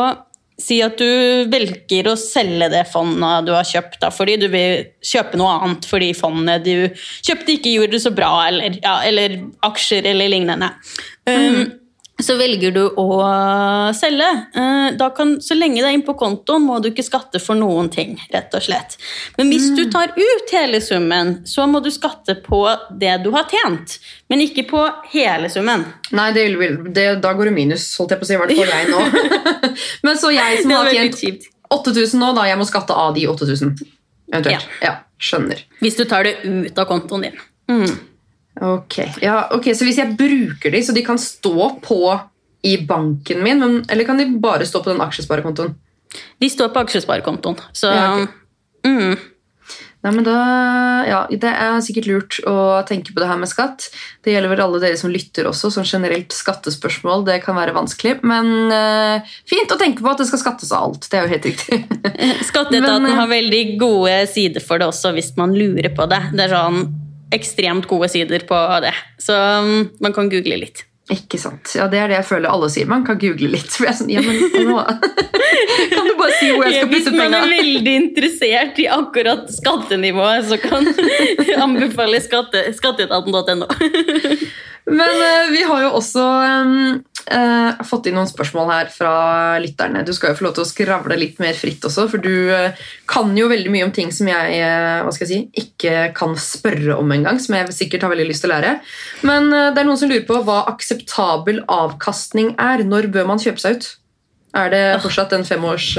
si 0.60 0.82
at 0.84 1.00
du 1.00 1.48
velger 1.52 2.12
å 2.12 2.18
selge 2.20 2.68
det 2.72 2.84
fondet 2.92 3.48
du 3.48 3.54
har 3.56 3.68
kjøpt, 3.68 3.98
da, 4.04 4.12
fordi 4.12 4.38
du 4.44 4.46
vil 4.52 4.86
kjøpe 5.04 5.40
noe 5.40 5.56
annet 5.62 5.88
fordi 5.88 6.14
fondet 6.16 6.64
du 6.68 6.86
kjøpte, 6.96 7.58
ikke 7.58 7.74
gjorde 7.74 7.98
det 7.98 8.04
så 8.06 8.12
bra, 8.16 8.34
eller, 8.50 8.78
ja, 8.84 8.98
eller 9.08 9.42
aksjer 9.68 10.12
eller 10.12 10.32
lignende. 10.32 10.72
Um, 11.28 11.66
så 12.24 12.38
velger 12.40 12.72
du 12.72 12.84
å 13.02 13.08
selge. 13.96 14.28
Eh, 14.56 15.08
kan, 15.18 15.34
så 15.44 15.58
lenge 15.58 15.82
det 15.82 15.90
er 15.90 15.98
inne 15.98 16.08
på 16.08 16.16
kontoen, 16.20 16.64
må 16.64 16.78
du 16.80 16.88
ikke 16.92 17.04
skatte 17.04 17.42
for 17.44 17.60
noen 17.60 17.90
ting. 17.92 18.16
rett 18.32 18.56
og 18.56 18.64
slett. 18.64 18.96
Men 19.36 19.52
hvis 19.52 19.68
du 19.76 19.84
tar 19.92 20.14
ut 20.16 20.54
hele 20.56 20.80
summen, 20.82 21.42
så 21.46 21.68
må 21.68 21.82
du 21.84 21.92
skatte 21.92 22.38
på 22.46 22.62
det 22.92 23.18
du 23.26 23.32
har 23.36 23.50
tjent. 23.52 23.98
Men 24.32 24.46
ikke 24.46 24.64
på 24.70 24.86
hele 25.12 25.52
summen. 25.52 25.84
Nei, 26.16 26.30
det, 26.38 26.48
det, 26.96 27.08
da 27.26 27.34
går 27.36 27.52
det 27.52 27.58
minus, 27.58 27.90
holdt 28.00 28.16
jeg 28.16 28.24
på 28.24 28.28
å 28.28 28.32
si. 28.32 28.38
I 28.38 28.42
hvert 28.44 28.56
fall 28.62 28.74
jeg 28.78 28.94
nå. 28.94 29.36
Men 30.08 30.22
så 30.22 30.32
jeg 30.36 30.64
som 30.64 30.76
har 30.78 30.92
tjent 30.94 31.52
8000 31.76 32.22
nå, 32.22 32.32
da 32.38 32.48
jeg 32.48 32.62
må 32.62 32.68
skatte 32.70 32.96
av 32.96 33.16
de 33.18 33.28
8000. 33.28 33.76
Eventuelt. 34.32 34.68
Ja. 34.82 35.00
skjønner. 35.22 35.62
Hvis 35.84 35.98
du 36.00 36.06
tar 36.10 36.26
det 36.28 36.38
ut 36.44 36.80
av 36.80 36.88
kontoen 36.90 37.28
din. 37.28 37.42
Mm. 37.72 37.92
Ok, 38.62 39.00
ja, 39.22 39.50
ok, 39.52 39.74
Så 39.76 39.84
hvis 39.88 40.00
jeg 40.00 40.16
bruker 40.16 40.72
de, 40.72 40.80
så 40.84 40.96
de 40.96 41.04
kan 41.04 41.20
stå 41.20 41.74
på 41.84 42.00
i 42.66 42.78
banken 42.88 43.44
min, 43.44 43.60
men, 43.60 43.78
eller 43.92 44.08
kan 44.08 44.18
de 44.18 44.30
bare 44.42 44.66
stå 44.66 44.82
på 44.84 44.94
den 44.94 45.04
aksjesparekontoen? 45.04 45.76
De 46.40 46.50
står 46.50 46.72
på 46.74 46.86
aksjesparekontoen. 46.86 47.60
Så 47.76 47.92
Ja, 47.92 48.12
okay. 48.16 48.28
mm. 48.88 49.18
Nei, 50.06 50.12
men 50.14 50.26
da, 50.28 50.40
ja, 51.10 51.20
Det 51.34 51.50
er 51.50 51.80
sikkert 51.82 52.08
lurt 52.10 52.36
å 52.46 52.84
tenke 52.86 53.14
på 53.14 53.24
det 53.24 53.30
her 53.30 53.40
med 53.42 53.50
skatt. 53.50 53.88
Det 54.22 54.36
gjelder 54.36 54.52
vel 54.52 54.62
alle 54.62 54.82
dere 54.84 55.00
som 55.02 55.10
lytter 55.10 55.50
også. 55.50 55.72
Sånn 55.74 55.88
generelt 55.90 56.36
skattespørsmål 56.36 57.26
det 57.26 57.40
kan 57.42 57.58
være 57.58 57.74
vanskelig. 57.74 58.20
Men 58.22 58.70
uh, 58.70 59.34
fint 59.50 59.74
å 59.74 59.80
tenke 59.82 60.06
på 60.06 60.12
at 60.12 60.22
det 60.22 60.28
skal 60.30 60.44
skattes 60.44 60.70
av 60.76 60.92
alt. 60.92 61.10
Det 61.10 61.18
er 61.18 61.26
jo 61.26 61.34
helt 61.34 61.50
riktig. 61.50 61.80
Skatteetaten 62.52 63.02
Men, 63.02 63.10
eh, 63.10 63.18
har 63.18 63.32
veldig 63.34 63.64
gode 63.82 64.20
sider 64.30 64.62
for 64.62 64.82
det 64.82 64.92
også, 64.92 65.16
hvis 65.18 65.34
man 65.42 65.58
lurer 65.58 65.90
på 65.98 66.06
det. 66.12 66.22
Det 66.38 66.46
er 66.46 66.54
sånn 66.54 66.86
ekstremt 67.34 67.88
gode 67.90 68.10
sider 68.12 68.46
på 68.48 68.58
det. 68.86 68.94
Så 69.22 69.34
mm, 69.34 69.96
man 70.04 70.14
kan 70.14 70.30
google 70.30 70.60
litt. 70.62 70.86
Ikke 71.14 71.38
sant. 71.38 71.70
Ja, 71.78 71.86
Det 71.86 72.00
er 72.02 72.10
det 72.10 72.18
jeg 72.18 72.26
føler 72.26 72.50
alle 72.50 72.68
sier. 72.74 72.88
Man 72.90 73.04
kan 73.06 73.20
google 73.22 73.52
litt. 73.54 73.70
For 73.76 73.86
jeg 73.86 73.94
er 73.94 74.00
sånn, 74.00 74.14
ja, 74.14 74.24
men 74.26 74.40
nå 74.66 74.80
Kan 75.94 76.08
du 76.08 76.14
bare 76.18 76.38
si 76.40 76.50
hvor 76.50 76.66
jeg 76.66 76.80
skal 76.80 76.92
Hvis 76.94 77.10
man 77.14 77.36
er 77.38 77.50
veldig 77.52 77.94
interessert 78.00 78.80
i 78.82 78.88
akkurat 78.90 79.46
skattenivået, 79.54 80.48
så 80.50 80.58
kan 80.62 80.88
jeg 80.90 81.60
anbefale 81.66 82.22
skatte, 82.26 82.64
skatteetaten.no. 82.78 83.70
Men 84.86 85.18
uh, 85.18 85.52
vi 85.52 85.64
har 85.66 85.82
jo 85.82 85.92
også 85.98 86.24
um, 86.24 87.00
uh, 87.34 87.84
fått 87.90 88.06
inn 88.10 88.18
noen 88.18 88.30
spørsmål 88.30 88.70
her 88.70 88.92
fra 88.94 89.14
lytterne. 89.62 90.04
Du 90.06 90.12
skal 90.14 90.32
jo 90.32 90.40
få 90.40 90.46
lov 90.46 90.56
til 90.58 90.66
å 90.66 90.70
skravle 90.70 91.18
litt 91.18 91.40
mer 91.42 91.58
fritt 91.58 91.86
også, 91.88 92.06
for 92.12 92.22
du 92.22 92.52
uh, 92.54 92.86
kan 93.10 93.34
jo 93.38 93.50
veldig 93.50 93.72
mye 93.74 93.88
om 93.88 93.94
ting 93.96 94.14
som 94.14 94.30
jeg, 94.30 94.60
jeg 94.60 95.30
si, 95.32 95.40
ikke 95.58 96.10
kan 96.18 96.36
spørre 96.38 97.00
om 97.00 97.14
engang, 97.16 97.42
som 97.42 97.58
jeg 97.58 97.74
sikkert 97.74 98.06
har 98.06 98.14
veldig 98.14 98.28
lyst 98.30 98.46
til 98.46 98.52
å 98.52 98.56
lære. 98.56 98.76
Men 99.26 99.50
det 99.50 99.82
er 99.82 99.88
noen 99.90 100.02
som 100.02 100.12
lurer 100.12 100.28
på 100.28 100.42
hva 100.46 100.62
akseptabel 100.70 101.64
avkastning 101.72 102.54
er. 102.62 102.86
Når 102.86 103.10
bør 103.14 103.32
man 103.32 103.42
kjøpe 103.42 103.64
seg 103.64 103.80
ut? 103.80 103.90
Er 104.56 104.70
det 104.74 104.86
fortsatt 105.04 105.34
en 105.36 105.48
femårs... 105.48 105.96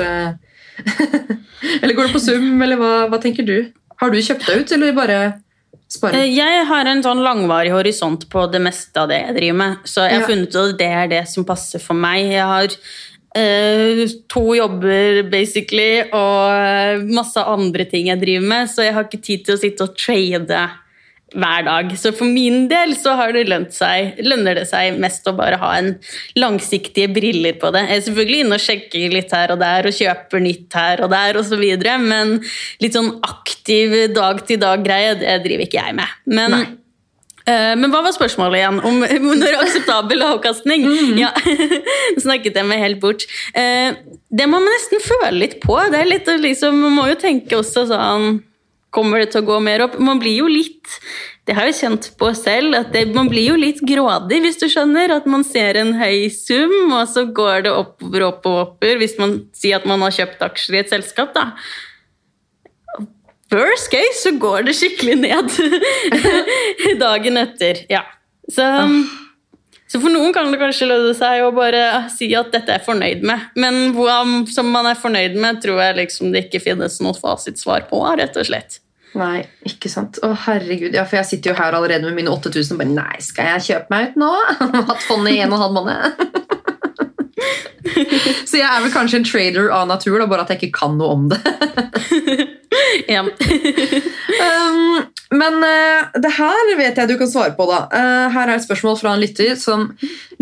eller 1.81 1.96
går 1.96 2.07
det 2.07 2.12
på 2.12 2.20
sum, 2.20 2.51
eller 2.62 2.79
hva, 2.79 2.92
hva 3.11 3.18
tenker 3.22 3.46
du? 3.49 3.72
Har 3.99 4.12
du 4.12 4.20
kjøpt 4.20 4.46
deg 4.46 4.62
ut, 4.62 4.75
eller 4.77 4.96
bare 4.96 5.18
spare? 5.96 6.20
Eh, 6.22 6.30
Jeg 6.37 6.66
har 6.68 6.87
en 6.92 7.02
sånn 7.04 7.22
langvarig 7.24 7.72
horisont 7.74 8.28
på 8.32 8.46
det 8.52 8.61
meste 8.64 9.02
av 9.02 9.09
det 9.12 9.20
jeg 9.24 9.37
driver 9.40 9.59
med. 9.64 9.76
Så 9.88 10.04
jeg 10.06 10.20
har 10.20 10.24
Ja. 10.24 10.30
funnet 10.30 10.54
ut 10.54 10.62
at 10.74 10.78
det 10.78 10.92
er 11.02 11.06
det 11.09 11.24
som 11.28 11.44
passer 11.48 11.80
for 11.82 11.94
meg. 11.94 12.30
Jeg 12.30 12.46
har 12.46 12.68
eh, 13.37 14.06
to 14.32 14.54
jobber, 14.56 15.22
basically, 15.28 16.02
og 16.09 16.52
eh, 16.56 17.02
masse 17.04 17.37
andre 17.37 17.85
ting 17.85 18.06
jeg 18.09 18.20
driver 18.22 18.46
med, 18.48 18.68
så 18.72 18.82
jeg 18.87 18.94
har 18.96 19.04
ikke 19.04 19.20
tid 19.22 19.44
til 19.44 19.56
å 19.56 19.61
sitte 19.61 19.85
og 19.85 19.96
trade 19.98 20.62
hver 21.34 21.64
dag. 21.66 21.90
Så 21.98 22.12
for 22.14 22.28
min 22.30 22.68
del 22.70 22.94
så 22.98 23.16
har 23.18 23.34
det 23.34 23.46
seg, 23.74 24.20
lønner 24.22 24.60
det 24.60 24.66
seg 24.70 24.98
mest 25.02 25.26
å 25.26 25.34
bare 25.36 25.58
ha 25.58 25.72
en 25.80 25.92
langsiktige 26.38 27.10
briller 27.12 27.58
på 27.58 27.72
det. 27.74 27.82
Jeg 27.88 27.96
er 27.98 28.06
selvfølgelig 28.08 28.40
inne 28.44 28.58
og 28.58 28.62
sjekker 28.62 29.16
litt 29.16 29.34
her 29.34 29.54
og 29.54 29.60
der 29.62 29.90
og 29.90 29.98
kjøper 29.98 30.44
nytt 30.46 30.78
her 30.78 31.04
og 31.04 31.10
der 31.10 31.40
osv., 31.42 31.66
men 32.06 32.38
litt 32.82 32.96
sånn 32.96 33.16
aktiv 33.26 33.96
dag-til-dag-greie, 34.14 35.16
det 35.22 35.38
driver 35.46 35.66
ikke 35.66 35.82
jeg 35.82 35.96
med. 35.98 36.18
Men. 36.30 36.60
Eh, 37.46 37.74
Men 37.78 37.92
hva 37.92 38.00
var 38.02 38.14
spørsmålet 38.14 38.58
igjen? 38.58 38.80
Om 38.82 39.04
når 39.38 39.60
akseptabel 39.60 40.22
avkastning? 40.26 40.86
Ja, 41.18 41.30
snakket 42.24 42.58
jeg 42.58 42.66
meg 42.66 42.82
helt 42.82 42.98
bort. 43.02 43.26
Uh, 43.54 43.94
Det 44.30 44.48
må 44.50 44.58
man 44.58 44.66
nesten 44.66 45.02
føle 45.02 45.38
litt 45.44 45.60
på. 45.62 45.78
Det 45.90 46.00
er 46.00 46.10
litt, 46.10 46.26
liksom, 46.26 46.74
man 46.82 46.96
må 46.98 47.06
jo 47.12 47.18
tenke 47.18 47.58
også 47.58 47.86
sånn 47.90 48.40
Kommer 48.96 49.20
det 49.20 49.32
til 49.35 49.44
å 49.44 49.48
gå 49.50 49.56
mer 49.61 49.85
opp? 49.85 49.98
Man 50.00 50.20
blir 50.22 50.38
jo 50.40 50.46
litt 50.48 50.94
Det 51.46 51.54
har 51.54 51.68
jeg 51.68 51.76
kjent 51.78 52.09
på 52.18 52.30
selv, 52.35 52.74
at 52.74 52.88
det, 52.94 53.04
man 53.14 53.28
blir 53.30 53.52
jo 53.52 53.59
litt 53.61 53.82
grådig, 53.87 54.40
hvis 54.42 54.56
du 54.59 54.64
skjønner. 54.72 55.12
At 55.14 55.28
man 55.30 55.44
ser 55.46 55.78
en 55.78 55.92
høy 56.00 56.26
sum, 56.35 56.88
og 56.90 57.04
så 57.12 57.28
går 57.30 57.68
det 57.68 57.74
oppover 57.76 58.24
og 58.24 58.32
oppover. 58.32 58.96
Hvis 58.98 59.14
man 59.20 59.37
sier 59.54 59.78
at 59.78 59.87
man 59.87 60.02
har 60.02 60.16
kjøpt 60.16 60.42
aksjer 60.48 60.78
i 60.78 60.80
et 60.82 60.90
selskap, 60.90 61.37
da. 61.37 61.52
Worst 63.54 63.92
case 63.92 64.24
så 64.24 64.32
går 64.42 64.66
det 64.66 64.74
skikkelig 64.74 65.14
ned 65.20 65.52
dagen 67.04 67.38
etter. 67.38 67.85
Ja. 67.92 68.02
Så, 68.50 68.64
så 69.87 70.00
for 70.02 70.11
noen 70.11 70.35
kan 70.35 70.50
det 70.50 70.59
kanskje 70.59 70.88
lønne 70.90 71.12
seg 71.14 71.44
å 71.44 71.52
bare 71.54 72.09
si 72.14 72.32
at 72.35 72.50
dette 72.54 72.74
er 72.74 72.80
jeg 72.80 72.88
fornøyd 72.88 73.22
med. 73.26 73.46
Men 73.54 73.94
hva 73.94 74.18
som 74.50 74.72
man 74.74 74.90
er 74.90 74.98
fornøyd 74.98 75.38
med, 75.38 75.62
tror 75.62 75.78
jeg 75.85 75.98
liksom 76.00 76.35
det 76.35 76.48
ikke 76.48 76.64
finnes 76.64 76.98
noe 77.04 77.14
fasitsvar 77.14 77.87
på, 77.90 78.02
rett 78.18 78.35
og 78.35 78.50
slett. 78.50 78.80
Nei, 79.16 79.46
ikke 79.64 79.88
sant. 79.88 80.18
Å, 80.24 80.35
herregud. 80.46 80.94
Ja, 80.96 81.05
for 81.09 81.16
jeg 81.20 81.29
sitter 81.31 81.50
jo 81.52 81.59
her 81.59 81.72
allerede 81.76 82.05
med 82.09 82.16
mine 82.18 82.31
8000 82.35 82.74
og 82.76 82.81
bare 82.83 82.92
Nei, 82.92 83.16
skal 83.24 83.44
jeg 83.55 83.66
kjøpe 83.70 83.88
meg 83.94 84.02
ut 84.11 84.16
nå? 84.20 84.33
Hatt 84.90 85.07
fondet 85.07 85.33
i 85.37 85.40
en 85.44 85.52
og 85.55 85.57
en 85.57 85.64
halv 85.64 85.74
måned. 85.79 85.98
Så 88.48 88.55
jeg 88.59 88.66
er 88.66 88.83
vel 88.83 88.92
kanskje 88.92 89.18
en 89.20 89.26
trader 89.26 89.66
av 89.72 89.85
natur, 89.88 90.18
da, 90.20 90.26
bare 90.29 90.42
at 90.44 90.50
jeg 90.52 90.59
ikke 90.66 90.79
kan 90.83 90.92
noe 91.00 91.11
om 91.16 91.22
det. 91.33 91.40
Um, 93.07 93.29
men 95.37 95.55
uh, 95.64 96.09
det 96.22 96.33
her 96.37 96.72
vet 96.79 96.98
jeg 96.98 97.09
du 97.09 97.16
kan 97.18 97.31
svare 97.31 97.55
på, 97.57 97.66
da. 97.68 97.87
Uh, 97.90 98.26
her 98.35 98.50
er 98.50 98.57
et 98.57 98.64
spørsmål 98.64 98.98
fra 99.00 99.14
en 99.14 99.22
lytter 99.22 99.55
som 99.59 99.88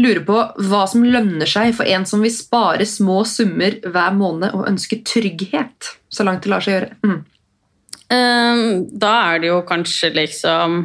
lurer 0.00 0.22
på 0.26 0.38
hva 0.68 0.84
som 0.90 1.04
lønner 1.06 1.48
seg 1.48 1.74
for 1.76 1.88
en 1.88 2.06
som 2.08 2.24
vil 2.24 2.34
spare 2.34 2.86
små 2.88 3.22
summer 3.28 3.78
hver 3.84 4.16
måned 4.18 4.56
og 4.56 4.68
ønsker 4.70 5.04
trygghet. 5.06 5.94
Så 6.12 6.26
langt 6.26 6.44
det 6.44 6.52
lar 6.52 6.64
seg 6.64 6.78
gjøre. 6.78 6.92
Mm. 7.06 7.22
Ehm, 8.12 8.84
da 8.90 9.14
er 9.32 9.40
det 9.40 9.50
jo 9.52 9.62
kanskje 9.68 10.12
liksom 10.14 10.84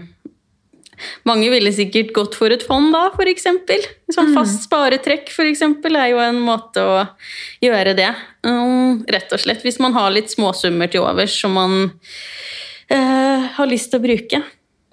Mange 1.23 1.47
ville 1.47 1.71
sikkert 1.71 2.10
gått 2.12 2.34
for 2.36 2.51
et 2.51 2.63
fond 2.67 2.91
da, 2.91 3.05
eksempel. 3.32 3.79
Sånn 4.12 4.34
fast 4.36 4.65
sparetrekk 4.65 5.29
for 5.32 5.47
eksempel, 5.47 5.95
er 5.95 6.10
jo 6.12 6.19
en 6.19 6.41
måte 6.43 6.84
å 6.84 6.97
gjøre 7.63 7.93
det. 7.95 8.10
Um, 8.43 9.05
rett 9.08 9.32
og 9.32 9.39
slett. 9.39 9.63
Hvis 9.63 9.79
man 9.79 9.95
har 9.95 10.12
litt 10.12 10.27
småsummer 10.27 10.91
til 10.91 11.05
overs 11.08 11.38
som 11.39 11.55
man 11.55 11.77
eh, 12.91 13.47
har 13.55 13.71
lyst 13.71 13.93
til 13.93 14.01
å 14.01 14.05
bruke. 14.10 14.41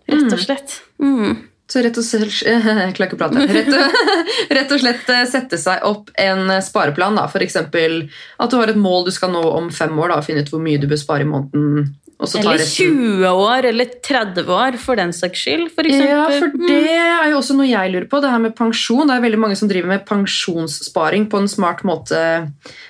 Rett 0.07 0.31
og 0.31 0.45
slett. 0.45 0.79
Mm. 1.03 1.43
Så 1.67 1.83
rett 1.83 1.99
og 1.99 2.07
slett 2.07 2.43
Jeg 2.47 2.95
klarer 2.97 3.09
ikke 3.09 3.19
å 3.19 3.23
prate. 3.25 3.47
Rett 3.51 3.71
og, 3.75 4.01
rett 4.59 4.73
og 4.75 4.83
slett 4.83 5.13
eh, 5.13 5.27
sette 5.31 5.59
seg 5.61 5.87
opp 5.89 6.13
en 6.23 6.51
spareplan. 6.63 7.19
da, 7.19 7.27
F.eks. 7.27 7.59
at 7.59 8.51
du 8.53 8.59
har 8.61 8.73
et 8.73 8.79
mål 8.81 9.09
du 9.09 9.15
skal 9.15 9.35
nå 9.35 9.43
om 9.57 9.71
fem 9.75 9.95
år. 9.99 10.15
da, 10.15 10.21
og 10.21 10.27
Finne 10.29 10.47
ut 10.47 10.53
hvor 10.53 10.63
mye 10.63 10.83
du 10.83 10.89
bør 10.91 11.01
spare 11.03 11.27
i 11.27 11.31
måneden. 11.31 11.95
Og 12.17 12.31
så 12.31 12.41
Eller 12.41 12.63
20 12.65 13.27
år, 13.29 13.67
eller 13.69 13.91
30 14.01 14.47
år, 14.49 14.79
for 14.81 14.97
den 14.97 15.11
saks 15.13 15.43
skyld. 15.43 15.67
For 15.75 15.85
eksempel. 15.85 16.15
Ja, 16.15 16.23
for 16.41 16.55
det 16.63 16.95
er 16.95 17.27
jo 17.33 17.41
også 17.43 17.57
noe 17.59 17.67
jeg 17.69 17.93
lurer 17.93 18.07
på. 18.09 18.23
Det 18.25 18.31
her 18.33 18.41
med 18.41 18.55
pensjon. 18.57 19.05
Det 19.05 19.19
er 19.19 19.27
veldig 19.27 19.41
mange 19.43 19.59
som 19.61 19.69
driver 19.69 19.91
med 19.91 20.07
pensjonssparing 20.09 21.27
på 21.33 21.43
en 21.43 21.51
smart 21.51 21.83
måte, 21.89 22.23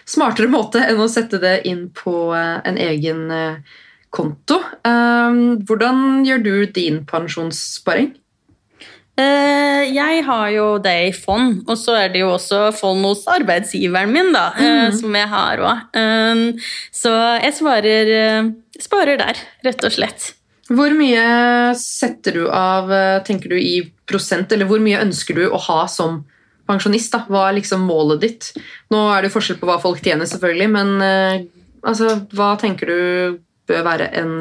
smartere 0.06 0.52
måte 0.52 0.84
enn 0.84 1.02
å 1.02 1.08
sette 1.10 1.42
det 1.42 1.56
inn 1.66 1.88
på 1.96 2.14
eh, 2.38 2.60
en 2.70 2.78
egen 2.86 3.26
eh, 3.34 3.74
konto. 4.14 4.60
Um, 4.86 5.58
hvordan 5.66 6.22
gjør 6.28 6.46
du 6.46 6.54
din 6.78 7.02
pensjonssparing? 7.08 8.14
Eh, 9.16 9.82
jeg 9.96 10.24
har 10.26 10.48
jo 10.52 10.64
det 10.84 10.96
i 11.06 11.12
fond, 11.16 11.62
og 11.64 11.78
så 11.80 11.94
er 12.02 12.10
det 12.12 12.20
jo 12.20 12.34
også 12.34 12.66
fond 12.76 13.00
hos 13.06 13.22
arbeidsgiveren 13.32 14.12
min, 14.12 14.28
da, 14.34 14.50
eh, 14.60 14.90
som 14.92 15.14
jeg 15.16 15.28
har 15.32 15.62
òg. 15.64 16.58
så 16.92 17.12
jeg 17.40 17.54
sparer, 17.56 18.12
eh, 18.12 18.50
sparer 18.78 19.16
der, 19.16 19.40
rett 19.64 19.84
og 19.88 19.94
slett. 19.94 20.34
Hvor 20.68 20.92
mye 20.98 21.72
setter 21.78 22.32
du 22.32 22.50
av, 22.50 22.90
tenker 23.24 23.48
du, 23.48 23.56
i 23.56 23.88
prosent, 24.06 24.52
eller 24.52 24.66
hvor 24.66 24.82
mye 24.82 25.00
ønsker 25.00 25.34
du 25.34 25.48
å 25.48 25.60
ha 25.64 25.86
som 25.86 26.24
pensjonist? 26.68 27.12
da? 27.12 27.24
Hva 27.30 27.48
er 27.48 27.60
liksom 27.60 27.86
målet 27.86 28.20
ditt? 28.20 28.52
Nå 28.90 28.98
er 29.14 29.22
det 29.22 29.30
jo 29.30 29.38
forskjell 29.38 29.60
på 29.60 29.68
hva 29.70 29.78
folk 29.80 30.02
tjener, 30.02 30.26
selvfølgelig, 30.26 30.70
men 30.70 31.48
Altså, 31.86 32.26
hva 32.34 32.56
tenker 32.58 32.88
du 32.90 33.38
bør 33.68 33.84
være 33.86 34.08
en, 34.18 34.40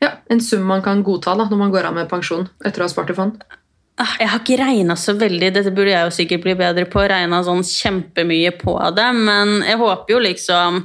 ja, 0.00 0.14
en 0.32 0.40
sum 0.44 0.66
man 0.68 0.82
kan 0.84 1.04
godta 1.06 1.36
da, 1.38 1.46
når 1.50 1.60
man 1.60 1.72
går 1.72 1.90
av 1.90 1.96
med 1.96 2.10
pensjon 2.10 2.48
etter 2.64 2.82
å 2.82 2.88
ha 2.88 2.92
spart 2.92 3.12
i 3.12 3.16
fond? 3.16 3.40
Ah, 4.00 4.16
Jeg 4.18 4.30
har 4.32 4.40
ikke 4.40 4.60
regna 4.62 4.96
så 4.96 5.12
veldig, 5.20 5.52
dette 5.52 5.72
burde 5.76 5.92
jeg 5.92 6.08
jo 6.08 6.12
sikkert 6.16 6.44
bli 6.46 6.54
bedre 6.56 6.86
på, 6.88 7.02
regna 7.04 7.42
sånn 7.44 7.64
kjempemye 7.66 8.54
på 8.60 8.76
det, 8.96 9.08
men 9.16 9.58
jeg 9.66 9.80
håper 9.80 10.16
jo 10.16 10.22
liksom 10.24 10.84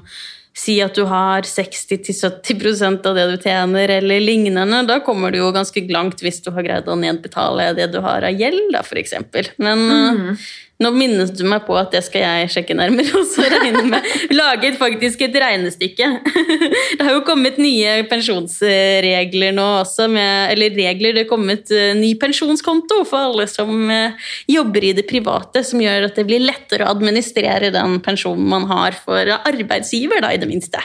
Si 0.56 0.78
at 0.80 0.96
du 0.96 1.04
har 1.10 1.44
60-70% 1.44 3.08
av 3.10 3.18
det 3.18 3.26
du 3.28 3.34
tjener, 3.44 3.92
eller 3.98 4.24
lignende. 4.24 4.78
Da 4.88 5.02
kommer 5.04 5.34
du 5.34 5.42
jo 5.42 5.50
ganske 5.52 5.84
langt 5.92 6.24
hvis 6.24 6.40
du 6.46 6.48
har 6.56 6.64
greid 6.64 6.88
å 6.88 6.96
nedbetale 6.96 7.74
det 7.76 7.90
du 7.92 7.98
har 8.00 8.24
av 8.24 8.40
gjeld, 8.40 8.70
da, 8.72 8.80
f.eks. 8.80 9.18
Men 9.60 9.84
uh, 9.92 10.46
nå 10.84 10.90
minnes 10.92 11.30
du 11.32 11.46
meg 11.48 11.64
på 11.68 11.76
at 11.80 11.94
det 11.96 12.02
skal 12.04 12.22
jeg 12.26 12.50
sjekke 12.52 12.76
nærmere, 12.76 13.08
og 13.22 13.28
så 13.32 13.46
regne 13.52 13.84
med 13.88 14.04
Laget 14.36 14.74
et- 14.74 14.80
faktisk 14.82 15.22
et 15.24 15.38
regnestykke. 15.40 16.10
Det 16.98 17.04
har 17.08 17.14
jo 17.16 17.22
kommet 17.28 17.58
nye 17.62 17.94
pensjonsregler 18.12 19.54
nå 19.56 19.66
også, 19.82 20.08
med, 20.12 20.52
eller 20.54 20.76
regler, 20.76 21.14
det 21.16 21.26
er 21.26 21.30
kommet 21.30 21.72
eh, 21.76 21.94
ny 21.98 22.14
pensjonskonto 22.20 23.02
for 23.08 23.30
alle 23.32 23.48
som 23.52 23.90
eh, 23.92 24.28
jobber 24.52 24.84
i 24.90 24.94
det 24.98 25.06
private, 25.10 25.64
som 25.68 25.82
gjør 25.84 26.10
at 26.10 26.20
det 26.20 26.28
blir 26.28 26.44
lettere 26.44 26.86
å 26.88 26.92
administrere 26.96 27.72
den 27.76 28.00
pensjonen 28.06 28.48
man 28.52 28.68
har 28.72 28.96
for 29.00 29.32
arbeidsgiver, 29.38 30.22
da, 30.26 30.34
i 30.36 30.42
det 30.42 30.50
minste. 30.50 30.82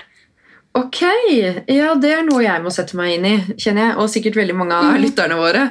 Ok, 0.78 1.00
ja 1.66 1.94
det 1.98 2.12
er 2.14 2.22
noe 2.22 2.44
jeg 2.44 2.62
må 2.62 2.70
sette 2.70 2.94
meg 2.98 3.16
inn 3.16 3.24
i, 3.26 3.34
kjenner 3.58 3.88
jeg, 3.88 3.94
og 3.98 4.10
sikkert 4.12 4.36
veldig 4.38 4.54
mange 4.54 4.76
av 4.78 5.00
lytterne 5.02 5.38
våre. 5.40 5.64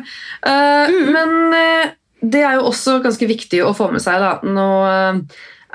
Eh, 0.43 0.97
Men 1.15 1.37
eh, 1.55 1.93
det 2.21 2.41
er 2.43 2.57
jo 2.59 2.67
også 2.69 2.99
ganske 3.03 3.29
viktig 3.29 3.61
å 3.63 3.75
få 3.77 3.89
med 3.93 4.03
seg. 4.03 4.19
da. 4.23 4.33
Nå 4.43 4.67
eh, 4.89 5.21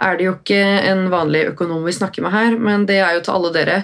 er 0.05 0.19
det 0.19 0.27
jo 0.27 0.35
ikke 0.37 0.61
en 0.91 1.07
vanlig 1.13 1.47
økonom 1.53 1.85
vi 1.87 1.95
snakker 1.95 2.25
med 2.25 2.35
her, 2.35 2.59
men 2.59 2.87
det 2.89 2.99
er 3.01 3.17
jo 3.17 3.25
til 3.25 3.37
alle 3.37 3.55
dere 3.55 3.79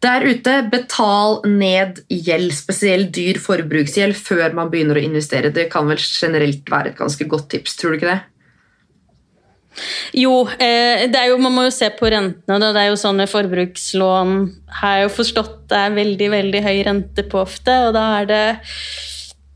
der 0.00 0.24
ute. 0.24 0.56
Betal 0.72 1.40
ned 1.46 2.02
gjeld, 2.08 2.54
spesielt 2.56 3.12
dyr 3.16 3.40
forbruksgjeld, 3.42 4.16
før 4.16 4.56
man 4.56 4.72
begynner 4.72 4.98
å 4.98 5.04
investere. 5.04 5.52
Det 5.54 5.68
kan 5.72 5.88
vel 5.90 6.00
generelt 6.00 6.68
være 6.70 6.94
et 6.94 7.00
ganske 7.00 7.28
godt 7.30 7.50
tips, 7.54 7.76
tror 7.76 7.94
du 7.94 8.00
ikke 8.00 8.14
det? 8.14 8.20
Jo, 10.18 10.48
eh, 10.58 11.06
jo, 11.28 11.36
man 11.38 11.54
må 11.54 11.68
jo 11.68 11.74
se 11.74 11.90
på 11.94 12.10
rentene. 12.10 12.58
Da. 12.58 12.72
Det 12.74 12.82
er 12.82 12.90
jo 12.90 12.98
sånne 12.98 13.28
forbrukslån 13.30 14.34
har 14.80 14.96
jeg 14.96 15.06
jo 15.06 15.14
forstått 15.20 15.56
det 15.70 15.78
er 15.78 15.94
veldig 15.94 16.28
veldig 16.32 16.62
høy 16.64 16.76
rente 16.88 17.24
på 17.30 17.44
ofte. 17.44 17.76
Og 17.86 17.94
da 17.94 18.06
er 18.18 18.30
det 18.30 18.44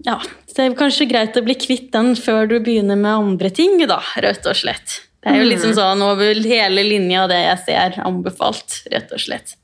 ja, 0.06 0.18
det 0.56 0.68
er 0.68 0.78
kanskje 0.78 1.08
greit 1.10 1.36
å 1.36 1.42
bli 1.44 1.56
kvitt 1.58 1.90
den 1.94 2.14
før 2.18 2.46
du 2.50 2.58
begynner 2.62 2.98
med 3.00 3.10
andre 3.12 3.50
ting, 3.54 3.76
da, 3.90 4.00
rett 4.22 4.46
og 4.46 4.56
slett. 4.58 5.00
Det 5.24 5.32
er 5.32 5.40
jo 5.40 5.48
liksom 5.48 5.72
sånn 5.72 6.02
over 6.04 6.36
hele 6.44 6.84
linja 6.84 7.24
det 7.30 7.40
jeg 7.40 7.60
ser 7.64 8.00
anbefalt, 8.04 8.82
rett 8.92 9.12
og 9.14 9.22
slett. 9.22 9.56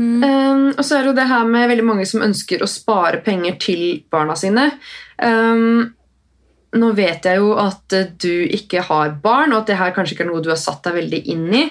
Um, 0.00 0.70
og 0.72 0.80
så 0.80 0.96
er 0.96 1.02
det 1.04 1.10
jo 1.10 1.18
det 1.18 1.28
her 1.28 1.42
med 1.44 1.68
veldig 1.68 1.84
mange 1.84 2.06
som 2.08 2.24
ønsker 2.24 2.64
å 2.64 2.70
spare 2.70 3.20
penger 3.24 3.58
til 3.60 3.82
barna 4.10 4.34
sine. 4.40 4.70
Um, 5.20 5.92
nå 6.72 6.88
vet 6.96 7.28
jeg 7.28 7.36
jo 7.36 7.52
at 7.60 7.92
du 8.24 8.48
ikke 8.48 8.80
har 8.88 9.12
barn, 9.20 9.52
og 9.52 9.60
at 9.60 9.70
det 9.74 9.76
her 9.76 9.92
kanskje 9.92 10.16
ikke 10.16 10.24
er 10.24 10.30
noe 10.32 10.42
du 10.42 10.48
har 10.54 10.60
satt 10.60 10.80
deg 10.88 10.96
veldig 11.02 11.20
inn 11.34 11.46
i. 11.52 11.66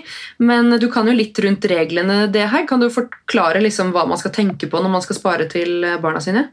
Men 0.46 0.70
du 0.78 0.86
kan 0.94 1.10
jo 1.10 1.18
litt 1.18 1.42
rundt 1.42 1.66
reglene 1.74 2.28
det 2.30 2.46
her. 2.54 2.68
Kan 2.70 2.86
du 2.86 2.92
forklare 2.94 3.64
liksom 3.66 3.96
hva 3.96 4.06
man 4.06 4.22
skal 4.22 4.36
tenke 4.36 4.70
på 4.70 4.80
når 4.84 4.94
man 4.94 5.04
skal 5.04 5.18
spare 5.18 5.50
til 5.50 5.82
barna 6.04 6.22
sine? 6.22 6.52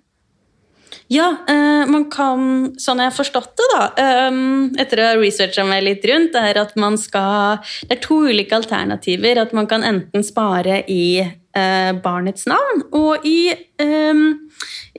Ja, 1.09 1.29
eh, 1.49 1.89
man 1.89 2.05
kan, 2.13 2.75
sånn 2.77 3.01
jeg 3.01 3.09
har 3.09 3.17
forstått 3.17 3.55
det 3.57 3.67
da, 3.73 3.85
eh, 3.97 4.39
etter 4.83 5.01
å 5.01 5.07
ha 5.09 5.15
researcha 5.17 5.65
meg 5.65 5.87
litt 5.87 6.05
rundt, 6.05 6.37
er 6.37 6.61
at 6.61 6.77
man 6.77 6.99
skal 7.01 7.59
Det 7.89 7.97
er 7.97 8.03
to 8.05 8.29
ulike 8.29 8.53
alternativer. 8.53 9.39
At 9.41 9.53
man 9.53 9.67
kan 9.67 9.83
enten 9.83 10.23
spare 10.23 10.85
i 10.87 11.21
eh, 11.21 11.93
barnets 12.05 12.47
navn 12.47 12.85
og 12.93 13.25
i, 13.25 13.55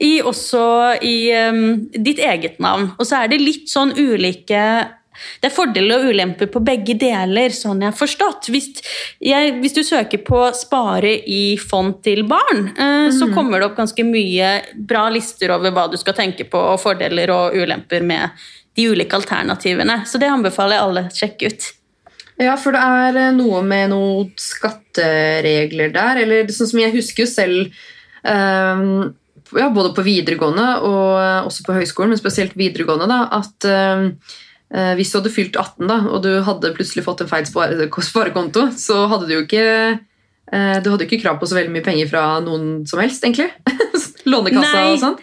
i 0.01 0.21
også 0.21 0.63
i 1.01 1.17
ditt 1.93 2.19
eget 2.19 2.59
navn. 2.59 2.91
Og 2.97 3.05
så 3.05 3.23
er 3.23 3.27
det 3.29 3.41
litt 3.41 3.69
sånn 3.69 3.93
ulike 3.93 4.89
det 5.41 5.49
er 5.49 5.55
fordeler 5.55 6.01
og 6.03 6.13
ulemper 6.13 6.49
på 6.51 6.61
begge 6.65 6.95
deler, 6.99 7.53
sånn 7.55 7.83
jeg 7.83 7.91
har 7.91 7.97
forstått. 7.97 8.49
Hvis, 8.53 8.69
jeg, 9.23 9.55
hvis 9.61 9.75
du 9.75 9.81
søker 9.85 10.23
på 10.25 10.43
'spare 10.55 11.15
i 11.27 11.57
fond 11.57 11.99
til 12.03 12.23
barn', 12.29 12.69
eh, 12.75 13.09
så 13.15 13.31
kommer 13.33 13.59
det 13.59 13.69
opp 13.69 13.77
ganske 13.79 14.05
mye 14.05 14.53
bra 14.75 15.07
lister 15.09 15.51
over 15.55 15.71
hva 15.75 15.89
du 15.91 15.97
skal 15.97 16.17
tenke 16.17 16.47
på, 16.49 16.57
og 16.57 16.81
fordeler 16.81 17.31
og 17.33 17.57
ulemper 17.57 18.01
med 18.01 18.29
de 18.75 18.87
ulike 18.89 19.15
alternativene. 19.15 20.03
Så 20.05 20.19
det 20.21 20.31
anbefaler 20.31 20.77
jeg 20.77 20.87
alle 20.87 21.05
å 21.07 21.15
sjekke 21.21 21.51
ut. 21.51 21.69
Ja, 22.39 22.55
for 22.55 22.75
det 22.75 22.81
er 22.81 23.17
eh, 23.19 23.31
noe 23.35 23.61
med 23.67 23.91
noen 23.91 24.29
skatteregler 24.39 25.91
der, 25.95 26.23
eller 26.23 26.53
sånn 26.55 26.71
som 26.71 26.79
jeg 26.79 26.95
husker 26.95 27.25
jo 27.25 27.31
selv 27.31 27.81
um, 28.23 29.09
ja, 29.57 29.69
både 29.73 29.93
på 29.95 30.05
videregående 30.05 30.67
og 30.85 31.17
eh, 31.19 31.47
også 31.47 31.65
på 31.65 31.75
høyskolen, 31.79 32.13
men 32.13 32.21
spesielt 32.21 32.55
videregående, 32.59 33.09
da, 33.09 33.19
at 33.39 33.67
eh, 33.67 34.37
hvis 34.69 35.09
du 35.09 35.17
hadde 35.17 35.31
fylt 35.33 35.55
18 35.57 35.87
da, 35.89 35.95
og 36.13 36.21
du 36.21 36.29
hadde 36.45 36.69
plutselig 36.75 37.01
fått 37.05 37.23
en 37.23 37.31
feil 37.31 37.47
sparekonto, 37.49 38.67
så 38.77 39.07
hadde 39.09 39.25
du 39.25 39.33
jo 39.33 39.45
ikke 39.47 39.63
eh, 39.97 40.75
du 40.83 40.91
hadde 40.91 41.07
ikke 41.07 41.21
krav 41.23 41.39
på 41.41 41.49
så 41.49 41.57
veldig 41.57 41.73
mye 41.73 41.85
penger 41.85 42.11
fra 42.11 42.25
noen 42.45 42.83
som 42.89 43.01
helst, 43.01 43.25
egentlig. 43.25 43.49
Lånekassa 44.29 44.75
Nei. 44.75 44.93
og 44.93 45.01
sånn. 45.01 45.17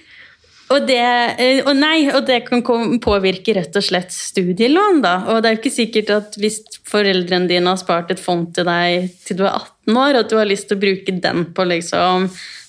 Og 0.75 0.83
det, 0.89 0.99
eh, 1.39 1.61
og 1.63 1.77
nei, 1.79 2.09
og 2.11 2.25
det 2.27 2.41
kan 2.49 2.65
påvirke 3.03 3.55
rett 3.55 3.77
og 3.79 3.85
slett 3.87 4.11
studielån, 4.11 4.99
da. 5.05 5.15
Og 5.31 5.39
det 5.39 5.49
er 5.49 5.55
jo 5.55 5.61
ikke 5.61 5.77
sikkert 5.77 6.11
at 6.17 6.39
hvis 6.43 6.59
foreldrene 6.91 7.47
dine 7.51 7.71
har 7.71 7.79
spart 7.79 8.11
et 8.11 8.23
fond 8.23 8.49
til 8.55 8.67
deg 8.67 9.13
til 9.29 9.39
du 9.39 9.45
er 9.47 9.55
18 9.55 10.01
år, 10.03 10.21
at 10.23 10.33
du 10.33 10.39
har 10.41 10.51
lyst 10.51 10.67
til 10.71 10.79
å 10.79 10.83
bruke 10.83 11.15
den 11.23 11.47
på 11.55 11.69
liksom 11.71 12.27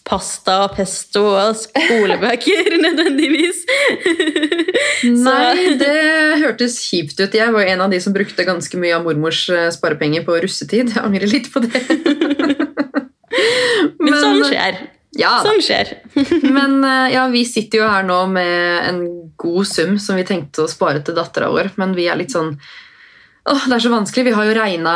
pasta 0.08 0.62
og 0.66 0.76
pesto 0.78 1.24
og 1.34 1.58
skolebøker, 1.60 2.76
nødvendigvis. 2.86 3.64
Nei, 5.28 5.74
det 5.82 5.95
hørtes 6.43 6.80
kjipt 6.88 7.20
ut. 7.20 7.36
Jeg 7.36 7.53
var 7.53 7.68
en 7.68 7.86
av 7.86 7.93
de 7.93 7.99
som 8.03 8.16
brukte 8.16 8.47
ganske 8.47 8.80
mye 8.80 8.95
av 8.97 9.08
mormors 9.08 9.43
eh, 9.53 9.70
sparepenger 9.76 10.26
på 10.28 10.39
russetid. 10.43 10.93
Jeg 10.95 11.03
angrer 11.03 11.30
litt 11.32 11.51
på 11.53 11.64
det. 11.66 11.84
Men, 13.99 14.18
sånn 14.24 14.43
skjer. 14.47 14.82
Ja. 15.18 15.38
Sånn 15.45 15.62
skjer. 15.66 15.93
Men 16.45 16.80
eh, 16.86 17.14
ja, 17.16 17.28
vi 17.34 17.43
sitter 17.47 17.84
jo 17.84 17.91
her 17.91 18.08
nå 18.08 18.24
med 18.32 18.89
en 18.89 19.05
god 19.38 19.70
sum 19.70 19.97
som 20.01 20.18
vi 20.18 20.26
tenkte 20.28 20.66
å 20.66 20.72
spare 20.72 21.03
til 21.05 21.18
dattera 21.18 21.51
vår, 21.53 21.74
men 21.78 21.95
vi 21.97 22.10
er 22.10 22.20
litt 22.20 22.36
sånn 22.36 22.55
Åh, 23.47 23.62
det 23.70 23.78
er 23.78 23.80
så 23.80 23.89
vanskelig. 23.93 24.26
Vi 24.28 24.36
har 24.36 24.47
jo 24.49 24.55
regna 24.58 24.93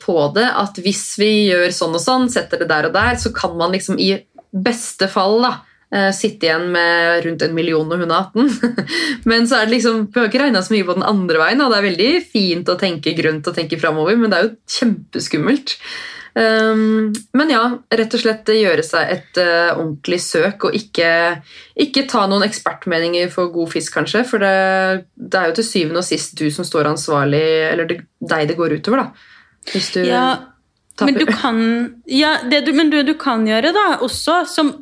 på 0.00 0.14
det 0.32 0.46
at 0.56 0.78
hvis 0.80 1.02
vi 1.20 1.50
gjør 1.50 1.66
sånn 1.76 1.98
og 1.98 2.00
sånn, 2.00 2.30
setter 2.32 2.62
det 2.62 2.70
der 2.70 2.88
og 2.88 2.94
der, 2.94 3.18
så 3.20 3.28
kan 3.36 3.52
man 3.60 3.74
liksom 3.74 3.98
i 4.00 4.14
beste 4.50 5.08
fall 5.10 5.38
da, 5.44 5.52
eh, 5.94 6.10
sitte 6.16 6.48
igjen 6.48 6.68
med 6.74 7.24
rundt 7.26 7.42
en 7.46 7.56
million 7.56 7.88
når 7.88 8.04
hun 8.04 8.14
er 8.14 8.28
18. 8.28 8.86
Men 9.30 9.48
så 9.48 9.60
er 9.60 9.68
det 9.68 9.76
liksom, 9.78 10.06
vi 10.12 10.22
har 10.22 10.30
ikke 10.30 10.44
regna 10.44 10.62
så 10.64 10.74
mye 10.74 10.86
på 10.88 10.96
den 10.98 11.08
andre 11.08 11.42
veien. 11.42 11.64
Og 11.64 11.72
det 11.72 11.80
er 11.80 11.88
veldig 11.90 12.12
fint 12.30 12.72
å 12.72 12.78
tenke 12.80 13.16
grønt 13.18 13.50
og 13.50 13.56
tenke 13.56 13.80
framover, 13.80 14.18
men 14.20 14.32
det 14.32 14.38
er 14.38 14.48
jo 14.48 14.56
kjempeskummelt. 14.78 15.76
Um, 16.30 17.10
men 17.34 17.50
ja, 17.50 17.62
rett 17.90 18.12
og 18.14 18.22
slett 18.22 18.52
gjøre 18.54 18.84
seg 18.86 19.08
et 19.16 19.40
uh, 19.42 19.72
ordentlig 19.74 20.20
søk, 20.22 20.68
og 20.68 20.76
ikke, 20.78 21.08
ikke 21.82 22.06
ta 22.10 22.22
noen 22.30 22.46
ekspertmeninger 22.46 23.32
for 23.34 23.50
god 23.54 23.72
fisk, 23.72 23.96
kanskje. 23.98 24.22
For 24.28 24.42
det, 24.42 25.08
det 25.18 25.40
er 25.40 25.50
jo 25.50 25.58
til 25.58 25.66
syvende 25.66 26.04
og 26.04 26.06
sist 26.06 26.38
du 26.38 26.46
som 26.54 26.66
står 26.66 26.92
ansvarlig, 26.92 27.42
eller 27.72 27.90
det, 27.90 27.98
deg 28.22 28.46
det 28.50 28.58
går 28.60 28.78
utover, 28.78 29.04
da. 29.04 29.34
Hvis 29.72 29.90
du 29.96 30.04
Ja, 30.06 30.24
men 31.06 31.18
du 31.18 31.26
kan, 31.26 31.58
ja, 32.06 32.36
det 32.50 32.64
du, 32.66 32.72
men 32.76 32.92
du, 32.92 33.02
du 33.06 33.14
kan 33.18 33.46
gjøre 33.48 33.72
da 33.76 33.86
også, 34.04 34.42
som, 34.50 34.72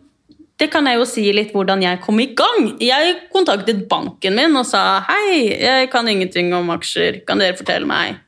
det 0.59 0.71
kan 0.73 0.89
jeg 0.91 0.99
jo 0.99 1.07
si 1.07 1.25
litt 1.35 1.53
hvordan 1.55 1.83
jeg 1.85 2.01
kom 2.03 2.19
i 2.19 2.29
gang. 2.39 2.73
Jeg 2.83 3.15
kontaktet 3.35 3.85
banken 3.91 4.35
min 4.35 4.59
og 4.59 4.67
sa 4.67 5.01
hei, 5.07 5.55
jeg 5.55 5.91
kan 5.93 6.09
ingenting 6.11 6.51
om 6.57 6.73
aksjer, 6.75 7.21
kan 7.29 7.39
dere 7.43 7.57
fortelle 7.59 7.87
meg 7.87 8.19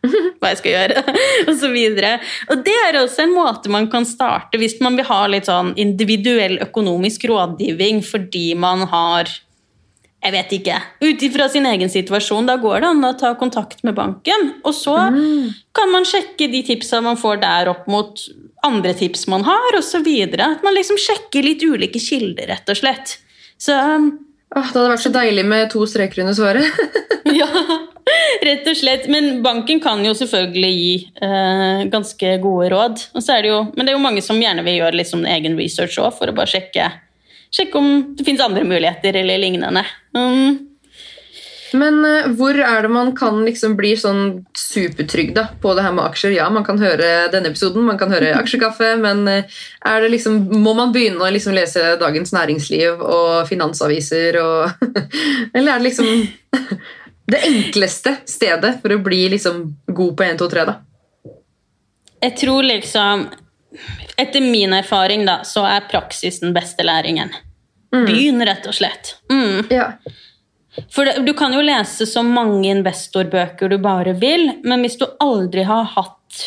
hva 0.41 0.53
jeg 0.53 0.61
skal 0.63 0.77
gjøre? 0.77 1.05
og 1.49 1.53
så 1.59 1.71
videre. 1.75 2.15
Og 2.49 2.63
det 2.67 2.77
er 2.87 3.01
også 3.03 3.27
en 3.27 3.35
måte 3.35 3.73
man 3.73 3.91
kan 3.93 4.07
starte 4.09 4.61
hvis 4.61 4.79
man 4.85 4.99
vil 4.99 5.09
ha 5.11 5.21
litt 5.31 5.51
sånn 5.51 5.75
individuell 5.81 6.61
økonomisk 6.65 7.27
rådgivning 7.31 8.05
fordi 8.07 8.53
man 8.59 8.87
har 8.91 9.31
jeg 10.21 10.35
vet 10.35 10.51
ikke. 10.59 10.77
Ut 11.01 11.23
ifra 11.25 11.49
sin 11.49 11.67
egen 11.69 11.91
situasjon. 11.93 12.49
Da 12.49 12.59
går 12.61 12.83
det 12.83 12.89
an 12.93 13.07
å 13.09 13.15
ta 13.17 13.33
kontakt 13.41 13.81
med 13.87 13.97
banken. 13.97 14.51
Og 14.69 14.75
så 14.77 14.97
kan 15.77 15.93
man 15.93 16.09
sjekke 16.09 16.51
de 16.53 16.61
tipsa 16.67 17.01
man 17.05 17.17
får 17.21 17.41
der 17.41 17.71
opp 17.73 17.87
mot 17.89 18.21
andre 18.67 18.93
tips 18.97 19.25
man 19.33 19.47
har, 19.49 19.79
osv. 19.79 20.05
At 20.37 20.67
man 20.67 20.77
liksom 20.77 21.01
sjekker 21.01 21.47
litt 21.47 21.65
ulike 21.65 22.03
kilder, 22.03 22.51
rett 22.53 22.69
og 22.69 22.83
slett. 22.83 23.17
Så 23.61 23.77
Åh, 24.51 24.67
det 24.67 24.75
hadde 24.75 24.91
vært 24.91 25.05
så 25.05 25.13
deilig 25.15 25.45
med 25.47 25.69
to 25.71 25.85
streker 25.87 26.25
under 26.25 26.35
svaret. 26.35 26.79
ja, 27.41 27.47
rett 28.43 28.67
og 28.67 28.77
slett. 28.77 29.05
Men 29.13 29.45
banken 29.45 29.79
kan 29.83 30.03
jo 30.03 30.11
selvfølgelig 30.19 30.71
gi 30.75 30.95
eh, 31.23 31.85
ganske 31.93 32.33
gode 32.43 32.73
råd. 32.73 33.05
Det 33.15 33.39
jo, 33.47 33.61
men 33.77 33.87
det 33.87 33.93
er 33.93 33.97
jo 33.97 34.03
mange 34.03 34.25
som 34.27 34.41
gjerne 34.43 34.65
vil 34.67 34.81
gjøre 34.81 34.99
litt 34.99 35.11
sånn 35.13 35.29
egen 35.31 35.55
research 35.59 36.01
òg, 36.03 36.11
for 36.19 36.33
å 36.33 36.35
bare 36.35 36.51
sjekke, 36.51 36.89
sjekke 37.55 37.79
om 37.79 37.89
det 38.17 38.27
finnes 38.27 38.43
andre 38.45 38.65
muligheter 38.65 39.17
eller 39.23 39.41
lignende. 39.43 39.85
Um, 40.17 40.67
Men 41.73 42.01
eh, 42.05 42.29
hvor 42.35 42.57
er 42.59 42.83
det 42.83 42.91
man 42.91 43.13
kan 43.15 43.45
liksom 43.47 43.77
bli 43.79 43.93
sånn 43.99 44.41
supertrygg 44.59 45.33
da, 45.37 45.45
på 45.63 45.75
det 45.77 45.85
her 45.87 45.95
med 45.95 46.09
aksjer? 46.09 46.35
Ja, 46.35 46.49
man 46.51 46.67
kan 46.67 46.81
høre 46.83 47.29
denne 47.31 47.53
episoden, 47.53 47.87
man 47.87 47.99
kan 48.01 48.11
høre 48.11 48.33
Aksjekaffe, 48.41 48.97
men 48.99 49.23
eh, 49.31 49.61
det 49.87 50.11
liksom, 50.17 50.41
må 50.65 50.75
man 50.79 50.91
begynne 50.95 51.23
å 51.23 51.31
liksom 51.31 51.55
lese 51.55 51.95
Dagens 52.01 52.35
Næringsliv 52.35 53.03
og 53.03 53.47
finansaviser? 53.51 54.41
Og, 54.43 54.87
eller 55.55 55.77
er 55.77 55.79
det 55.79 55.91
liksom 55.91 56.11
det 57.35 57.45
enkleste 57.47 58.17
stedet 58.27 58.81
for 58.83 58.97
å 58.97 59.03
bli 59.05 59.29
liksom 59.37 59.63
god 59.87 60.17
på 60.19 60.27
1, 60.27 60.41
2, 60.43 60.51
3? 60.57 60.67
da? 60.73 60.81
Jeg 62.21 62.37
tror 62.37 62.67
liksom 62.67 63.29
Etter 64.17 64.41
min 64.41 64.73
erfaring 64.73 65.27
da, 65.27 65.41
så 65.45 65.65
er 65.69 65.87
praksis 65.91 66.41
den 66.43 66.55
beste 66.57 66.85
læringen. 66.87 67.31
Begynn, 67.91 68.43
rett 68.47 68.67
og 68.71 68.75
slett. 68.75 69.17
Mm. 69.33 69.67
Ja. 69.71 69.93
For 70.95 71.05
det, 71.05 71.27
Du 71.27 71.33
kan 71.35 71.53
jo 71.55 71.63
lese 71.65 72.07
så 72.07 72.23
mange 72.23 72.69
investorbøker 72.71 73.69
du 73.69 73.79
bare 73.83 74.15
vil, 74.19 74.53
men 74.63 74.85
hvis 74.85 74.99
du 75.01 75.07
aldri 75.21 75.65
har 75.67 75.89
hatt 75.97 76.43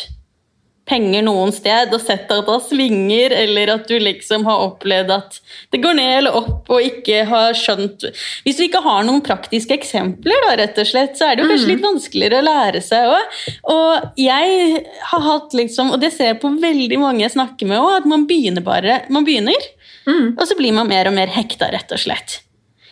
penger 0.88 1.22
noen 1.24 1.52
sted 1.54 1.92
og 1.96 2.02
sett 2.04 2.30
at 2.32 2.44
det 2.44 2.56
svinger, 2.66 3.32
eller 3.32 3.72
at 3.72 3.86
du 3.88 3.94
liksom 4.02 4.44
har 4.48 4.64
opplevd 4.66 5.12
at 5.14 5.38
det 5.72 5.80
går 5.84 5.96
ned 5.96 6.12
eller 6.18 6.36
opp 6.36 6.68
og 6.74 6.84
ikke 6.84 7.22
har 7.30 7.56
skjønt 7.56 8.04
Hvis 8.44 8.58
du 8.58 8.66
ikke 8.66 8.82
har 8.84 9.06
noen 9.08 9.22
praktiske 9.24 9.74
eksempler, 9.78 10.44
da, 10.44 10.56
rett 10.60 10.78
og 10.80 10.90
slett, 10.90 11.16
så 11.16 11.30
er 11.30 11.36
det 11.36 11.44
jo 11.46 11.52
kanskje 11.54 11.70
litt 11.72 11.86
vanskeligere 11.86 12.42
å 12.42 12.46
lære 12.48 12.82
seg 12.84 13.08
òg. 13.14 13.38
Og 13.72 14.20
jeg 14.20 14.84
har 15.12 15.24
hatt 15.30 15.56
liksom, 15.56 15.94
og 15.94 16.02
det 16.04 16.12
ser 16.12 16.34
jeg 16.34 16.42
på 16.44 16.52
veldig 16.60 17.00
mange 17.00 17.24
jeg 17.24 17.36
snakker 17.38 17.70
med 17.70 17.80
òg, 17.80 18.02
at 18.02 18.10
man 18.10 18.28
begynner 18.28 18.64
bare 18.64 19.02
Man 19.08 19.24
begynner, 19.24 19.70
Mm. 20.04 20.34
og 20.36 20.44
så 20.44 20.52
blir 20.58 20.74
man 20.76 20.84
mer 20.84 21.08
og 21.08 21.14
mer 21.16 21.30
hekta, 21.32 21.70
rett 21.72 21.88
og 21.88 21.96
slett. 21.96 22.42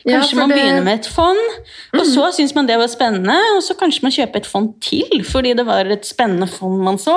Kanskje 0.02 0.34
ja, 0.34 0.38
man 0.40 0.48
det- 0.50 0.56
begynner 0.58 0.82
med 0.82 0.98
et 0.98 1.06
fond, 1.06 1.38
og 1.94 2.06
så 2.06 2.32
syns 2.34 2.54
man 2.56 2.66
det 2.66 2.76
var 2.80 2.88
spennende, 2.90 3.36
og 3.56 3.62
så 3.62 3.76
kanskje 3.78 4.02
man 4.02 4.12
kjøper 4.12 4.36
et 4.42 4.46
fond 4.50 4.72
til 4.82 5.22
fordi 5.24 5.52
det 5.54 5.64
var 5.66 5.86
et 5.94 6.04
spennende 6.08 6.48
fond 6.50 6.82
man 6.82 6.98
så, 6.98 7.14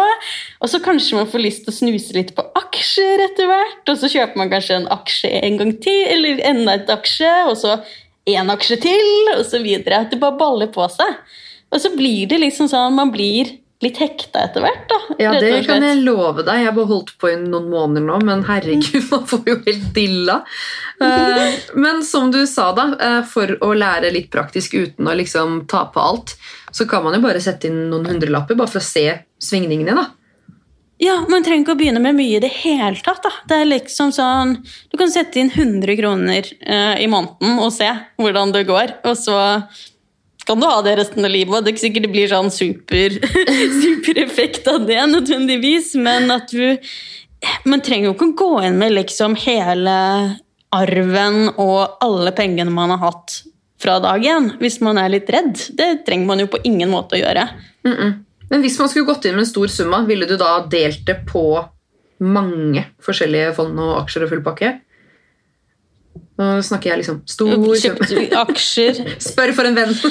og 0.62 0.70
så 0.70 0.80
kanskje 0.80 1.18
man 1.18 1.28
får 1.32 1.42
lyst 1.42 1.64
til 1.66 1.74
å 1.74 1.78
snuse 1.80 2.14
litt 2.14 2.36
på 2.38 2.46
aksjer 2.62 3.26
etter 3.26 3.50
hvert, 3.50 3.90
og 3.90 3.98
så 3.98 4.12
kjøper 4.14 4.38
man 4.38 4.54
kanskje 4.54 4.76
en 4.78 4.88
aksje 4.94 5.34
en 5.42 5.58
gang 5.58 5.74
til, 5.82 6.06
eller 6.14 6.44
enda 6.46 6.78
et 6.78 6.94
aksje, 6.94 7.34
og 7.50 7.58
så 7.58 7.80
en 8.28 8.50
aksje 8.50 8.80
til, 8.82 9.10
og 9.38 9.44
så 9.46 9.60
videre. 9.62 10.02
At 10.02 10.12
det 10.12 10.20
bare 10.20 10.38
baller 10.38 10.68
på 10.74 10.86
seg. 10.90 11.18
Og 11.72 11.82
så 11.82 11.92
blir 11.96 12.28
det 12.30 12.40
liksom 12.42 12.70
sånn 12.70 12.94
man 12.98 13.12
blir 13.14 13.58
litt 13.84 13.98
hekta 14.00 14.46
etter 14.48 14.64
hvert, 14.64 14.86
da. 14.90 14.98
Ja, 15.20 15.32
det 15.40 15.66
kan 15.68 15.84
jeg 15.84 16.00
love 16.06 16.44
deg. 16.48 16.62
Jeg 16.62 16.70
har 16.70 16.76
bare 16.78 16.90
holdt 16.90 17.12
på 17.22 17.30
i 17.30 17.36
noen 17.42 17.68
måneder 17.70 18.06
nå, 18.08 18.20
men 18.26 18.44
herregud, 18.48 19.04
man 19.12 19.26
får 19.30 19.44
jo 19.52 19.56
helt 19.66 19.90
dilla. 19.94 20.38
Eh, 21.02 21.58
Men 21.76 22.04
som 22.08 22.32
du 22.32 22.46
sa, 22.48 22.72
da, 22.78 22.86
eh, 23.00 23.22
for 23.28 23.52
å 23.62 23.74
lære 23.76 24.14
litt 24.16 24.32
praktisk 24.32 24.74
uten 24.80 25.08
å 25.12 25.16
liksom 25.20 25.66
ta 25.68 25.86
på 25.94 26.00
alt, 26.02 26.36
så 26.72 26.88
kan 26.90 27.04
man 27.04 27.14
jo 27.18 27.22
bare 27.28 27.42
sette 27.44 27.68
inn 27.70 27.90
noen 27.92 28.06
hundrelapper 28.10 28.56
bare 28.60 28.72
for 28.72 28.80
å 28.80 28.88
se 28.88 29.10
svingningene, 29.40 29.96
da. 29.96 30.08
Ja, 30.98 31.18
Man 31.28 31.44
trenger 31.44 31.66
ikke 31.66 31.74
å 31.76 31.80
begynne 31.82 32.00
med 32.00 32.16
mye 32.16 32.38
i 32.38 32.40
det 32.40 32.54
hele 32.64 32.96
tatt. 33.04 33.22
da. 33.24 33.30
Det 33.52 33.58
er 33.62 33.66
liksom 33.68 34.14
sånn, 34.16 34.56
Du 34.90 34.98
kan 34.98 35.12
sette 35.12 35.36
inn 35.42 35.50
100 35.52 35.98
kroner 36.00 36.48
eh, 36.66 37.04
i 37.04 37.08
måneden 37.12 37.60
og 37.60 37.74
se 37.76 37.90
hvordan 38.18 38.54
det 38.56 38.66
går. 38.70 38.94
Og 39.04 39.18
så 39.20 39.36
kan 40.46 40.62
du 40.62 40.68
ha 40.70 40.82
det 40.86 40.96
resten 41.00 41.26
av 41.26 41.34
livet. 41.34 41.64
Det 41.64 41.72
er 41.72 41.76
ikke 41.76 41.86
sikkert 41.88 42.08
det 42.08 42.14
blir 42.14 42.32
sånn 42.32 42.52
super, 42.54 43.18
supereffekt 43.86 44.68
av 44.72 44.86
det, 44.88 45.02
nødvendigvis, 45.12 45.94
men 46.02 46.32
at 46.34 46.54
du 46.54 46.78
Man 47.68 47.82
trenger 47.84 48.08
jo 48.08 48.14
ikke 48.16 48.26
å 48.26 48.38
gå 48.40 48.54
inn 48.66 48.78
med 48.80 48.96
liksom 48.96 49.36
hele 49.38 49.96
arven 50.74 51.52
og 51.62 52.00
alle 52.02 52.32
pengene 52.34 52.74
man 52.74 52.90
har 52.96 53.04
hatt 53.04 53.36
fra 53.82 54.00
dagen, 54.02 54.54
hvis 54.58 54.80
man 54.82 54.98
er 54.98 55.12
litt 55.14 55.30
redd. 55.30 55.54
Det 55.78 56.08
trenger 56.08 56.26
man 56.26 56.42
jo 56.42 56.48
på 56.50 56.62
ingen 56.66 56.90
måte 56.90 57.20
å 57.20 57.22
gjøre. 57.22 57.44
Mm 57.86 57.94
-mm. 57.94 58.14
Men 58.50 58.62
hvis 58.62 58.80
man 58.80 58.90
skulle 58.90 59.06
gått 59.06 59.26
inn 59.26 59.36
med 59.36 59.46
en 59.46 59.52
stor 59.52 59.68
summa, 59.68 60.02
ville 60.06 60.26
du 60.26 60.38
da 60.38 60.66
delt 60.72 61.06
det 61.06 61.26
på 61.32 61.46
mange 62.24 62.86
forskjellige 63.04 63.54
fond 63.58 63.80
og 63.80 63.98
aksjer 64.04 64.24
og 64.24 64.30
full 64.30 64.44
pakke? 64.46 64.80
Nå 66.36 66.46
snakker 66.68 66.92
jeg 66.92 67.00
liksom 67.00 67.20
stor 67.32 67.52
Kjøpt 67.80 68.34
aksjer 68.36 68.98
Spør 69.24 69.54
for 69.56 69.70
en 69.70 69.78
venn! 69.78 69.94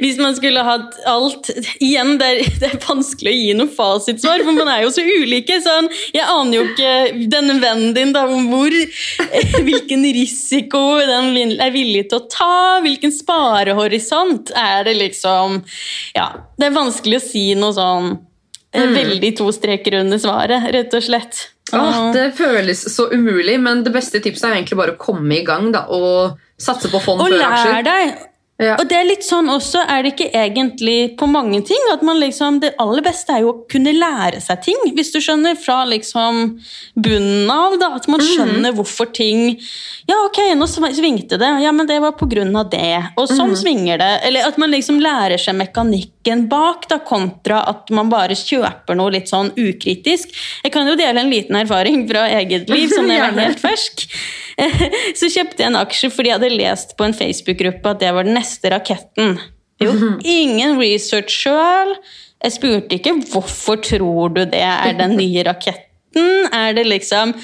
Hvis 0.00 0.16
man 0.16 0.32
skulle 0.38 0.62
hatt 0.64 0.94
alt 1.08 1.50
Igjen, 1.84 2.14
det 2.20 2.28
er, 2.30 2.38
det 2.62 2.70
er 2.70 2.78
vanskelig 2.86 3.34
å 3.34 3.36
gi 3.36 3.50
noe 3.58 3.74
fasitsvar, 3.76 4.44
for 4.46 4.56
man 4.56 4.70
er 4.72 4.84
jo 4.84 4.92
så 4.94 5.02
ulike. 5.04 5.58
Sånn, 5.62 5.88
jeg 6.14 6.24
aner 6.24 6.56
jo 6.56 6.62
ikke 6.70 6.92
denne 7.32 7.58
vennen 7.60 7.92
din, 7.96 8.14
da, 8.16 8.24
hvor, 8.26 8.76
hvilken 9.66 10.06
risiko 10.16 10.82
den 11.04 11.56
er 11.60 11.74
villig 11.74 12.06
til 12.10 12.20
å 12.20 12.28
ta. 12.32 12.60
Hvilken 12.84 13.12
sparehorisont 13.14 14.54
er 14.56 14.86
det 14.88 14.96
liksom 15.02 15.60
Ja, 16.16 16.30
det 16.56 16.70
er 16.70 16.76
vanskelig 16.76 17.20
å 17.20 17.26
si 17.26 17.46
noe 17.58 17.76
sånn 17.76 18.16
mm. 18.16 18.96
veldig 18.96 19.32
to 19.42 19.50
streker 19.54 20.00
under 20.00 20.18
svaret, 20.22 20.70
rett 20.74 20.96
og 20.96 21.04
slett. 21.04 21.55
Åh, 21.74 22.12
det 22.14 22.28
føles 22.38 22.84
så 22.94 23.08
umulig, 23.10 23.58
men 23.60 23.82
det 23.82 23.90
beste 23.94 24.20
tipset 24.22 24.46
er 24.50 24.60
egentlig 24.60 24.78
bare 24.78 24.94
å 24.94 25.00
komme 25.02 25.40
i 25.40 25.44
gang 25.46 25.72
da, 25.74 25.86
og 25.90 26.38
satse 26.62 26.90
på 26.92 27.00
fond 27.02 27.24
Og 27.24 27.32
før 27.32 27.42
aksjer. 27.48 27.84
deg! 27.86 28.16
Ja. 28.56 28.78
Og 28.80 28.86
det 28.88 28.96
er 28.96 29.04
litt 29.04 29.24
sånn 29.26 29.50
også, 29.52 29.82
er 29.84 30.00
det 30.00 30.14
ikke 30.14 30.30
egentlig 30.32 31.10
på 31.20 31.26
mange 31.28 31.58
ting 31.68 31.90
at 31.92 32.00
man 32.06 32.16
liksom, 32.22 32.56
Det 32.62 32.70
aller 32.80 33.04
beste 33.04 33.34
er 33.34 33.42
jo 33.44 33.50
å 33.50 33.56
kunne 33.68 33.92
lære 33.92 34.40
seg 34.40 34.62
ting, 34.64 34.78
hvis 34.96 35.12
du 35.12 35.18
skjønner, 35.20 35.58
fra 35.60 35.82
liksom 35.84 36.54
bunnen 36.96 37.50
av. 37.52 37.76
da, 37.82 37.90
At 37.98 38.08
man 38.08 38.24
skjønner 38.24 38.72
hvorfor 38.72 39.12
ting 39.12 39.58
Ja, 40.08 40.22
ok, 40.24 40.40
nå 40.56 40.64
svingte 40.72 41.36
det. 41.36 41.52
Ja, 41.66 41.72
men 41.76 41.86
det 41.86 42.00
var 42.00 42.16
på 42.16 42.28
grunn 42.30 42.56
av 42.56 42.70
det. 42.72 43.12
Og 43.18 43.28
sånn 43.28 43.52
svinger 43.58 44.00
det. 44.00 44.12
Eller 44.24 44.48
at 44.48 44.56
man 44.56 44.72
liksom 44.72 45.02
lærer 45.04 45.36
seg 45.36 45.58
mekanikken 46.26 46.48
bak, 46.48 46.88
da, 46.88 46.98
kontra 46.98 47.62
at 47.68 47.90
man 47.90 48.10
bare 48.10 48.34
kjøper 48.34 48.96
noe 48.96 49.12
litt 49.12 49.28
sånn 49.28 49.52
ukritisk. 49.56 50.28
Jeg 50.62 50.72
kan 50.72 50.86
jo 50.86 50.96
dele 50.96 51.20
en 51.20 51.30
liten 51.30 51.56
erfaring 51.56 52.08
fra 52.08 52.28
eget 52.28 52.68
liv, 52.68 52.90
som 52.94 53.10
er 53.10 53.32
var 53.32 53.38
helt 53.38 53.60
fersk. 53.60 54.06
Så 55.18 55.28
kjøpte 55.28 55.62
jeg 55.62 55.70
en 55.70 55.76
aksje 55.76 56.10
fordi 56.10 56.30
jeg 56.30 56.38
hadde 56.38 56.56
lest 56.56 56.96
på 56.96 57.04
en 57.04 57.14
Facebook-gruppe 57.14 57.90
at 57.90 58.00
det 58.00 58.12
var 58.14 58.24
den 58.24 58.36
neste 58.38 58.70
raketten. 58.72 59.38
Jo, 59.78 59.92
ingen 60.24 60.78
research 60.80 61.30
sjøl. 61.30 61.96
Jeg 62.42 62.54
spurte 62.54 62.96
ikke 62.96 63.12
hvorfor 63.28 63.76
tror 63.84 64.32
du 64.32 64.44
det 64.48 64.62
er 64.64 64.96
den 64.96 65.16
nye 65.18 65.44
raketten. 65.44 66.48
Er 66.52 66.72
det 66.76 66.86
liksom 66.88 67.34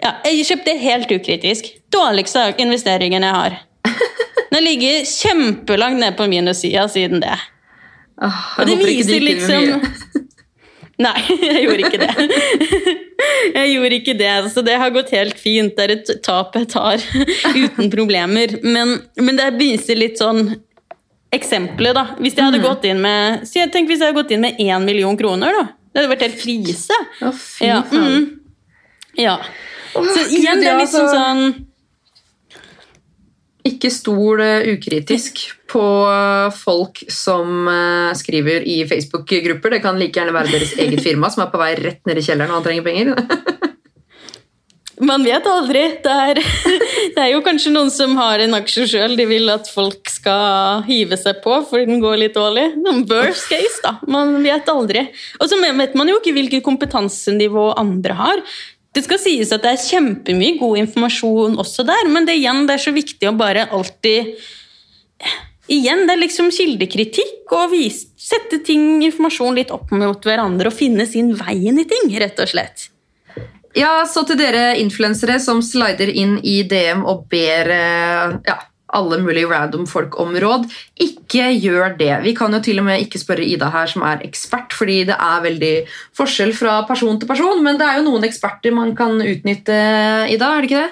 ja, 0.00 0.16
Jeg 0.24 0.46
kjøpte 0.48 0.78
helt 0.80 1.12
ukritisk. 1.12 1.68
Dårligste 1.92 2.54
investeringen 2.58 3.22
jeg 3.22 3.36
har. 3.36 3.58
Den 4.48 4.56
har 4.56 4.64
ligget 4.64 5.08
kjempelangt 5.08 6.00
ned 6.00 6.16
på 6.16 6.26
minussida 6.32 6.88
siden 6.90 7.22
det. 7.22 7.36
Åh, 8.22 8.40
Og 8.62 8.68
det 8.68 8.76
viser 8.82 9.18
med 9.18 9.28
liksom. 9.28 9.86
Nei, 11.02 11.18
jeg 11.48 11.62
gjorde 11.64 11.86
ikke 11.88 12.02
det. 12.02 12.12
Jeg 13.52 13.68
gjorde 13.72 13.96
ikke 13.96 14.12
det, 14.18 14.30
så 14.52 14.62
det 14.66 14.74
har 14.80 14.90
gått 14.94 15.10
helt 15.14 15.38
fint. 15.38 15.72
Det 15.76 15.84
er 15.84 15.92
et 15.94 16.10
tap 16.26 16.56
jeg 16.58 16.66
tar 16.72 17.02
uten 17.54 17.90
problemer. 17.92 18.56
Men, 18.66 18.96
men 19.18 19.38
det 19.38 19.46
viser 19.60 19.98
litt 19.98 20.18
sånn 20.20 20.52
Eksempelet, 21.32 21.94
da. 21.96 22.02
Hvis 22.20 22.34
jeg 22.36 22.44
hadde 22.44 22.60
gått 22.60 22.82
inn 22.84 22.98
med 23.00 23.46
så 23.48 23.62
jeg 23.62 23.70
tenk 23.72 23.88
hvis 23.88 24.02
jeg 24.02 24.10
hadde 24.10 24.18
gått 24.18 24.34
inn 24.34 24.42
med 24.44 24.58
én 24.60 24.84
million 24.84 25.16
kroner, 25.16 25.54
da. 25.56 25.62
Det 25.92 26.02
hadde 26.02 26.10
vært 26.12 26.24
helt 26.26 26.40
krise. 26.42 26.98
Å, 27.24 27.30
fy 27.36 27.70
Ja, 27.70 27.78
faen. 27.88 28.26
mm, 28.26 28.26
ja. 29.22 29.38
Så 29.94 30.26
igjen, 30.28 30.60
det 30.60 30.68
er 30.74 30.80
liksom 30.82 31.08
sånn 31.08 31.42
Ikke 33.68 33.92
stol 33.94 34.40
eh, 34.42 34.72
ukritisk 34.74 35.44
på 35.70 35.82
eh, 36.10 36.54
folk 36.56 37.04
som 37.12 37.68
eh, 37.70 38.10
skriver 38.18 38.66
i 38.66 38.80
Facebook-grupper. 38.90 39.76
Det 39.76 39.82
kan 39.84 40.00
like 40.00 40.18
gjerne 40.18 40.34
være 40.34 40.56
deres 40.56 40.74
eget 40.82 41.02
firma 41.04 41.30
som 41.30 41.44
er 41.44 41.52
på 41.52 41.60
vei 41.62 41.74
rett 41.78 42.02
ned 42.08 42.18
i 42.18 42.24
kjelleren 42.26 42.50
og 42.50 42.60
han 42.60 42.66
trenger 42.66 42.88
penger. 42.88 43.14
Man 45.02 45.24
vet 45.26 45.46
aldri. 45.48 45.82
Det 46.02 46.16
er, 46.26 46.40
det 47.14 47.22
er 47.22 47.30
jo 47.32 47.42
kanskje 47.46 47.72
noen 47.74 47.90
som 47.94 48.14
har 48.18 48.42
en 48.42 48.58
aksje 48.58 48.86
sjøl 48.92 49.16
de 49.18 49.26
vil 49.30 49.50
at 49.50 49.70
folk 49.70 50.10
skal 50.10 50.84
hive 50.86 51.18
seg 51.18 51.40
på 51.44 51.58
fordi 51.70 51.88
den 51.90 52.02
går 52.02 52.20
litt 52.22 52.38
dårlig. 52.38 52.68
Worst 53.10 53.50
case, 53.50 53.80
da. 53.84 53.96
Man 54.10 54.40
vet 54.44 54.68
aldri. 54.70 55.06
Og 55.40 55.50
så 55.50 55.58
vet 55.62 55.98
man 55.98 56.10
jo 56.10 56.18
ikke 56.20 56.34
hvilket 56.36 56.66
kompetansenivå 56.66 57.72
andre 57.80 58.18
har. 58.18 58.44
Det 58.92 59.04
skal 59.06 59.20
sies 59.22 59.52
at 59.54 59.62
det 59.64 59.72
er 59.72 59.84
kjempemye 59.86 60.58
god 60.60 60.82
informasjon 60.82 61.56
også 61.60 61.84
der, 61.88 62.10
men 62.12 62.28
det, 62.28 62.36
igjen, 62.40 62.66
det 62.68 62.76
er 62.76 62.84
så 62.84 62.92
viktig 62.94 63.30
å 63.30 63.36
bare 63.36 63.68
alltid 63.72 64.34
Igjen, 65.72 66.02
det 66.08 66.16
er 66.16 66.20
liksom 66.20 66.48
kildekritikk 66.52 67.52
og 67.54 67.70
vis, 67.72 68.02
sette 68.18 68.58
ting, 68.66 68.98
informasjon 69.06 69.54
litt 69.56 69.70
opp 69.72 69.92
mot 69.94 70.26
hverandre 70.26 70.68
og 70.68 70.74
finne 70.74 71.06
sin 71.08 71.30
vei 71.38 71.54
inn 71.70 71.78
i 71.80 71.86
ting, 71.88 72.10
rett 72.20 72.40
og 72.42 72.50
slett. 72.50 72.88
Ja, 73.78 74.02
så 74.10 74.24
til 74.28 74.36
dere 74.36 74.74
influensere 74.82 75.38
som 75.40 75.62
slider 75.64 76.10
inn 76.10 76.34
i 76.42 76.58
DM 76.68 77.06
og 77.08 77.24
ber 77.32 77.70
eh, 77.72 78.34
ja, 78.50 78.58
alle 78.96 79.18
mulige 79.22 79.50
random 79.50 79.86
folk 79.90 80.18
om 80.20 80.34
råd, 80.36 80.66
ikke 81.00 81.50
gjør 81.56 81.96
det. 81.98 82.12
Vi 82.26 82.34
kan 82.36 82.54
jo 82.54 82.62
til 82.64 82.82
og 82.82 82.88
med 82.88 83.04
ikke 83.04 83.20
spørre 83.20 83.46
Ida 83.46 83.70
her, 83.72 83.90
som 83.90 84.04
er 84.06 84.24
ekspert, 84.26 84.74
fordi 84.76 85.02
det 85.08 85.18
er 85.18 85.44
veldig 85.44 85.74
forskjell 86.18 86.52
fra 86.56 86.80
person 86.88 87.20
til 87.20 87.30
person, 87.30 87.62
men 87.64 87.80
det 87.80 87.88
er 87.88 88.00
jo 88.00 88.08
noen 88.10 88.28
eksperter 88.28 88.74
man 88.76 88.96
kan 88.98 89.16
utnytte, 89.20 89.78
Ida, 90.32 90.52
er 90.52 90.64
det 90.64 90.70
ikke 90.70 90.82
det? 90.82 90.90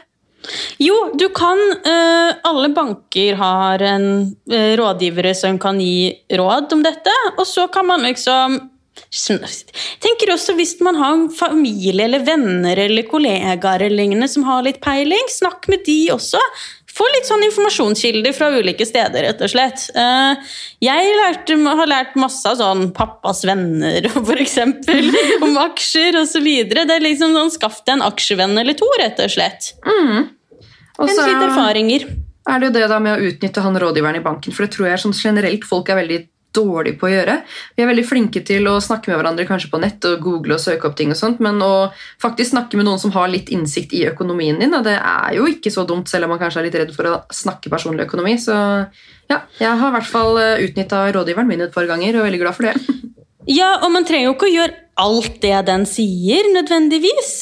Jo, 0.81 0.95
du 1.21 1.27
kan 1.37 1.59
eh, 1.85 2.31
Alle 2.49 2.71
banker 2.73 3.37
har 3.37 3.83
en 3.85 4.07
eh, 4.49 4.73
rådgivere 4.81 5.35
som 5.37 5.59
kan 5.61 5.77
gi 5.81 6.15
råd 6.33 6.73
om 6.73 6.85
dette, 6.85 7.13
og 7.37 7.45
så 7.45 7.67
kan 7.69 7.91
man 7.91 8.07
liksom 8.09 8.57
tenker 10.01 10.33
også 10.35 10.55
Hvis 10.59 10.75
man 10.85 10.99
har 11.01 11.15
en 11.15 11.29
familie 11.33 12.05
eller 12.05 12.25
venner 12.25 12.79
eller 12.79 13.09
kollegaer 13.09 13.87
eller 13.87 13.97
lignende 13.97 14.29
som 14.29 14.45
har 14.45 14.63
litt 14.67 14.81
peiling, 14.85 15.29
snakk 15.29 15.69
med 15.69 15.85
de 15.87 16.11
også. 16.15 16.41
Få 16.91 17.07
litt 17.15 17.29
sånn 17.29 17.45
informasjonskilder 17.47 18.35
fra 18.35 18.49
ulike 18.57 18.87
steder, 18.89 19.23
rett 19.29 19.43
og 19.45 19.51
slett. 19.53 19.85
Eh, 19.95 20.51
Jeg 20.83 21.13
lærte, 21.21 21.57
har 21.81 21.87
lært 21.91 22.17
masse 22.19 22.49
av 22.51 22.59
sånn 22.59 22.91
pappas 22.97 23.45
venner, 23.47 24.09
for 24.31 24.41
eksempel, 24.43 25.13
om 25.47 25.57
aksjer 25.63 26.19
osv. 26.23 26.49
Det 26.73 26.83
er 26.87 27.05
liksom 27.07 27.37
sånn, 27.37 27.53
Skaff 27.55 27.83
deg 27.85 27.99
en 27.99 28.07
aksjevenn 28.09 28.59
eller 28.59 28.75
to, 28.79 28.89
rett 29.01 29.21
og 29.23 29.31
slett. 29.37 29.73
En 29.87 31.09
så 31.09 31.25
litt 31.29 31.47
erfaringer. 31.47 32.09
er 32.51 32.59
det 32.61 32.69
jo 32.71 32.75
det 32.75 32.89
da 32.91 32.99
med 33.01 33.15
å 33.17 33.31
utnytte 33.31 33.63
han 33.65 33.79
rådgiveren 33.79 34.19
i 34.19 34.25
banken, 34.25 34.53
for 34.53 34.67
det 34.67 34.75
tror 34.75 34.91
jeg 34.91 35.01
sånn 35.05 35.17
generelt 35.17 35.65
folk 35.69 35.89
er 35.93 36.01
veldig 36.03 36.21
dårlige 36.57 36.99
på 37.01 37.09
å 37.09 37.13
gjøre. 37.13 37.37
Vi 37.77 37.85
er 37.85 37.91
veldig 37.91 38.07
flinke 38.07 38.43
til 38.47 38.67
å 38.71 38.79
snakke 38.83 39.11
med 39.11 39.21
hverandre 39.21 39.47
kanskje 39.49 39.71
på 39.73 39.81
nett 39.83 40.07
og 40.09 40.25
google 40.25 40.57
og 40.57 40.63
søke 40.63 40.89
opp 40.89 40.97
ting 40.99 41.15
og 41.15 41.19
sånt, 41.21 41.43
men 41.45 41.61
å 41.65 41.91
faktisk 42.23 42.55
snakke 42.55 42.81
med 42.81 42.89
noen 42.89 43.03
som 43.03 43.15
har 43.15 43.31
litt 43.33 43.53
innsikt 43.55 43.95
i 43.97 44.07
økonomien 44.11 44.59
din, 44.61 44.75
og 44.77 44.87
det 44.87 44.97
er 44.99 45.39
jo 45.39 45.47
ikke 45.51 45.73
så 45.75 45.87
dumt, 45.89 46.11
selv 46.11 46.27
om 46.27 46.35
man 46.35 46.43
kanskje 46.43 46.63
er 46.63 46.69
litt 46.69 46.81
redd 46.83 46.95
for 46.97 47.11
å 47.11 47.17
snakke 47.35 47.73
personlig 47.73 48.09
økonomi. 48.09 48.37
Så 48.43 48.55
ja, 49.31 49.43
jeg 49.61 49.71
har 49.71 49.93
i 49.93 49.97
hvert 49.99 50.11
fall 50.11 50.41
utnytta 50.67 51.07
rådgiveren 51.15 51.51
min 51.51 51.67
et 51.67 51.75
par 51.75 51.89
ganger 51.91 52.17
og 52.17 52.25
er 52.25 52.31
veldig 52.31 52.43
glad 52.45 52.59
for 52.59 52.71
det. 52.71 52.77
Ja, 53.49 53.81
og 53.81 53.89
man 53.95 54.05
trenger 54.07 54.29
jo 54.29 54.35
ikke 54.37 54.47
å 54.51 54.53
gjøre 54.53 54.75
alt 55.01 55.39
det 55.43 55.57
den 55.67 55.87
sier, 55.89 56.45
nødvendigvis. 56.55 57.33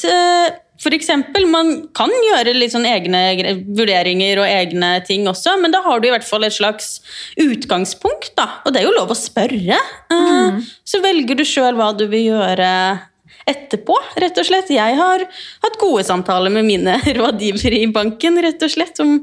Eh, 0.79 0.83
For 0.83 0.95
eksempel, 0.95 1.45
man 1.51 1.89
kan 1.93 2.09
gjøre 2.09 2.55
litt 2.55 2.71
sånn 2.71 2.87
egne 2.87 3.21
vurderinger 3.67 4.39
og 4.39 4.47
egne 4.47 5.03
ting 5.05 5.27
også, 5.27 5.57
men 5.61 5.71
da 5.75 5.81
har 5.83 5.99
du 5.99 6.07
i 6.07 6.13
hvert 6.13 6.27
fall 6.27 6.47
et 6.47 6.55
slags 6.55 7.01
utgangspunkt, 7.37 8.33
da. 8.39 8.61
Og 8.65 8.73
det 8.73 8.81
er 8.81 8.87
jo 8.87 8.95
lov 8.95 9.11
å 9.11 9.17
spørre. 9.17 9.77
Mm. 10.11 10.63
Så 10.87 11.03
velger 11.03 11.35
du 11.35 11.43
sjøl 11.43 11.75
hva 11.75 11.91
du 11.97 12.07
vil 12.07 12.29
gjøre 12.31 12.71
etterpå, 13.49 13.95
rett 14.21 14.37
og 14.37 14.45
slett. 14.45 14.71
Jeg 14.73 14.97
har 14.99 15.23
hatt 15.63 15.77
gode 15.81 16.03
samtaler 16.05 16.53
med 16.53 16.67
mine 16.67 16.97
rådgivere 17.19 17.81
i 17.83 17.89
banken, 17.91 18.39
rett 18.43 18.61
og 18.65 18.71
slett. 18.73 18.99
Om, 19.03 19.15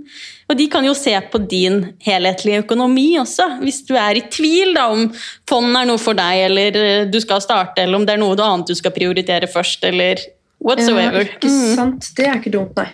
og 0.50 0.58
de 0.58 0.68
kan 0.72 0.86
jo 0.86 0.94
se 0.98 1.14
på 1.32 1.40
din 1.48 1.82
helhetlige 2.04 2.64
økonomi 2.64 3.08
også. 3.22 3.48
Hvis 3.62 3.82
du 3.88 3.94
er 3.98 4.18
i 4.18 4.26
tvil 4.32 4.74
da, 4.76 4.88
om 4.92 5.08
fond 5.48 5.78
er 5.78 5.88
noe 5.88 6.02
for 6.02 6.18
deg, 6.18 6.46
eller 6.48 6.80
eh, 6.80 7.04
du 7.10 7.20
skal 7.22 7.44
starte, 7.44 7.84
eller 7.84 8.00
om 8.00 8.06
det 8.08 8.16
er 8.16 8.22
noe 8.22 8.38
annet 8.38 8.72
du 8.72 8.78
skal 8.78 8.94
prioritere 8.96 9.50
først, 9.50 9.86
eller 9.86 10.22
whatsoever. 10.66 11.22
Ja, 11.24 11.34
ikke 11.38 11.52
sant? 11.78 12.12
Det 12.18 12.28
er 12.28 12.40
ikke 12.40 12.54
dumt, 12.58 12.76
nei. 12.78 12.90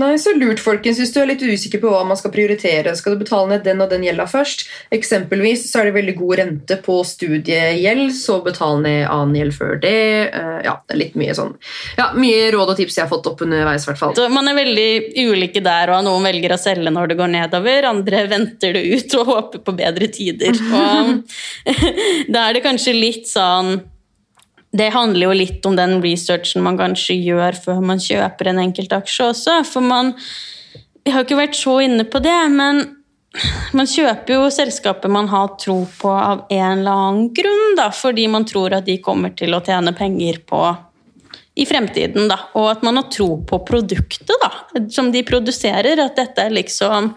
Nei, 0.00 0.14
så 0.20 0.32
lurt, 0.36 0.60
folkens. 0.62 0.98
Hvis 1.00 1.12
du 1.12 1.18
er 1.20 1.28
litt 1.32 1.42
usikker 1.44 1.80
på 1.82 1.90
hva 1.92 2.02
man 2.08 2.16
skal 2.18 2.32
prioritere, 2.32 2.94
skal 2.96 3.14
du 3.14 3.22
betale 3.24 3.50
ned 3.50 3.64
den 3.66 3.82
og 3.84 3.90
den 3.92 4.04
gjelda 4.06 4.24
først. 4.30 4.64
Eksempelvis 4.94 5.66
så 5.68 5.82
er 5.82 5.90
det 5.90 5.96
veldig 5.98 6.14
god 6.16 6.34
rente 6.40 6.78
på 6.84 6.98
studiegjeld, 7.06 8.06
så 8.16 8.38
betal 8.44 8.80
ned 8.84 9.04
annen 9.10 9.36
gjeld 9.36 9.56
før 9.58 9.76
det. 9.82 9.98
Eh, 10.32 10.58
ja, 10.66 10.78
det 10.88 10.98
litt 11.00 11.18
mye 11.20 11.36
sånn. 11.36 11.54
Ja, 11.98 12.10
Mye 12.16 12.50
råd 12.54 12.74
og 12.74 12.78
tips 12.78 12.98
jeg 12.98 13.06
har 13.06 13.12
fått 13.12 13.28
opp 13.28 13.44
underveis, 13.44 13.84
i 13.84 13.90
hvert 13.90 14.00
fall. 14.00 14.16
Så 14.16 14.28
man 14.32 14.48
er 14.48 14.56
veldig 14.56 14.88
ulike 15.26 15.64
der, 15.64 15.92
og 15.96 16.04
noen 16.06 16.28
velger 16.30 16.56
å 16.56 16.60
selge 16.60 16.92
når 16.92 17.12
det 17.12 17.18
går 17.20 17.32
nedover, 17.36 17.90
andre 17.92 18.26
venter 18.32 18.76
det 18.78 18.84
ut 18.88 19.18
og 19.20 19.32
håper 19.32 19.64
på 19.66 19.76
bedre 19.76 20.08
tider. 20.12 20.56
Og 20.82 21.18
da 22.32 22.46
er 22.48 22.56
det 22.56 22.62
kanskje 22.64 22.94
litt 22.96 23.28
sånn 23.28 23.76
Det 24.72 24.88
handler 24.94 25.26
jo 25.26 25.36
litt 25.36 25.66
om 25.68 25.76
den 25.76 25.98
researchen 26.00 26.64
man 26.64 26.78
kanskje 26.80 27.18
gjør 27.20 27.58
før 27.66 27.82
man 27.84 28.00
kjøper 28.00 28.50
en 28.50 28.62
enkeltaksje 28.62 29.28
også, 29.34 29.60
for 29.68 29.84
man 29.84 30.14
Vi 31.02 31.10
har 31.10 31.24
ikke 31.24 31.34
vært 31.34 31.56
så 31.58 31.80
inne 31.82 32.04
på 32.06 32.20
det, 32.22 32.40
men 32.54 32.76
man 33.74 33.88
kjøper 33.90 34.36
jo 34.36 34.50
selskaper 34.54 35.10
man 35.10 35.26
har 35.32 35.56
tro 35.58 35.80
på 35.98 36.12
av 36.14 36.44
en 36.46 36.78
eller 36.78 36.92
annen 36.92 37.32
grunn, 37.34 37.74
da, 37.74 37.88
fordi 37.90 38.28
man 38.30 38.46
tror 38.46 38.76
at 38.76 38.86
de 38.86 39.00
kommer 39.02 39.32
til 39.34 39.56
å 39.56 39.62
tjene 39.66 39.90
penger 39.98 40.38
på 40.46 40.60
i 41.58 41.66
fremtiden, 41.66 42.30
da, 42.30 42.38
og 42.54 42.68
at 42.70 42.84
man 42.86 43.00
har 43.00 43.08
tro 43.12 43.40
på 43.48 43.58
produktet 43.66 44.30
da, 44.44 44.52
som 44.92 45.10
de 45.12 45.24
produserer, 45.26 46.00
at 46.00 46.16
dette 46.16 46.44
er 46.46 46.54
liksom 46.54 47.10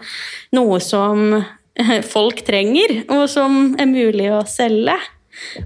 noe 0.58 0.80
som 0.82 1.28
folk 2.14 2.42
trenger, 2.48 3.04
og 3.06 3.28
som 3.30 3.76
er 3.78 3.86
mulig 3.86 4.32
å 4.34 4.42
selge 4.50 4.98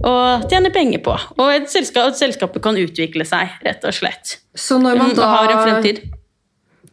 og 0.01 0.47
tjene 0.51 0.73
penger 0.75 1.03
på. 1.05 1.16
Og 1.39 1.53
et 1.55 1.68
selskap, 1.73 2.12
at 2.12 2.21
selskapet 2.21 2.62
kan 2.64 2.79
utvikle 2.79 3.27
seg, 3.29 3.59
rett 3.66 3.85
og 3.87 3.97
slett. 3.97 4.39
Så 4.55 4.81
når 4.83 4.99
man 5.01 5.14
da, 5.16 5.29
har 5.35 5.53
en 5.55 5.62
fremtid. 5.64 6.03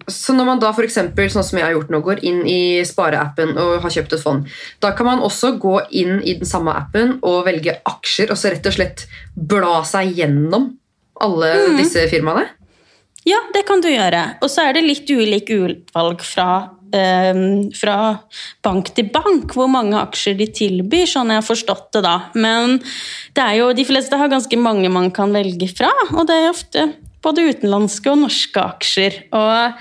Så 0.08 0.32
når 0.32 0.48
man 0.48 0.60
da 0.64 0.70
eksempel, 0.72 1.28
sånn 1.32 1.44
som 1.44 1.60
jeg 1.60 1.68
har 1.68 1.74
gjort 1.76 1.90
nå, 1.92 2.00
går 2.06 2.22
inn 2.28 2.44
i 2.48 2.60
spareappen 2.88 3.58
og 3.60 3.82
har 3.84 3.92
kjøpt 3.92 4.16
et 4.16 4.24
fond, 4.24 4.46
da 4.84 4.94
kan 4.96 5.10
man 5.10 5.24
også 5.26 5.58
gå 5.60 5.74
inn 6.00 6.22
i 6.22 6.38
den 6.40 6.48
samme 6.48 6.76
appen 6.80 7.18
og 7.28 7.44
velge 7.50 7.76
aksjer, 7.84 8.32
og 8.32 8.40
så 8.40 8.54
rett 8.54 8.70
og 8.70 8.78
slett 8.78 9.08
bla 9.36 9.82
seg 9.88 10.14
gjennom 10.16 10.72
alle 11.20 11.52
mm. 11.74 11.82
disse 11.82 12.06
firmaene? 12.12 12.46
Ja, 13.28 13.42
det 13.52 13.66
kan 13.68 13.82
du 13.84 13.90
gjøre. 13.92 14.22
Og 14.40 14.52
så 14.52 14.70
er 14.70 14.78
det 14.78 14.86
litt 14.86 15.10
ulik 15.12 15.52
utvalg 15.52 16.24
fra, 16.24 16.77
fra 16.92 17.98
bank 18.64 18.94
til 18.96 19.10
bank, 19.14 19.56
hvor 19.58 19.68
mange 19.72 19.98
aksjer 20.00 20.38
de 20.40 20.48
tilbyr, 20.56 21.08
sånn 21.10 21.34
jeg 21.34 21.42
har 21.42 21.48
forstått 21.48 21.90
det 21.98 22.04
da. 22.06 22.16
Men 22.38 22.78
det 23.36 23.44
er 23.44 23.58
jo, 23.60 23.74
de 23.76 23.86
fleste 23.88 24.20
har 24.20 24.32
ganske 24.32 24.60
mange 24.62 24.92
man 24.94 25.12
kan 25.16 25.36
velge 25.36 25.68
fra, 25.72 25.92
og 26.14 26.28
det 26.30 26.38
er 26.38 26.52
ofte 26.52 26.86
både 27.26 27.50
utenlandske 27.52 28.14
og 28.14 28.22
norske 28.24 28.64
aksjer. 28.64 29.20
Og 29.36 29.78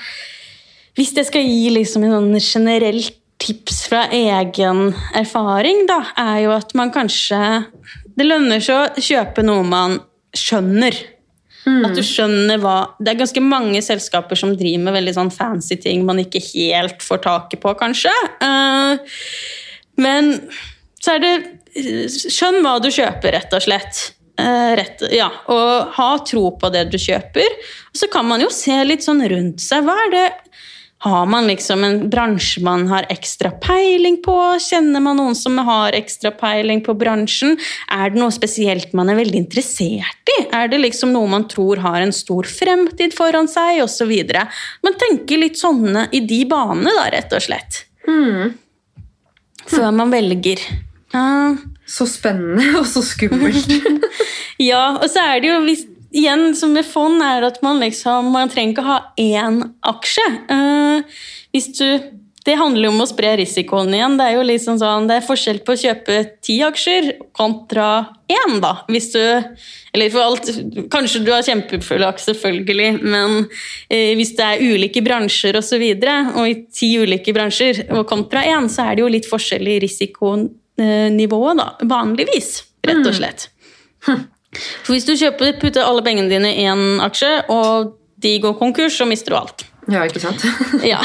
hvis 0.96 1.14
jeg 1.16 1.28
skal 1.28 1.46
gi 1.46 1.70
liksom 1.74 2.07
en 2.07 2.16
sånn 2.16 2.40
generelt 2.40 3.18
tips 3.42 3.82
fra 3.90 4.07
egen 4.16 4.88
erfaring, 5.14 5.84
da, 5.88 6.00
er 6.16 6.40
jo 6.46 6.54
at 6.57 6.72
man 6.78 6.92
kanskje 6.94 7.40
Det 8.16 8.24
lønner 8.24 8.62
seg 8.64 8.78
å 8.96 9.02
kjøpe 9.04 9.42
noe 9.44 9.61
man 9.68 9.98
skjønner. 10.32 10.96
At 11.66 11.96
du 11.98 12.02
skjønner 12.06 12.60
hva 12.62 12.76
Det 13.02 13.10
er 13.10 13.18
ganske 13.18 13.42
mange 13.42 13.80
selskaper 13.82 14.38
som 14.38 14.54
driver 14.54 14.84
med 14.86 14.94
veldig 15.00 15.14
sånn 15.16 15.32
fancy 15.34 15.78
ting 15.82 16.04
man 16.06 16.22
ikke 16.22 16.42
helt 16.52 17.02
får 17.02 17.24
taket 17.24 17.62
på, 17.62 17.72
kanskje. 17.80 18.12
Uh, 18.38 18.94
men 20.02 20.36
så 21.02 21.16
er 21.16 21.24
det 21.24 21.36
Skjønn 21.76 22.62
hva 22.64 22.78
du 22.80 22.88
kjøper, 22.88 23.34
rett 23.34 23.52
og 23.52 23.60
slett. 23.60 23.98
Uh, 24.40 24.72
rett, 24.78 25.02
ja, 25.12 25.26
og 25.52 25.92
ha 25.96 26.08
tro 26.24 26.46
på 26.56 26.70
det 26.72 26.86
du 26.88 26.96
kjøper. 27.00 27.58
Og 27.90 28.00
så 28.00 28.08
kan 28.12 28.24
man 28.28 28.40
jo 28.40 28.48
se 28.52 28.78
litt 28.86 29.04
sånn 29.04 29.20
rundt 29.28 29.60
seg. 29.64 29.84
Hva 29.84 29.96
er 30.06 30.14
det 30.14 30.24
har 30.99 31.26
man 31.28 31.47
liksom 31.47 31.84
en 31.84 31.99
bransje 32.11 32.62
man 32.64 32.86
har 32.88 33.07
ekstra 33.12 33.51
peiling 33.62 34.16
på? 34.24 34.34
Kjenner 34.62 35.03
man 35.05 35.18
noen 35.20 35.36
som 35.36 35.59
har 35.59 35.92
ekstra 35.97 36.32
peiling 36.32 36.80
på 36.86 36.94
bransjen? 36.97 37.59
Er 37.92 38.11
det 38.11 38.20
noe 38.20 38.32
spesielt 38.34 38.94
man 38.97 39.12
er 39.12 39.18
veldig 39.20 39.42
interessert 39.44 40.32
i? 40.38 40.38
Er 40.57 40.72
det 40.72 40.80
liksom 40.80 41.12
noe 41.12 41.28
man 41.28 41.44
tror 41.53 41.82
har 41.84 42.01
en 42.01 42.14
stor 42.16 42.49
fremtid 42.49 43.12
foran 43.16 43.49
seg, 43.51 43.82
osv.? 43.84 44.14
Man 44.86 44.97
tenker 44.99 45.44
litt 45.44 45.61
sånne 45.61 46.09
i 46.16 46.24
de 46.24 46.42
banene, 46.49 46.94
da, 46.97 47.11
rett 47.12 47.36
og 47.36 47.44
slett. 47.44 47.82
Før 49.68 49.92
man 49.92 50.14
velger. 50.14 50.64
Ja. 51.12 51.57
Så 51.86 52.09
spennende 52.11 52.80
og 52.80 52.88
så 52.90 53.05
skummelt. 53.05 53.70
Ja, 54.57 54.97
og 54.97 55.11
så 55.12 55.20
er 55.20 55.42
det 55.44 55.51
jo 55.51 55.57
hvis, 55.66 55.82
igjen 56.14 56.50
som 56.59 56.74
med 56.76 56.86
fond, 56.86 57.22
er 57.22 57.46
at 57.46 57.62
man 57.64 57.80
liksom 57.82 58.30
Man 58.34 58.52
trenger 58.52 58.74
ikke 58.74 58.86
ha 58.86 58.98
én 59.18 59.62
aksje. 59.86 60.26
Eh, 60.52 61.18
hvis 61.54 61.72
du 61.78 61.86
det 62.46 62.54
handler 62.54 62.86
jo 62.86 62.92
om 62.94 63.02
å 63.02 63.09
spre 63.11 63.32
risikoen 63.40 63.90
igjen. 63.94 64.14
Det 64.18 64.26
er 64.28 64.36
jo 64.36 64.44
liksom 64.46 64.76
sånn, 64.78 65.09
det 65.11 65.18
er 65.18 65.24
forskjell 65.26 65.59
på 65.66 65.74
å 65.74 65.80
kjøpe 65.80 66.18
ti 66.46 66.61
aksjer 66.62 67.09
kontra 67.34 67.88
én, 68.30 68.61
da. 68.62 68.76
Hvis 68.90 69.11
du 69.14 69.22
Eller 69.96 70.12
for 70.12 70.22
alt 70.22 70.50
Kanskje 70.92 71.24
du 71.24 71.32
har 71.32 71.42
kjempeflaks, 71.42 72.28
selvfølgelig, 72.28 73.00
men 73.02 73.48
eh, 73.90 74.12
hvis 74.18 74.34
det 74.38 74.46
er 74.46 74.62
ulike 74.62 75.02
bransjer 75.02 75.59
osv., 75.59 75.64
og, 75.64 75.68
så 75.72 75.80
videre, 75.82 76.14
og 76.36 76.46
i 76.46 76.54
ti 76.70 76.92
ulike 77.00 77.34
bransjer 77.34 77.82
og 77.96 78.07
kontra 78.07 78.44
én, 78.46 78.70
så 78.70 78.86
er 78.86 78.94
det 78.94 79.07
jo 79.07 79.11
litt 79.16 79.26
forskjell 79.26 79.66
i 79.72 79.80
risikonivået, 79.82 81.59
da. 81.64 81.68
Vanligvis, 81.96 82.52
rett 82.86 83.02
og 83.02 83.18
slett. 83.18 83.50
For 84.86 84.94
hvis 84.94 85.07
du 85.09 85.14
kjøper, 85.14 85.57
putter 85.62 85.86
alle 85.86 86.04
pengene 86.07 86.30
dine 86.32 86.52
i 86.57 86.66
en 86.70 87.00
aksje, 87.04 87.32
og 87.52 87.94
de 88.22 88.36
går 88.42 88.57
konkurs, 88.59 88.96
så 88.98 89.07
mister 89.09 89.34
du 89.34 89.40
alt. 89.40 89.66
Ja, 89.92 90.02
ikke 90.07 90.22
sant? 90.22 90.42
Ja. 90.92 90.98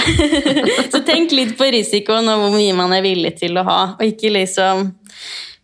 så 0.92 1.04
tenk 1.06 1.34
litt 1.36 1.54
på 1.60 1.70
risikoen 1.74 2.30
og 2.32 2.46
hvor 2.46 2.56
mye 2.56 2.74
man 2.78 2.94
er 2.96 3.06
villig 3.06 3.36
til 3.42 3.58
å 3.62 3.66
ha. 3.68 3.80
Og 4.00 4.06
ikke 4.08 4.34
liksom 4.34 4.90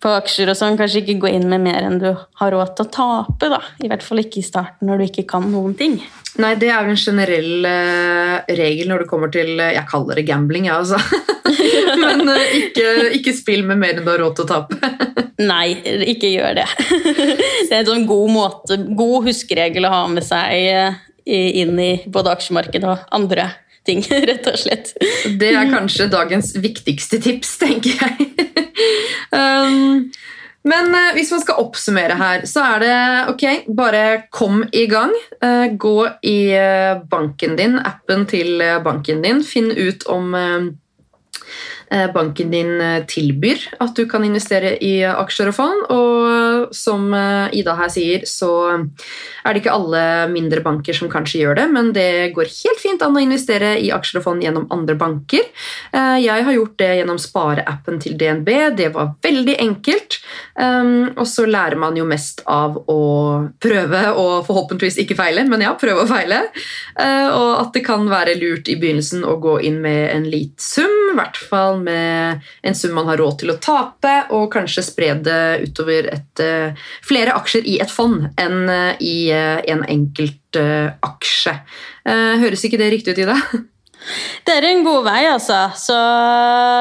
på 0.04 0.12
aksjer 0.14 0.52
og 0.52 0.58
sånn, 0.60 0.78
kanskje 0.78 1.02
ikke 1.02 1.18
gå 1.24 1.32
inn 1.34 1.48
med 1.50 1.64
mer 1.64 1.88
enn 1.88 1.98
du 2.02 2.12
har 2.14 2.54
råd 2.54 2.76
til 2.78 2.86
å 2.86 2.92
tape. 2.94 3.50
da. 3.50 3.62
I 3.82 3.90
hvert 3.90 4.06
fall 4.06 4.22
ikke 4.22 4.44
i 4.44 4.46
starten 4.46 4.90
når 4.90 5.02
du 5.02 5.08
ikke 5.08 5.26
kan 5.32 5.48
noen 5.50 5.74
ting. 5.78 5.98
Nei, 6.38 6.54
det 6.62 6.70
er 6.70 6.86
jo 6.86 6.94
en 6.94 7.02
generell 7.02 7.66
eh, 7.66 8.36
regel 8.60 8.92
når 8.92 9.04
det 9.04 9.10
kommer 9.10 9.32
til 9.34 9.56
eh, 9.58 9.74
Jeg 9.74 9.90
kaller 9.90 10.20
det 10.20 10.28
gambling, 10.28 10.70
jeg, 10.70 10.84
altså. 10.84 11.02
Men 12.04 12.30
eh, 12.30 12.56
ikke, 12.62 12.88
ikke 13.18 13.34
spill 13.36 13.64
med 13.68 13.80
mer 13.82 13.98
enn 13.98 14.06
du 14.06 14.12
har 14.12 14.22
råd 14.22 14.38
til 14.38 14.48
å 14.48 14.50
tape. 14.50 14.92
Nei, 15.52 15.78
ikke 16.14 16.32
gjør 16.34 16.60
det. 16.60 16.68
det 17.68 17.72
er 17.72 17.82
en 17.82 17.92
sånn 17.92 18.08
god 18.10 18.34
måte, 18.34 18.80
god 18.98 19.30
huskeregel 19.30 19.88
å 19.88 19.94
ha 19.94 20.04
med 20.12 20.26
seg 20.26 20.58
eh, 20.58 21.00
inn 21.28 21.78
i 21.82 21.92
både 22.08 22.36
aksjemarkedet 22.38 22.90
og 22.90 23.18
andre 23.18 23.52
ting, 23.88 24.02
rett 24.04 24.48
og 24.50 24.60
slett. 24.60 24.96
Det 25.40 25.54
er 25.56 25.70
kanskje 25.72 26.10
dagens 26.12 26.56
viktigste 26.60 27.22
tips, 27.24 27.54
tenker 27.62 28.02
jeg. 28.02 28.32
um, 29.32 30.10
men 30.68 30.90
eh, 30.98 31.14
hvis 31.16 31.32
man 31.32 31.44
skal 31.46 31.62
oppsummere 31.62 32.18
her, 32.20 32.44
så 32.50 32.66
er 32.74 32.84
det 32.84 32.98
ok, 33.32 33.46
bare 33.78 34.04
kom 34.36 34.66
i 34.76 34.84
gang. 34.92 35.14
Gå 35.80 35.96
i 36.28 36.40
banken 37.08 37.56
din, 37.56 37.78
appen 37.80 38.26
til 38.28 38.60
banken 38.84 39.24
din. 39.24 39.40
Finn 39.48 39.72
ut 39.72 40.04
om 40.12 40.36
banken 42.14 42.52
din 42.52 42.82
eh, 42.82 43.06
tilbyr 43.08 43.64
at 43.80 43.96
du 43.96 44.06
kan 44.10 44.26
investere 44.26 44.76
i 44.84 44.98
eh, 45.02 45.14
aksjer 45.14 45.52
og 45.52 45.56
fond. 45.56 45.84
Og 45.94 46.76
som 46.76 47.08
eh, 47.16 47.58
Ida 47.60 47.76
her 47.80 47.92
sier, 47.94 48.26
så 48.28 48.52
er 48.68 49.54
det 49.54 49.62
ikke 49.62 49.76
alle 49.76 50.04
mindre 50.32 50.64
banker 50.66 50.98
som 50.98 51.12
kanskje 51.12 51.44
gjør 51.44 51.60
det, 51.62 51.68
men 51.74 51.94
det 51.96 52.10
går 52.36 52.52
helt 52.52 52.82
fint 52.82 53.04
an 53.06 53.16
å 53.18 53.24
investere 53.24 53.76
i 53.80 53.92
aksjer 53.96 54.22
og 54.22 54.28
fond 54.28 54.44
gjennom 54.44 54.68
andre 54.74 54.98
banker. 55.00 55.48
Eh, 55.94 56.18
Jeg 56.26 56.48
har 56.48 56.58
gjort 56.58 56.78
det 56.82 56.92
gjennom 57.00 57.22
spareappen 57.22 58.02
til 58.04 58.18
DNB. 58.20 58.52
Det 58.78 58.92
var 58.96 59.14
veldig 59.24 59.58
enkelt. 59.64 60.20
Um, 60.58 61.14
og 61.16 61.28
så 61.30 61.46
lærer 61.46 61.78
man 61.80 61.96
jo 61.98 62.06
mest 62.08 62.42
av 62.50 62.80
å 62.90 63.02
prøve 63.62 64.02
og 64.18 64.48
forhåpentligvis 64.48 64.98
ikke 65.04 65.18
feile, 65.20 65.44
men 65.50 65.64
ja, 65.64 65.74
prøve 65.78 66.04
og 66.04 66.10
feile. 66.10 66.42
Eh, 66.98 67.28
og 67.30 67.52
at 67.62 67.74
det 67.76 67.84
kan 67.86 68.08
være 68.10 68.38
lurt 68.42 68.70
i 68.72 68.78
begynnelsen 68.80 69.26
å 69.28 69.38
gå 69.42 69.58
inn 69.68 69.80
med 69.84 70.02
en 70.16 70.28
lit 70.30 70.56
sum, 70.62 70.97
i 71.18 71.22
hvert 71.22 71.38
fall 71.50 71.80
med 71.82 72.46
en 72.62 72.78
sum 72.78 72.94
man 72.98 73.10
har 73.10 73.18
råd 73.22 73.40
til 73.42 73.54
å 73.54 73.58
tape, 73.62 74.14
og 74.38 74.52
kanskje 74.54 74.86
spre 74.86 75.14
det 75.26 75.42
utover 75.66 76.12
et, 76.14 76.44
eh, 76.44 76.78
flere 77.06 77.34
aksjer 77.38 77.66
i 77.66 77.80
et 77.82 77.92
fond 77.92 78.30
enn 78.38 78.70
eh, 78.70 79.02
i 79.02 79.16
eh, 79.34 79.64
en 79.74 79.84
enkelt 79.88 80.36
aksje. 81.04 81.52
Høres 82.08 82.64
ikke 82.66 82.80
det 82.80 82.88
riktig 82.94 83.14
ut, 83.14 83.20
Ida? 83.26 83.36
Det 84.48 84.54
er 84.56 84.66
en 84.70 84.84
god 84.86 85.04
vei, 85.08 85.22
altså. 85.28 85.58
Så 85.78 85.96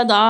da, 0.07 0.21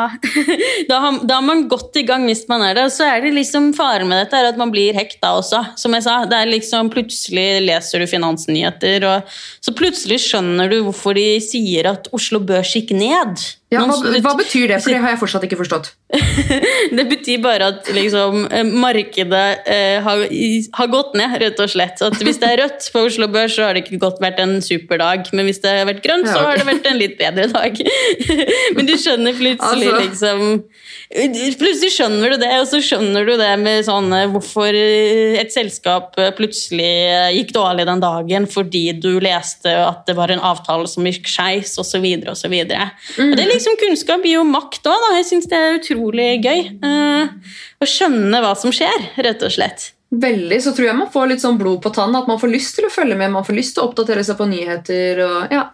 da 0.89 1.01
har 1.03 1.45
man 1.45 1.67
godt 1.69 1.99
i 2.01 2.05
gang 2.09 2.25
hvis 2.29 2.47
man 2.51 2.65
er 2.65 2.77
det. 2.79 2.87
Og 2.89 2.95
så 2.95 3.09
er 3.11 3.25
det 3.25 3.35
liksom 3.37 3.73
faren 3.77 4.09
med 4.09 4.23
dette 4.23 4.39
er 4.39 4.49
at 4.51 4.61
man 4.61 4.73
blir 4.73 4.97
hekta 4.97 5.35
også, 5.37 5.63
som 5.79 5.97
jeg 5.97 6.07
sa. 6.07 6.19
Det 6.29 6.41
er 6.41 6.53
liksom 6.53 6.93
Plutselig 6.97 7.61
leser 7.67 8.01
du 8.01 8.09
finansnyheter, 8.09 9.05
og 9.11 9.37
så 9.65 9.75
plutselig 9.77 10.21
skjønner 10.25 10.71
du 10.73 10.79
hvorfor 10.87 11.17
de 11.19 11.27
sier 11.45 11.91
at 11.91 12.09
Oslo 12.17 12.41
Børs 12.47 12.73
gikk 12.79 12.95
ned. 12.97 13.43
Ja, 13.75 13.81
hva, 13.83 13.97
hva 14.23 14.33
betyr 14.39 14.71
det? 14.71 14.77
For 14.85 14.95
det 14.95 15.01
har 15.03 15.11
jeg 15.11 15.19
fortsatt 15.19 15.45
ikke 15.49 15.57
forstått. 15.59 15.89
Det 16.97 17.05
betyr 17.11 17.41
bare 17.43 17.73
at 17.73 17.89
liksom, 17.91 18.45
eh, 18.55 18.63
markedet 18.63 19.67
eh, 19.67 19.97
har, 20.05 20.23
har 20.79 20.91
gått 20.93 21.17
ned, 21.19 21.35
rett 21.43 21.63
og 21.65 21.73
slett. 21.73 21.99
At 22.07 22.15
hvis 22.23 22.39
det 22.39 22.53
er 22.53 22.63
rødt 22.63 22.87
på 22.95 23.03
Oslo 23.09 23.27
Børs, 23.33 23.57
så 23.57 23.67
har 23.67 23.75
det 23.75 23.83
ikke 23.83 23.99
godt 24.05 24.23
vært 24.23 24.39
en 24.43 24.61
super 24.63 25.03
dag. 25.03 25.27
Men 25.35 25.51
hvis 25.51 25.59
det 25.65 25.73
har 25.81 25.91
vært 25.91 26.05
grønt, 26.07 26.31
så 26.31 26.45
har 26.47 26.61
det 26.61 26.69
vært 26.69 26.87
en 26.93 27.01
litt 27.01 27.19
bedre 27.19 27.49
dag. 27.51 27.83
Men 28.79 28.87
du 28.87 28.95
skjønner 28.95 29.35
plutselig 29.35 29.91
Altså. 29.91 30.03
liksom 30.05 30.47
Plutselig 31.11 31.93
skjønner 31.95 32.35
du 32.35 32.41
det, 32.43 32.51
og 32.59 32.67
så 32.67 32.81
skjønner 32.83 33.27
du 33.29 33.35
det 33.39 33.53
med 33.63 33.85
sånn 33.87 34.11
eh, 34.17 34.27
hvorfor 34.33 34.75
eh, 34.75 35.37
et 35.39 35.55
selskap 35.55 36.17
eh, 36.19 36.33
plutselig 36.35 36.89
gikk 37.37 37.53
dårlig 37.55 37.87
den 37.87 38.03
dagen 38.03 38.49
fordi 38.51 38.85
du 38.99 39.21
leste 39.23 39.71
at 39.71 40.03
det 40.09 40.17
var 40.19 40.33
en 40.35 40.43
avtale 40.43 40.89
som 40.91 41.07
gikk 41.07 41.29
skeis, 41.31 41.77
osv. 41.79 42.07
osv. 42.33 42.57
Og 42.57 43.37
det 43.37 43.45
er 43.45 43.53
liksom 43.53 43.79
kunnskap 43.81 44.27
gir 44.27 44.41
jo 44.41 44.47
makt 44.49 44.91
òg. 44.91 45.11
Jeg 45.21 45.29
syns 45.31 45.51
det 45.51 45.61
er 45.61 45.79
utrolig 45.79 46.31
gøy. 46.43 46.65
uh, 46.83 47.31
å 47.81 47.89
skjønne 47.89 48.41
hva 48.43 48.55
som 48.59 48.75
skjer, 48.75 49.13
rett 49.23 49.45
og 49.47 49.53
slett. 49.53 49.93
Veldig, 50.17 50.59
så 50.63 50.73
tror 50.75 50.87
jeg 50.87 50.99
man 50.99 51.11
får 51.13 51.31
litt 51.33 51.43
sånn 51.43 51.59
blod 51.59 51.81
på 51.83 51.91
tann, 51.95 52.15
at 52.15 52.29
man 52.31 52.39
får 52.39 52.53
lyst 52.53 52.77
til 52.79 52.87
å 52.87 52.93
følge 52.93 53.17
med, 53.19 53.33
man 53.35 53.47
får 53.47 53.57
lyst 53.59 53.75
til 53.77 53.83
å 53.83 53.89
oppdatere 53.91 54.23
seg 54.25 54.39
på 54.39 54.47
nyheter 54.49 55.23
og 55.25 55.55
ja, 55.55 55.65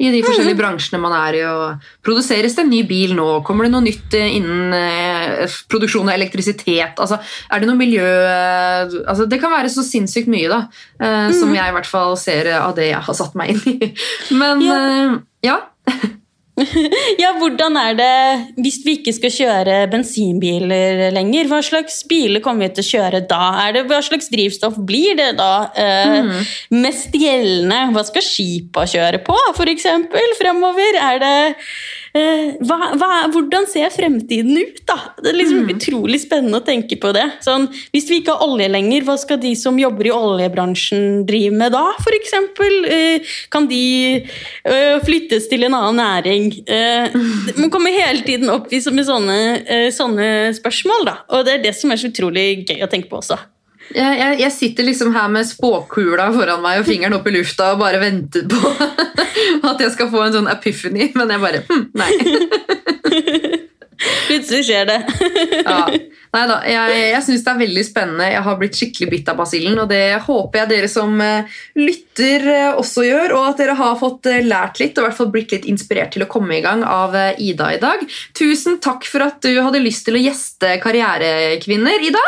i 0.00 0.08
de 0.14 0.20
forskjellige 0.24 0.56
bransjene 0.56 1.00
man 1.02 1.12
er 1.16 1.36
i. 1.36 1.42
Og 1.44 1.88
produseres 2.06 2.54
det 2.56 2.64
en 2.64 2.70
ny 2.72 2.80
bil 2.88 3.12
nå? 3.18 3.26
Kommer 3.46 3.66
det 3.66 3.72
noe 3.74 3.84
nytt 3.84 4.16
eh, 4.16 4.30
innen 4.38 4.72
eh, 4.76 5.56
produksjon 5.70 6.08
av 6.08 6.16
elektrisitet? 6.16 6.96
Altså, 7.00 7.18
er 7.50 7.60
det 7.60 7.68
noe 7.68 7.78
miljø 7.80 8.06
eh, 8.06 8.94
altså, 9.04 9.26
Det 9.30 9.40
kan 9.42 9.52
være 9.52 9.72
så 9.72 9.84
sinnssykt 9.86 10.30
mye, 10.32 10.48
da, 10.52 10.62
eh, 11.00 11.28
som 11.36 11.52
jeg 11.56 11.68
i 11.72 11.76
hvert 11.76 11.90
fall 11.90 12.16
ser 12.20 12.48
eh, 12.54 12.60
av 12.60 12.72
det 12.78 12.88
jeg 12.92 13.04
har 13.10 13.18
satt 13.20 13.36
meg 13.38 13.52
inn 13.54 13.76
i. 13.76 13.92
Men 14.40 14.64
Ja. 14.64 14.80
eh, 14.80 15.20
ja. 15.50 15.58
Ja, 17.22 17.32
hvordan 17.38 17.76
er 17.80 17.96
det 17.98 18.14
hvis 18.60 18.80
vi 18.84 18.96
ikke 18.98 19.14
skal 19.16 19.34
kjøre 19.34 19.76
bensinbiler 19.92 21.10
lenger? 21.14 21.50
Hva 21.50 21.60
slags 21.64 22.02
biler 22.10 22.42
kommer 22.44 22.68
vi 22.68 22.74
til 22.76 22.86
å 22.86 22.90
kjøre 22.90 23.22
da? 23.30 23.44
Det, 23.74 23.84
hva 23.90 24.00
slags 24.04 24.30
drivstoff 24.32 24.78
blir 24.86 25.16
det 25.18 25.32
da 25.40 25.70
eh, 25.78 26.34
mest 26.74 27.16
gjeldende? 27.16 27.82
Hva 27.94 28.04
skal 28.08 28.26
skipa 28.26 28.86
kjøre 28.90 29.22
på, 29.26 29.36
f.eks. 29.54 29.88
fremover? 30.40 31.00
Er 31.00 31.22
det 31.22 31.34
hva, 32.12 32.78
hva, 32.98 33.08
Hvordan 33.30 33.66
ser 33.70 33.92
fremtiden 33.94 34.56
ut, 34.58 34.80
da? 34.88 34.96
Det 35.20 35.30
er 35.30 35.38
liksom 35.38 35.70
utrolig 35.70 36.20
spennende 36.24 36.58
å 36.58 36.64
tenke 36.66 36.98
på 37.00 37.12
det. 37.14 37.26
Sånn, 37.44 37.68
hvis 37.94 38.08
vi 38.10 38.20
ikke 38.20 38.34
har 38.34 38.48
olje 38.48 38.66
lenger, 38.70 39.06
hva 39.06 39.16
skal 39.20 39.40
de 39.42 39.52
som 39.58 39.78
jobber 39.78 40.10
i 40.10 40.14
oljebransjen 40.14 41.22
drive 41.28 41.54
med 41.56 41.74
da, 41.76 41.84
f.eks.? 42.00 42.34
Eh, 42.90 43.30
kan 43.52 43.68
de 43.70 43.82
eh, 44.18 44.96
flyttes 45.06 45.48
til 45.50 45.68
en 45.68 45.78
annen 45.78 46.00
næring? 46.02 46.50
Eh, 46.66 47.16
man 47.60 47.70
kommer 47.72 47.94
hele 47.94 48.24
tiden 48.26 48.50
opp 48.52 48.70
med 48.70 49.06
sånne, 49.06 49.38
eh, 49.64 49.88
sånne 49.94 50.50
spørsmål, 50.58 51.08
da. 51.08 51.16
Og 51.36 51.46
det 51.46 51.58
er 51.58 51.64
det 51.68 51.76
som 51.78 51.92
er 51.92 52.00
så 52.00 52.10
utrolig 52.10 52.48
gøy 52.64 52.84
å 52.84 52.90
tenke 52.90 53.10
på 53.10 53.20
også. 53.22 53.38
Jeg, 53.94 54.36
jeg, 54.38 54.52
sitter 54.54 54.86
liksom 54.86 55.14
her 55.16 55.30
med 55.32 55.48
spåkula 55.48 56.28
foran 56.34 56.62
meg 56.62 56.82
og 56.82 56.86
fingeren 56.86 57.16
opp 57.16 57.26
i 57.26 57.34
lufta 57.34 57.72
og 57.74 57.80
bare 57.82 57.98
venter 58.02 58.46
på 58.50 58.60
at 59.70 59.82
jeg 59.82 59.90
skal 59.96 60.12
få 60.12 60.22
en 60.26 60.36
sånn 60.38 60.52
epiphany, 60.52 61.10
men 61.18 61.34
jeg 61.34 61.42
bare 61.42 61.64
hm, 61.66 61.88
nei. 61.98 63.58
Plutselig 64.30 64.64
skjer 64.68 64.88
det. 64.88 65.00
Ja. 65.70 65.84
Nei 66.30 66.42
da, 66.46 66.60
jeg, 66.62 66.98
jeg 67.10 67.22
syns 67.26 67.42
det 67.42 67.50
er 67.50 67.58
veldig 67.58 67.82
spennende. 67.82 68.26
Jeg 68.30 68.42
har 68.46 68.58
blitt 68.60 68.76
skikkelig 68.78 69.08
bitt 69.10 69.30
av 69.32 69.40
basillen, 69.40 69.80
og 69.82 69.88
det 69.90 70.20
håper 70.28 70.60
jeg 70.60 70.70
dere 70.70 70.90
som 70.90 71.16
eh, 71.24 71.56
lytter 71.78 72.46
eh, 72.52 72.78
også 72.78 73.02
gjør, 73.02 73.34
og 73.34 73.48
at 73.48 73.62
dere 73.64 73.74
har 73.80 73.96
fått 73.98 74.28
eh, 74.30 74.44
lært 74.46 74.78
litt 74.78 74.94
og 74.94 75.02
i 75.02 75.08
hvert 75.08 75.18
fall 75.18 75.32
blitt 75.34 75.54
litt 75.56 75.66
inspirert 75.70 76.14
til 76.14 76.22
å 76.22 76.30
komme 76.30 76.54
i 76.60 76.62
gang 76.62 76.84
av 76.86 77.16
Ida 77.34 77.72
i 77.74 77.80
dag. 77.82 78.04
Tusen 78.38 78.78
takk 78.82 79.08
for 79.10 79.26
at 79.26 79.42
du 79.42 79.58
hadde 79.58 79.82
lyst 79.82 80.06
til 80.06 80.20
å 80.20 80.22
gjeste 80.22 80.76
Karrierekvinner, 80.84 82.06
Ida. 82.06 82.22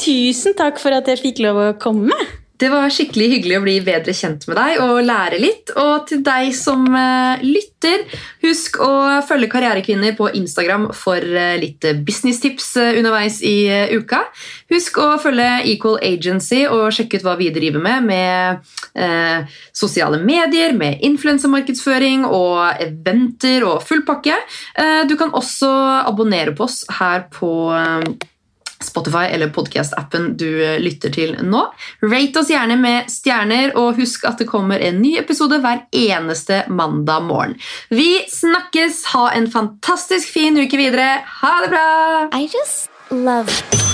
Tusen 0.00 0.56
takk 0.58 0.80
for 0.82 0.94
at 0.96 1.08
jeg 1.10 1.22
fikk 1.22 1.44
lov 1.44 1.60
å 1.60 1.68
komme. 1.80 2.16
Det 2.54 2.68
var 2.70 2.86
skikkelig 2.92 3.26
hyggelig 3.32 3.56
å 3.58 3.62
bli 3.64 3.72
bedre 3.82 4.12
kjent 4.14 4.44
med 4.46 4.54
deg 4.54 4.78
og 4.84 5.00
lære 5.02 5.40
litt. 5.42 5.72
Og 5.74 6.04
til 6.06 6.20
deg 6.22 6.52
som 6.54 6.84
eh, 6.86 7.42
lytter, 7.42 8.04
husk 8.44 8.78
å 8.84 8.90
følge 9.26 9.48
Karrierekvinner 9.50 10.14
på 10.14 10.28
Instagram 10.38 10.86
for 10.94 11.18
eh, 11.18 11.56
litt 11.58 11.82
businesstips 12.06 12.68
eh, 12.78 13.00
underveis 13.00 13.40
i 13.42 13.56
uka. 13.98 14.22
Husk 14.70 15.00
å 15.02 15.08
følge 15.20 15.48
Equal 15.72 15.98
Agency 16.06 16.62
og 16.70 16.92
sjekke 16.94 17.18
ut 17.18 17.26
hva 17.26 17.34
vi 17.40 17.50
driver 17.54 17.82
med 17.82 18.06
med 18.06 19.02
eh, 19.02 19.56
sosiale 19.74 20.20
medier, 20.22 20.76
med 20.78 21.02
influensemarkedsføring 21.10 22.22
og 22.28 22.84
eventer 22.86 23.66
og 23.66 23.82
full 23.82 24.06
pakke. 24.06 24.38
Eh, 24.78 25.02
du 25.10 25.18
kan 25.18 25.34
også 25.34 25.72
abonnere 26.04 26.54
på 26.54 26.68
oss 26.68 26.84
her 27.00 27.26
på 27.34 27.50
Spotify 28.82 29.28
eller 29.30 29.52
podcast-appen 29.54 30.32
du 30.40 30.48
eh, 30.64 30.78
lytter 30.82 31.12
til 31.14 31.36
nå. 31.42 31.62
Rate 32.04 32.42
oss 32.42 32.52
gjerne 32.52 32.78
med 32.80 33.10
stjerner, 33.12 33.74
og 33.78 33.98
husk 34.00 34.26
at 34.28 34.42
det 34.42 34.48
kommer 34.50 34.82
en 34.82 35.00
ny 35.02 35.16
episode 35.20 35.60
hver 35.62 35.86
eneste 35.94 36.64
mandag 36.68 37.26
morgen. 37.28 37.58
Vi 37.90 38.24
snakkes! 38.30 39.04
Ha 39.14 39.28
en 39.36 39.50
fantastisk 39.50 40.32
fin 40.34 40.58
uke 40.58 40.78
videre. 40.80 41.18
Ha 41.42 41.58
det 41.64 41.74
bra! 41.74 43.93